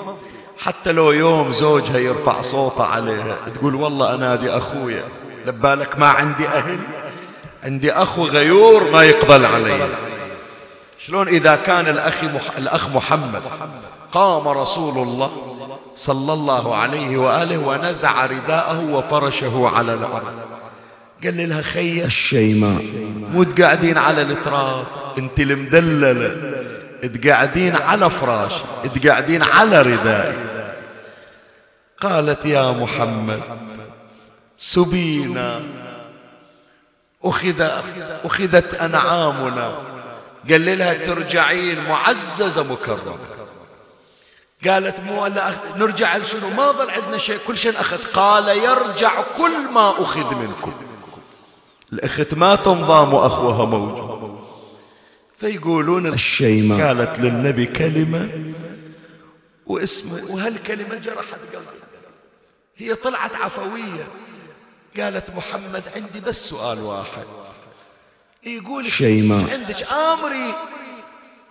حتى 0.59 0.91
لو 0.91 1.11
يوم 1.11 1.51
زوجها 1.51 1.97
يرفع 1.97 2.41
صوته 2.41 2.83
عليها 2.83 3.37
تقول 3.55 3.75
والله 3.75 4.13
أنادي 4.13 4.49
أخويا 4.49 5.03
لبالك 5.45 5.99
ما 5.99 6.07
عندي 6.07 6.47
أهل 6.47 6.79
عندي 7.63 7.91
أخو 7.91 8.25
غيور 8.25 8.91
ما 8.91 9.03
يقبل 9.03 9.45
علي. 9.45 9.87
شلون 10.99 11.27
إذا 11.27 11.55
كان 11.55 11.87
الأخ, 11.87 12.23
مح... 12.23 12.57
الأخ 12.57 12.89
محمد 12.89 13.41
قام 14.11 14.47
رسول 14.47 14.97
الله 14.97 15.31
صلى 15.95 16.33
الله 16.33 16.75
عليه 16.75 17.17
وآله 17.17 17.57
ونزع 17.57 18.25
رداءه 18.25 18.93
وفرشه 18.93 19.71
على 19.75 19.93
الأرض. 19.93 20.33
قال 21.23 21.49
لها 21.49 21.61
خي 21.61 22.03
الشيماء. 22.05 22.83
مو 23.33 23.43
تقعدين 23.43 23.97
على 23.97 24.21
التراب 24.21 24.85
أنت 25.17 25.39
المدللة. 25.39 26.37
تقعدين 27.01 27.75
على 27.75 28.09
فراش 28.09 28.53
تقعدين 28.95 29.43
على 29.43 29.81
ردائي 29.81 30.35
قالت 32.01 32.45
يا 32.45 32.71
محمد 32.71 33.41
سبينا. 34.57 35.61
أخذ 37.23 37.69
أخذت 38.25 38.73
أنعامنا. 38.73 39.77
قال 40.49 40.77
لها 40.77 40.93
ترجعين 40.93 41.83
معززة 41.83 42.73
مكرمة. 42.73 43.17
قالت 44.67 44.99
مو 44.99 45.27
لا 45.27 45.51
نرجع 45.75 46.17
لشنو؟ 46.17 46.49
ما 46.49 46.71
ظل 46.71 46.89
عندنا 46.89 47.17
شيء 47.17 47.37
كل 47.47 47.57
شيء 47.57 47.79
أخذ. 47.79 48.03
قال 48.13 48.47
يرجع 48.47 49.21
كل 49.21 49.69
ما 49.73 49.89
أخذ 49.89 50.35
منكم. 50.35 50.73
الأخت 51.93 52.33
ما 52.33 52.55
تنضام 52.55 53.13
وأخوها 53.13 53.65
موجود. 53.65 54.46
فيقولون 55.37 56.13
الشيماء 56.13 56.87
قالت 56.87 57.19
للنبي 57.19 57.65
كلمة 57.65 58.53
واسمه 59.65 60.31
وهالكلمة 60.31 60.95
جرحت 60.95 61.39
قلبي 61.53 61.77
هي 62.77 62.95
طلعت 62.95 63.35
عفوية. 63.35 64.07
قالت 64.97 65.29
محمد 65.29 65.83
عندي 65.95 66.19
بس 66.19 66.49
سؤال 66.49 66.79
واحد. 66.79 67.23
يقول 68.45 68.85
شيماء 68.85 69.51
عندك 69.51 69.83
آمري؟ 69.83 70.55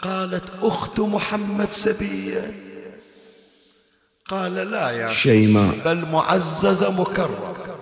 قالت 0.03 0.45
أخت 0.63 1.01
محمد 1.01 1.73
سبية. 1.73 2.55
قال 4.29 4.55
لا 4.55 4.91
يا 4.91 5.13
شيماء 5.13 5.79
بل 5.85 6.07
معززة 6.13 7.01
مكرمة. 7.01 7.76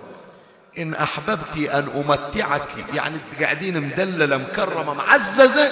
إن 0.77 0.93
أحببت 0.93 1.57
أن 1.57 1.87
أمتعك 1.95 2.67
يعني 2.93 3.17
تقعدين 3.39 3.81
مدللة 3.81 4.37
مكرمة 4.37 4.93
معززة 4.93 5.71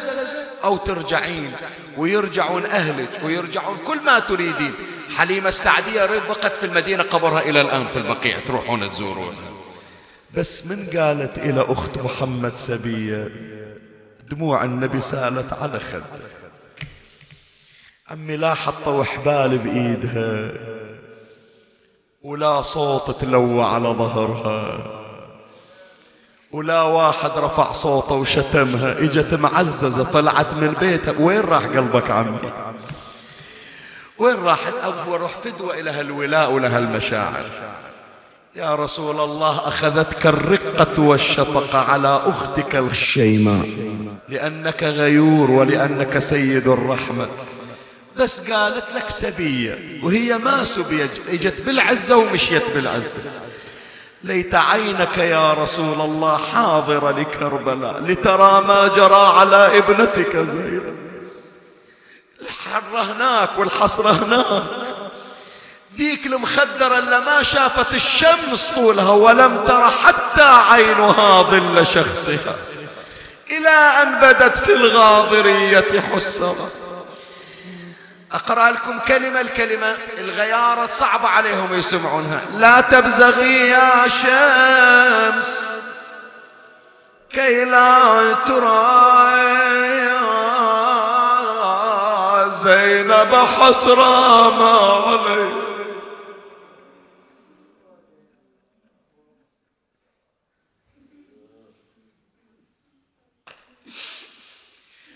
أو 0.64 0.78
ترجعين 0.78 1.51
ويرجعون 1.97 2.66
أهلك 2.66 3.10
ويرجعون 3.24 3.78
كل 3.78 4.01
ما 4.01 4.20
تريدين. 4.20 4.74
حليمة 5.18 5.49
السعدية 5.49 6.06
ربقت 6.06 6.56
في 6.56 6.66
المدينة 6.66 7.04
قبرها 7.04 7.41
إلى 7.41 7.62
الآن 7.62 7.88
في 7.88 7.97
البقيع 7.97 8.39
تروحون 8.39 8.89
تزورونها 8.91 9.51
بس 10.34 10.66
من 10.66 10.86
قالت 10.97 11.38
إلى 11.38 11.66
أخت 11.70 11.97
محمد 11.97 12.56
سبية 12.56 13.30
دموع 14.30 14.64
النبي 14.64 15.01
سالت 15.01 15.54
على 15.54 15.80
خده 15.80 16.04
عمي 18.10 18.36
لا 18.36 18.54
حطوا 18.54 19.04
حبال 19.04 19.58
بإيدها. 19.58 20.51
ولا 22.24 22.62
صوت 22.62 23.12
تلوى 23.22 23.64
على 23.64 23.88
ظهرها. 23.88 24.78
ولا 26.52 26.82
واحد 26.82 27.32
رفع 27.38 27.72
صوته 27.72 28.16
وشتمها. 28.16 29.00
إجت 29.00 29.34
معززة 29.34 30.04
طلعت 30.04 30.54
من 30.54 30.76
بيتها. 30.80 31.14
وين 31.20 31.40
راح 31.40 31.66
قلبك 31.66 32.12
عمي؟ 32.12 32.38
وين 34.20 34.36
راحت 34.36 34.74
أبو 34.84 35.16
روح 35.16 35.32
فدوة 35.32 35.80
إلى 35.80 35.90
هالولاء 35.92 36.52
ولهالمشاعر 36.52 37.46
يا 38.56 38.76
رسول 38.76 39.20
الله 39.20 39.68
أخذتك 39.68 40.28
الرقة 40.28 41.02
والشفقة 41.02 41.80
على 41.80 42.22
أختك 42.26 42.76
الشيماء 42.76 43.70
لأنك 44.30 44.84
غيور 44.84 45.52
ولأنك 45.52 46.20
سيد 46.20 46.68
الرحمة. 46.68 47.28
بس 48.18 48.39
قالت 48.39 48.93
لك 48.95 49.09
سبية 49.09 49.99
وهي 50.03 50.38
ما 50.38 50.66
سبية 50.66 51.09
إجت 51.30 51.61
بالعزة 51.61 52.16
ومشيت 52.16 52.70
بالعزة. 52.70 53.20
ليت 54.24 54.55
عينك 54.55 55.18
يا 55.18 55.53
رسول 55.53 56.01
الله 56.01 56.38
حاضرة 56.38 57.11
لكربلاء 57.11 58.01
لترى 58.01 58.61
ما 58.68 58.88
جرى 58.88 59.28
على 59.38 59.78
ابنتك 59.78 60.36
زينب. 60.36 60.95
الحرة 62.41 63.01
هناك 63.01 63.49
والحصرة 63.57 64.11
هناك. 64.11 64.64
ذيك 65.97 66.26
المخدرة 66.26 66.99
اللي 66.99 67.20
ما 67.20 67.43
شافت 67.43 67.93
الشمس 67.93 68.72
طولها 68.76 69.11
ولم 69.11 69.66
تر 69.68 69.89
حتى 69.89 70.43
عينها 70.72 71.41
ظل 71.41 71.88
شخصها. 71.88 72.55
إلى 73.51 73.70
أن 73.70 74.20
بدت 74.22 74.57
في 74.57 74.74
الغاضرية 74.74 76.01
حسرة 76.01 76.83
أقرأ 78.34 78.72
لكم 78.72 79.00
كلمة 79.00 79.42
الكلمة 79.42 79.98
الغيارة 80.18 80.88
صعبة 80.88 81.28
عليهم 81.28 81.74
يسمعونها. 81.74 82.42
لا 82.54 82.82
تبزغي 82.82 83.70
يا 83.70 84.08
شمس 84.08 85.74
كي 87.30 87.66
لا 87.66 88.34
ترى 88.34 89.24
زينب 92.64 93.36
حسرة 93.36 94.50
ما 94.50 94.78
عليه 95.08 95.64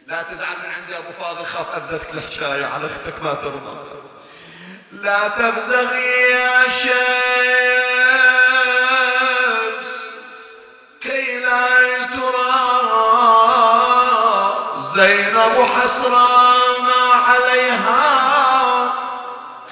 لا 0.07 0.21
تزعل 0.21 0.55
عندي 0.97 1.09
أبو 1.09 1.11
فاضل 1.23 1.45
خاف 1.45 1.75
اذتك 1.75 2.13
الحكاية 2.13 2.65
على 2.65 2.85
أختك 2.85 3.23
ما 3.23 3.33
ترضى. 3.33 3.77
لا 4.91 5.27
تبزغي 5.27 6.31
يا 6.31 6.67
شمس 6.69 6.87
كي 11.01 11.39
لا 11.39 12.05
ترى 12.15 12.77
زينب 14.95 15.65
حسرة 15.65 16.81
ما 16.81 17.13
عليها 17.13 18.03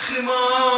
خمار. 0.07 0.75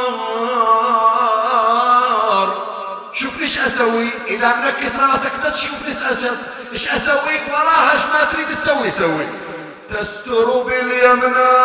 شوف 3.13 3.37
ليش 3.37 3.57
أسوي؟ 3.57 4.09
إذا 4.27 4.55
منكس 4.55 4.95
راسك 4.95 5.31
بس 5.45 5.57
شوف 5.57 5.81
ليش 6.71 6.87
أسوي؟ 6.87 7.41
وراها 7.49 7.93
إيش 7.93 8.01
ما 8.05 8.23
تريد 8.33 8.47
تسوي 8.47 8.91
سوي. 8.91 9.27
تستر 9.89 10.63
باليمنى 10.63 11.57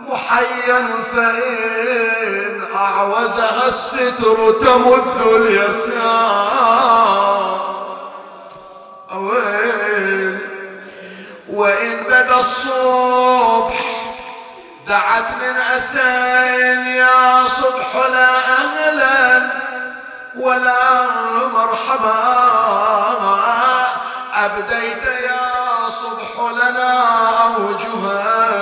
محيا 0.00 0.86
فإن 1.16 2.64
أعوزها 2.74 3.66
الستر 3.68 4.52
تمد 4.60 5.20
اليسار 5.26 6.76
أويل. 9.12 10.38
وإن 11.48 11.96
بدأ 12.04 12.36
الصبح 12.36 13.80
دعت 14.86 15.28
من 15.42 15.56
أسين 15.76 16.86
يا 16.86 17.44
صبح 17.44 17.96
لا 18.12 18.28
أهلا 18.58 19.50
ولا 20.36 21.06
مرحبا. 21.54 22.46
أبديت 24.34 25.04
يا 25.06 25.45
صبح 26.02 26.52
لنا 26.52 26.92
أوجها 27.56 28.56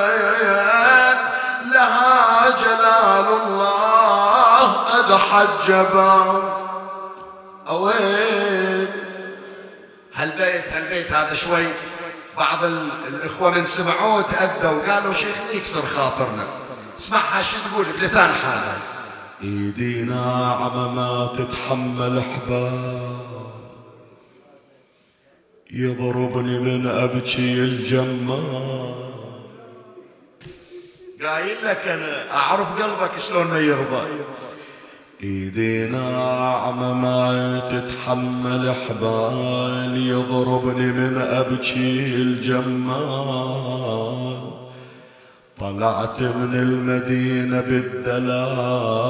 لها 1.73 2.51
جلال 2.51 3.29
الله 3.43 4.73
قد 4.73 5.13
حجبا 5.13 6.43
أوين 7.69 8.89
هالبيت 10.15 10.73
هالبيت 10.73 11.13
هذا 11.13 11.35
شوي 11.35 11.67
بعض 12.39 12.65
الإخوة 13.09 13.51
من 13.51 13.67
سمعوه 13.67 14.23
تأذوا 14.23 14.93
قالوا 14.93 15.13
شيخنا 15.13 15.51
يكسر 15.53 15.83
خاطرنا. 15.83 16.47
اسمعها 16.99 17.43
شو 17.43 17.57
تقول 17.71 17.87
بلسان 18.01 18.31
حالها 18.35 18.77
إيدينا 19.43 20.57
عمى 20.61 20.89
ما 20.95 21.31
تتحمل 21.39 22.23
حباب 22.23 23.34
يضربني 25.77 26.59
من 26.59 26.87
أبكي 26.87 27.63
الجمال. 27.63 28.95
قايل 31.23 31.57
لك 31.65 31.89
أنا 31.89 32.31
أعرف 32.31 32.83
قلبك 32.83 33.11
شلون 33.29 33.47
ما 33.47 33.59
يرضى. 33.59 34.07
ايدي 35.23 35.87
ناعمة 35.87 36.95
ما 36.95 37.59
تتحمل 37.71 38.75
حبال 38.75 39.97
يضربني 39.97 40.93
من 40.93 41.17
أبكي 41.19 42.15
الجمال. 42.15 43.35
طلعت 45.61 46.23
من 46.23 46.55
المدينة 46.55 47.61
بالدلال 47.61 49.05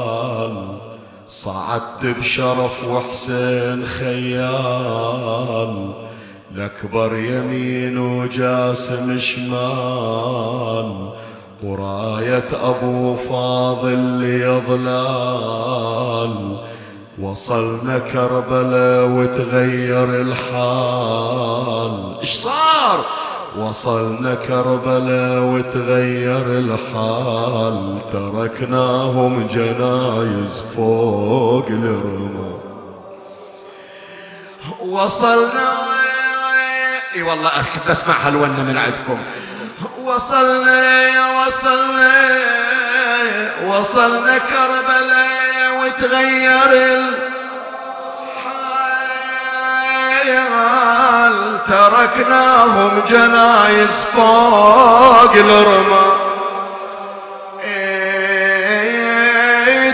صعدت 1.27 2.07
بشرف 2.07 2.85
وحسين 2.85 3.85
خيال. 3.87 5.25
الأكبر 6.55 7.17
يمين 7.17 7.99
وجاسم 7.99 9.19
شمال 9.19 11.11
وراية 11.63 12.49
أبو 12.63 13.17
فاضل 13.17 14.25
يظلال. 14.25 15.77
وصلنا 17.23 17.99
كربلاء 17.99 19.09
وتغير 19.09 20.21
الحال. 20.21 22.17
إيش 22.21 22.35
صار؟ 22.35 23.05
وصلنا 23.59 24.35
كربلاء 24.35 25.43
وتغير 25.43 26.59
الحال. 26.59 27.99
تركناهم 28.13 29.47
جنايز 29.47 30.63
فوق 30.77 31.67
الرمال. 31.69 32.55
وصلنا 34.89 35.85
إي 37.17 37.23
والله 37.23 37.49
احب 37.49 37.91
اسمع 37.91 38.15
هالونة 38.15 38.63
من 38.63 38.79
عندكم. 38.79 39.23
وصلنا 40.05 41.11
وصلنا 41.47 42.41
وصلنا 43.67 44.39
كربلاء 44.39 45.81
وتغير 45.81 46.73
الحال 50.25 51.59
تركناهم 51.69 53.03
جنايز 53.09 54.05
فوق 54.15 55.35
الرمى. 55.35 56.25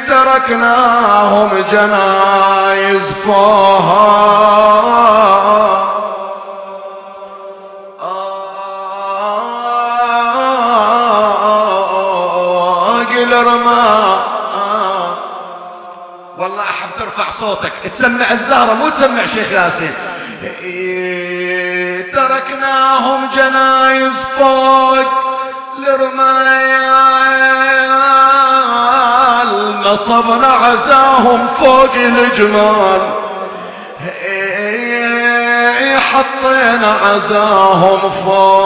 تركناهم 0.08 1.64
جنايز 1.72 3.12
فوق 3.24 3.80
والله 16.38 16.62
أحب 16.62 16.90
ترفع 16.98 17.30
صوتك. 17.30 17.72
تسمع 17.92 18.30
الزهرة 18.30 18.72
مو 18.72 18.88
تسمع 18.88 19.26
شيخ 19.26 19.52
ياسين. 19.52 19.94
إيه، 20.62 22.12
تركناهم 22.12 23.28
جنايز 23.36 24.24
فوق 24.38 25.06
الرمال. 25.78 26.60
نصبنا 29.84 30.46
عزاهم 30.46 31.46
فوق 31.46 31.94
الجمال. 31.94 33.10
إيه، 34.22 35.98
حطينا 35.98 36.96
عزاهم 37.04 38.10
فوق. 38.24 38.60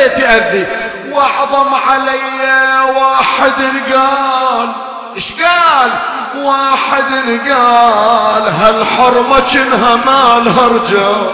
يأذي. 0.00 0.66
واعظم 1.10 1.74
علي 1.74 2.50
واحد 2.96 3.62
قال 3.92 4.72
إيش 5.16 5.32
قال؟ 5.32 5.90
واحد 6.36 7.12
قال 7.50 8.48
هالحرمة 8.48 9.40
كنها 9.40 9.96
مالها 9.96 10.68
رجال 10.68 11.30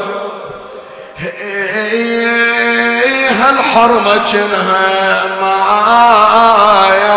هالحرمة 3.42 4.18
كنها 4.32 5.22
معايا 5.40 7.15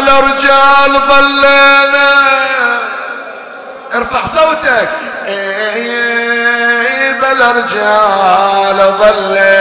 بلا 0.00 0.20
رجال 0.20 0.92
ظلينا 1.08 2.10
ارفع 3.94 4.26
صوتك. 4.26 4.88
إيه 5.26 7.12
بلا 7.12 7.52
رجال 7.52 8.94
ظلينا 8.98 9.60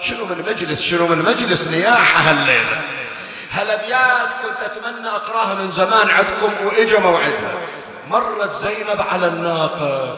شنو 0.00 0.24
من 0.24 0.44
مجلس؟ 0.48 0.82
شنو 0.82 1.06
من 1.06 1.18
مجلس 1.18 1.68
نياحة 1.68 2.30
هالليلة؟ 2.30 2.80
هالأبيات 3.52 4.28
كنت 4.42 4.60
أتمنى 4.64 5.08
أقراها 5.08 5.54
من 5.54 5.70
زمان 5.70 6.10
عندكم 6.10 6.52
وإجا 6.64 6.98
موعدها. 6.98 7.77
مرت 8.10 8.52
زينب 8.52 9.00
على 9.12 9.26
الناقة 9.26 10.16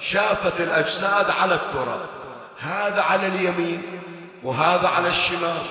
شافت 0.00 0.60
الأجساد 0.60 1.26
على 1.40 1.54
التراب. 1.54 2.06
هذا 2.58 3.02
على 3.02 3.26
اليمين 3.26 4.00
وهذا 4.42 4.88
على 4.88 5.08
الشمال 5.08 5.62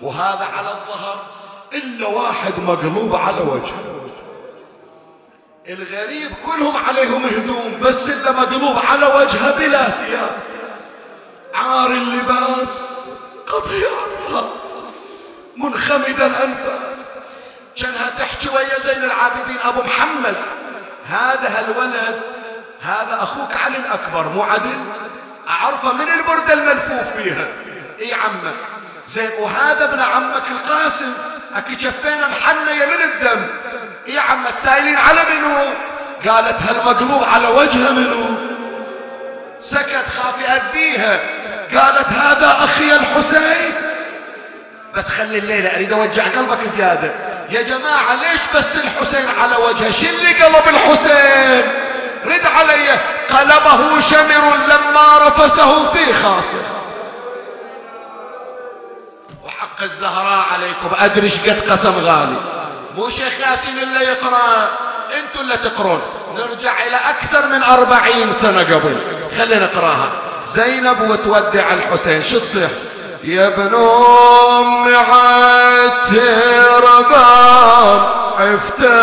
وهذا 0.00 0.48
على 0.56 0.68
الظهر 0.68 1.26
إلا 1.72 2.08
واحد 2.08 2.60
مقلوب 2.60 3.16
على 3.16 3.40
وجهه. 3.40 4.10
الغريب 5.68 6.30
كلهم 6.46 6.76
عليهم 6.76 7.24
هدوم 7.24 7.80
بس 7.82 8.08
إلا 8.08 8.32
مقلوب 8.32 8.76
على 8.90 9.06
وجهه 9.06 9.58
بلا 9.58 9.90
ثياب. 9.90 10.38
عار 11.54 11.90
اللباس 11.90 12.88
قطيع 13.46 13.88
الرأس 14.28 14.70
منخمد 15.56 16.20
الأنفاس. 16.20 17.08
كانها 17.76 18.10
تحكي 18.10 18.48
ويا 18.48 18.78
زين 18.78 19.04
العابدين 19.04 19.58
أبو 19.58 19.82
محمد 19.82 20.36
هذا 21.08 21.58
هالولد 21.58 22.20
هذا 22.82 23.18
أخوك 23.22 23.56
علي 23.56 23.76
الأكبر 23.76 24.28
مو 24.28 24.42
عدل؟ 24.42 24.78
أعرفه 25.48 25.92
من 25.92 26.08
البردة 26.08 26.52
الملفوف 26.52 27.16
بيها 27.16 27.46
إي 28.00 28.14
عمك. 28.14 28.54
زين 29.06 29.30
وهذا 29.40 29.84
ابن 29.84 30.00
عمك 30.00 30.50
القاسم. 30.50 31.12
أكي 31.56 31.78
شفينا 31.78 32.28
محنية 32.28 32.86
من 32.86 33.02
الدم. 33.02 33.46
إي 34.08 34.18
عمك 34.18 34.56
سايلين 34.56 34.96
على 34.96 35.20
منو؟ 35.30 35.74
قالت 36.30 36.62
هالمقلوب 36.62 37.24
على 37.24 37.48
وجهه 37.48 37.92
منو؟ 37.92 38.24
سكت 39.60 40.06
خاف 40.08 40.34
يأذيها 40.40 41.20
قالت 41.74 42.12
هذا 42.12 42.56
أخي 42.64 42.96
الحسين. 42.96 43.89
بس 44.96 45.08
خلي 45.08 45.38
الليلة 45.38 45.76
أريد 45.76 45.92
أوجع 45.92 46.24
قلبك 46.24 46.68
زيادة. 46.76 47.10
يا 47.50 47.62
جماعة 47.62 48.14
ليش 48.14 48.40
بس 48.54 48.76
الحسين 48.76 49.28
على 49.28 49.56
وجهه؟ 49.56 49.90
شو 49.90 50.06
اللي 50.06 50.32
قلب 50.32 50.68
الحسين. 50.68 51.72
رد 52.24 52.46
علي. 52.56 52.98
قلبه 53.30 54.00
شمر 54.00 54.56
لما 54.68 55.18
رفسه 55.28 55.92
في 55.92 56.12
خاصر 56.12 56.58
وحق 59.44 59.82
الزهراء 59.82 60.46
عليكم. 60.52 60.90
أدري 60.98 61.28
قد 61.28 61.70
قسم 61.70 61.98
غالي. 61.98 62.36
مو 62.96 63.08
شيخ 63.08 63.40
ياسين 63.40 63.78
اللي 63.78 64.04
يقرأ. 64.04 64.70
أنتوا 65.18 65.40
اللي 65.40 65.56
تقرون. 65.56 66.02
نرجع 66.34 66.72
إلى 66.86 66.96
أكثر 66.96 67.46
من 67.46 67.62
أربعين 67.62 68.32
سنة 68.32 68.60
قبل. 68.60 69.00
خلينا 69.38 69.64
نقرأها. 69.64 70.12
زينب 70.46 71.10
وتودع 71.10 71.72
الحسين. 71.72 72.22
شو 72.22 72.38
تصيح؟ 72.38 72.70
يا 73.24 73.46
ابن 73.46 73.74
ام 73.74 74.94
عتربان 74.94 76.30
عفتك 78.38 79.00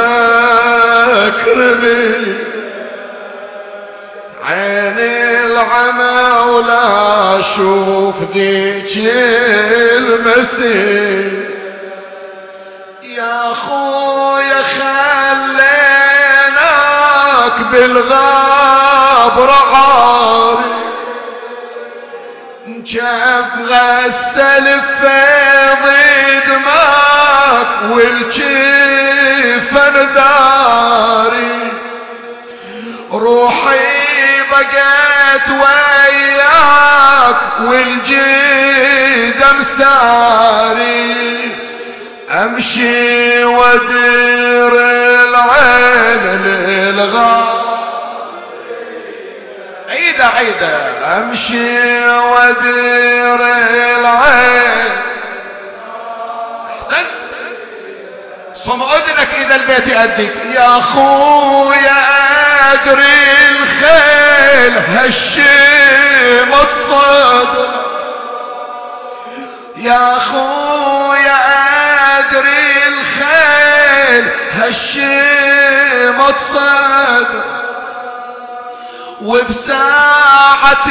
ربي 1.48 2.36
عيني 4.44 5.46
العمى 5.46 6.52
ولا 6.52 7.40
أشوف 7.40 8.16
ذيك 8.34 8.98
المسير. 9.98 11.50
يا 13.04 13.54
خويا 13.54 14.64
خليناك 14.64 15.68
بالغاب 17.72 19.40
رعاري 19.40 20.78
غسل 23.70 24.66
فيض 25.02 25.86
دماك 26.48 27.72
والجيف 27.92 29.74
داري 30.16 31.72
روحي 33.12 34.42
بقيت 34.52 35.48
وياك 35.50 37.42
والجيد 37.62 39.42
مساري 39.60 41.08
أمشي 42.30 43.44
وأدير 43.44 44.74
العين 44.74 46.24
للغار. 46.46 47.67
عيدة 49.98 50.26
عيدة 50.26 51.18
أمشي 51.18 52.10
وأدير 52.10 53.40
العين. 54.00 54.92
احسنت 56.78 57.08
صم 58.56 58.84
أذنك 58.84 59.30
إذا 59.34 59.56
البيت 59.56 59.88
يأذيك. 59.88 60.34
يا 60.56 60.82
خويا 60.82 62.04
أدري 62.74 63.50
الخيل 63.50 64.74
هالشيمة 64.78 66.68
صدر 66.90 67.68
يا 69.78 70.20
خويا 70.20 71.38
أدري 72.20 72.74
الخيل 72.88 74.30
هالشيمة 74.54 76.34
صدر 76.38 77.44
وبساعة 79.22 80.86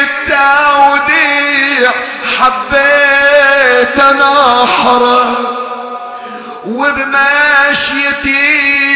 التوديع 0.00 1.90
حبيت 2.38 3.98
انحره 4.00 5.36
وبمشيتي 6.66 8.44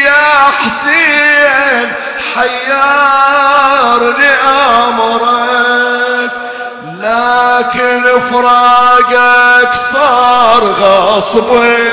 يا 0.03 0.33
حسين 0.59 1.91
حيرني 2.35 4.31
امرك 4.87 6.31
لكن 6.99 8.03
فراقك 8.31 9.73
صار 9.91 10.63
غصبي 10.63 11.91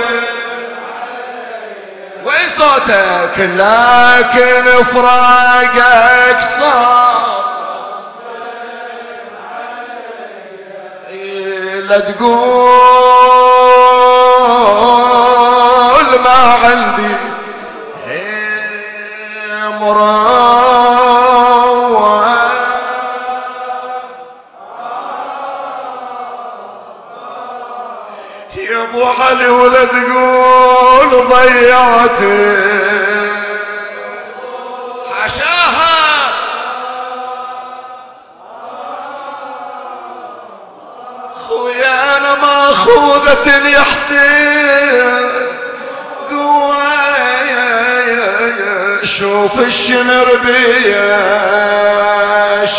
وين 2.27 2.49
صوتك؟ 2.59 3.39
لكن 3.39 4.85
فراقك 4.85 6.41
صار. 6.41 7.17
إيه، 11.11 11.81
لا 11.81 11.99
تقول 11.99 12.27
ما 16.25 16.55
عندي 16.65 17.17
إيه، 18.09 19.69
ابو 28.91 29.05
علي 29.05 29.49
ولا 29.49 29.85
تقول 29.85 31.29
ضيعتي. 31.29 32.57
حشاها. 35.15 36.33
خويا 41.49 42.17
أنا 42.17 42.35
ماخوذة 42.35 43.69
يا 43.69 43.81
حسين. 43.81 45.27
قوة 46.31 46.77
يا 47.47 48.01
يا 48.07 48.41
يا 48.41 49.05
شوف 49.05 49.59
الشمر 49.59 50.27
بيا 50.45 51.27
اش 52.63 52.71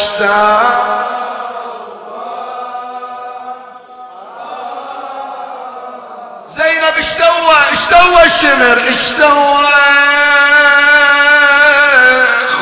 سوى 7.98 8.24
الشمر 8.26 8.78
إيش 8.88 9.00
سوى؟ 9.00 9.68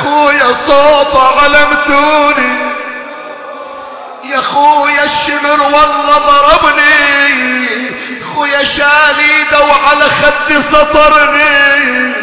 خويا 0.02 0.54
صوته 0.68 1.42
علمتوني 1.44 2.56
يا 4.24 4.42
خويا 4.42 5.04
الشمر 5.04 5.62
والله 5.62 6.18
ضربني. 6.18 7.96
خويا 8.34 8.64
شاليده 8.64 9.60
وعلى 9.60 10.06
خدي 10.22 10.62
سطرني. 10.62 12.14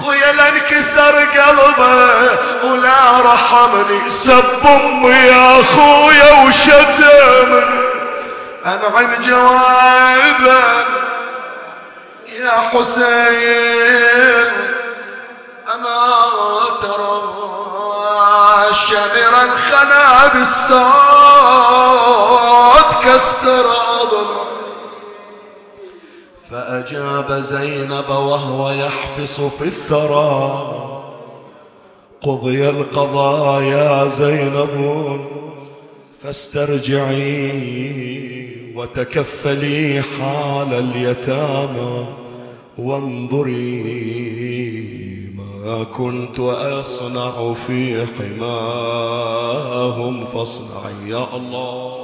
خويا 0.00 0.32
لانكسر 0.32 1.14
قلبه 1.24 2.30
ولا 2.64 3.20
رحمني. 3.20 4.08
سب 4.08 4.66
أمي 4.66 5.14
يا 5.14 5.62
خويا 5.74 6.32
وشتمني. 6.44 7.82
أنعم 8.66 9.14
جوابه. 9.22 10.62
يا 12.40 12.50
حسين 12.50 14.48
أما 15.74 16.00
ترى 16.82 17.12
شمر 18.72 19.34
الخنا 19.42 20.06
بالصوت 20.34 20.80
كسر 23.04 23.66
عظمه 23.66 24.42
فأجاب 26.50 27.32
زينب 27.32 28.08
وهو 28.08 28.70
يحفص 28.70 29.40
في 29.40 29.64
الثرى. 29.64 30.68
قضي 32.22 32.68
القضاء 32.68 33.62
يا 33.62 34.06
زينب 34.08 34.76
فاسترجعي. 36.22 37.42
وتكفلي 38.76 40.02
حال 40.02 40.74
اليتامى 40.74 42.06
وانظري 42.78 43.82
ما 45.36 45.84
كنت 45.84 46.38
أصنع 46.38 47.54
في 47.66 48.06
حماهم 48.06 49.46
فاصنعي 50.26 51.08
يا 51.08 51.26
الله. 51.36 51.98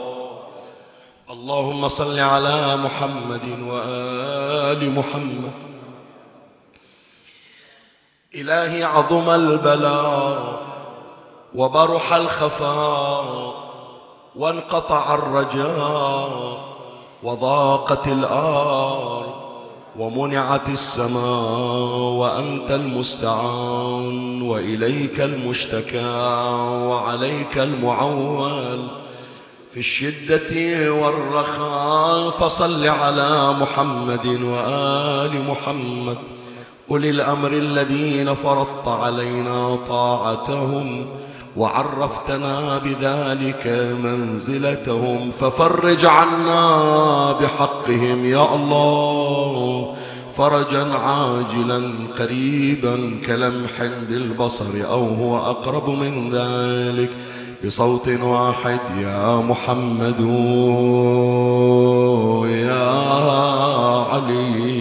اللهم 1.31 1.89
صل 1.89 2.19
على 2.19 2.77
محمد 2.77 3.61
وآل 3.69 4.91
محمد. 4.91 5.53
إلهي 8.35 8.85
عظم 8.85 9.31
البلاء 9.31 10.61
وبرح 11.55 12.13
الخفاء 12.15 13.68
وانقطع 14.39 15.15
الرجاء 15.15 16.59
وضاقت 17.23 18.09
الأرض 18.09 19.27
ومنعت 19.99 20.69
السماء 20.69 21.99
وأنت 21.99 22.71
المستعان 22.71 24.43
وإليك 24.43 25.21
المشتكى 25.21 26.15
وعليك 26.89 27.59
المعول 27.59 28.89
في 29.73 29.79
الشدة 29.81 30.53
والرخاء 30.93 32.31
فصل 32.31 32.87
على 32.89 33.53
محمد 33.53 34.27
وآل 34.27 35.45
محمد 35.51 36.19
أولي 36.91 37.11
الأمر 37.11 37.53
الذين 37.53 38.35
فرضت 38.35 38.89
علينا 38.89 39.79
طاعتهم 39.89 41.07
وعرفتنا 41.59 42.79
بذلك 42.79 43.93
منزلتهم 44.05 45.31
ففرج 45.31 46.07
عنا 46.07 47.33
بحقهم 47.33 48.25
يا 48.25 48.55
الله. 48.55 49.95
فرجا 50.37 50.87
عاجلا 50.95 51.93
قريبا 52.19 53.21
كلمح 53.27 53.83
بالبصر 54.09 54.65
أو 54.91 55.05
هو 55.05 55.37
أقرب 55.37 55.91
من 55.91 56.31
ذلك 56.31 57.11
بصوت 57.65 58.09
واحد 58.09 58.79
يا 59.01 59.37
محمد 59.37 60.21
يا 62.51 62.89
علي 64.13 64.79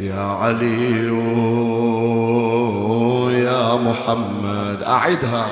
يا 0.00 0.20
علي. 0.20 1.29
محمد 4.00 4.82
أعدها 4.82 5.46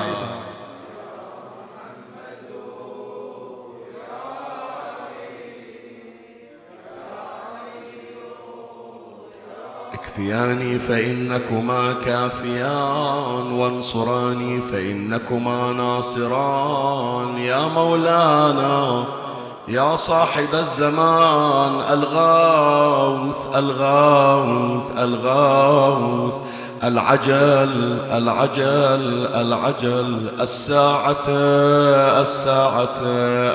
اكفياني 9.93 10.79
فإنكما 10.79 11.93
كافيان 12.05 13.51
وانصراني 13.51 14.61
فإنكما 14.61 15.73
ناصران. 15.73 17.37
يا 17.37 17.67
مولانا 17.67 19.05
يا 19.67 19.95
صاحب 19.95 20.53
الزمان 20.53 21.81
الغاوث 21.93 23.35
الغاوث 23.55 24.99
الغاوث 24.99 26.33
العجل 26.83 27.99
العجل 28.11 29.27
العجل 29.35 30.29
الساعة 30.41 31.25
الساعة 32.21 33.01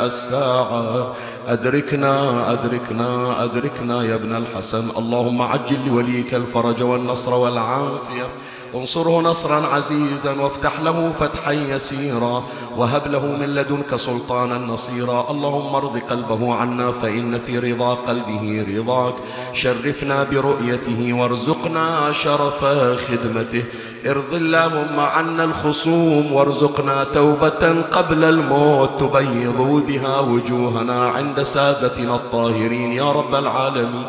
الساعة. 0.07 1.15
أدركنا 1.49 2.53
أدركنا 2.53 3.45
أدركنا 3.45 4.03
يا 4.03 4.15
ابن 4.15 4.37
الحسن. 4.37 4.91
اللهم 4.99 5.43
عجل 5.43 5.87
لوليك 5.87 6.35
الفرج 6.35 6.83
والنصر 6.83 7.35
والعافية. 7.35 8.29
انصره 8.75 9.21
نصرا 9.21 9.67
عزيزا 9.67 10.41
وافتح 10.41 10.81
له 10.81 11.13
فتحا 11.21 11.53
يسيرا. 11.53 12.45
وهب 12.77 13.07
له 13.07 13.27
من 13.27 13.55
لدنك 13.55 13.97
سلطانا 13.97 14.59
نصيرا. 14.59 15.31
اللهم 15.31 15.75
ارض 15.75 15.99
قلبه 16.11 16.55
عنا 16.55 16.93
فإن 16.93 17.39
في 17.39 17.59
رضا 17.59 17.95
قلبه 17.95 18.67
رضاك. 18.69 19.15
شرفنا 19.53 20.23
برؤيته 20.23 21.13
وارزقنا 21.13 22.13
شرف 22.13 22.65
خدمته. 23.09 23.65
ارض 24.07 24.35
اللهم 24.35 25.01
عنا 25.01 25.45
الخصوم 25.45 26.33
وارزقنا 26.33 27.05
توبة 27.05 27.83
قبل 27.83 28.25
الموت. 28.25 28.91
تبيض 29.01 29.61
بها 29.89 30.21
وجوهنا 30.21 31.09
عند 31.09 31.43
سادتنا 31.43 32.15
الطاهرين. 32.15 32.93
يا 32.93 33.13
رب 33.13 33.35
العالمين. 33.35 34.05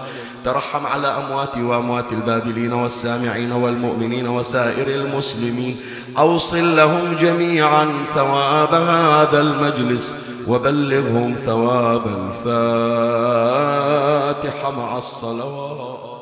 ترحم 0.46 0.86
على 0.86 1.08
أموات 1.08 1.58
وأموات 1.58 2.14
الباذلين 2.14 2.74
والسامعين 2.74 3.52
والمؤمنين 3.52 4.28
وسائر 4.28 4.88
المسلمين. 4.88 5.76
أوصل 6.18 6.76
لهم 6.76 7.16
جميعا 7.20 7.86
ثواب 8.16 8.55
هذا 8.64 9.40
المجلس 9.42 10.16
وبلغهم 10.48 11.36
ثواب 11.46 12.02
الفاتحة 14.36 14.72
مع 14.72 14.98
الصلوات. 14.98 16.15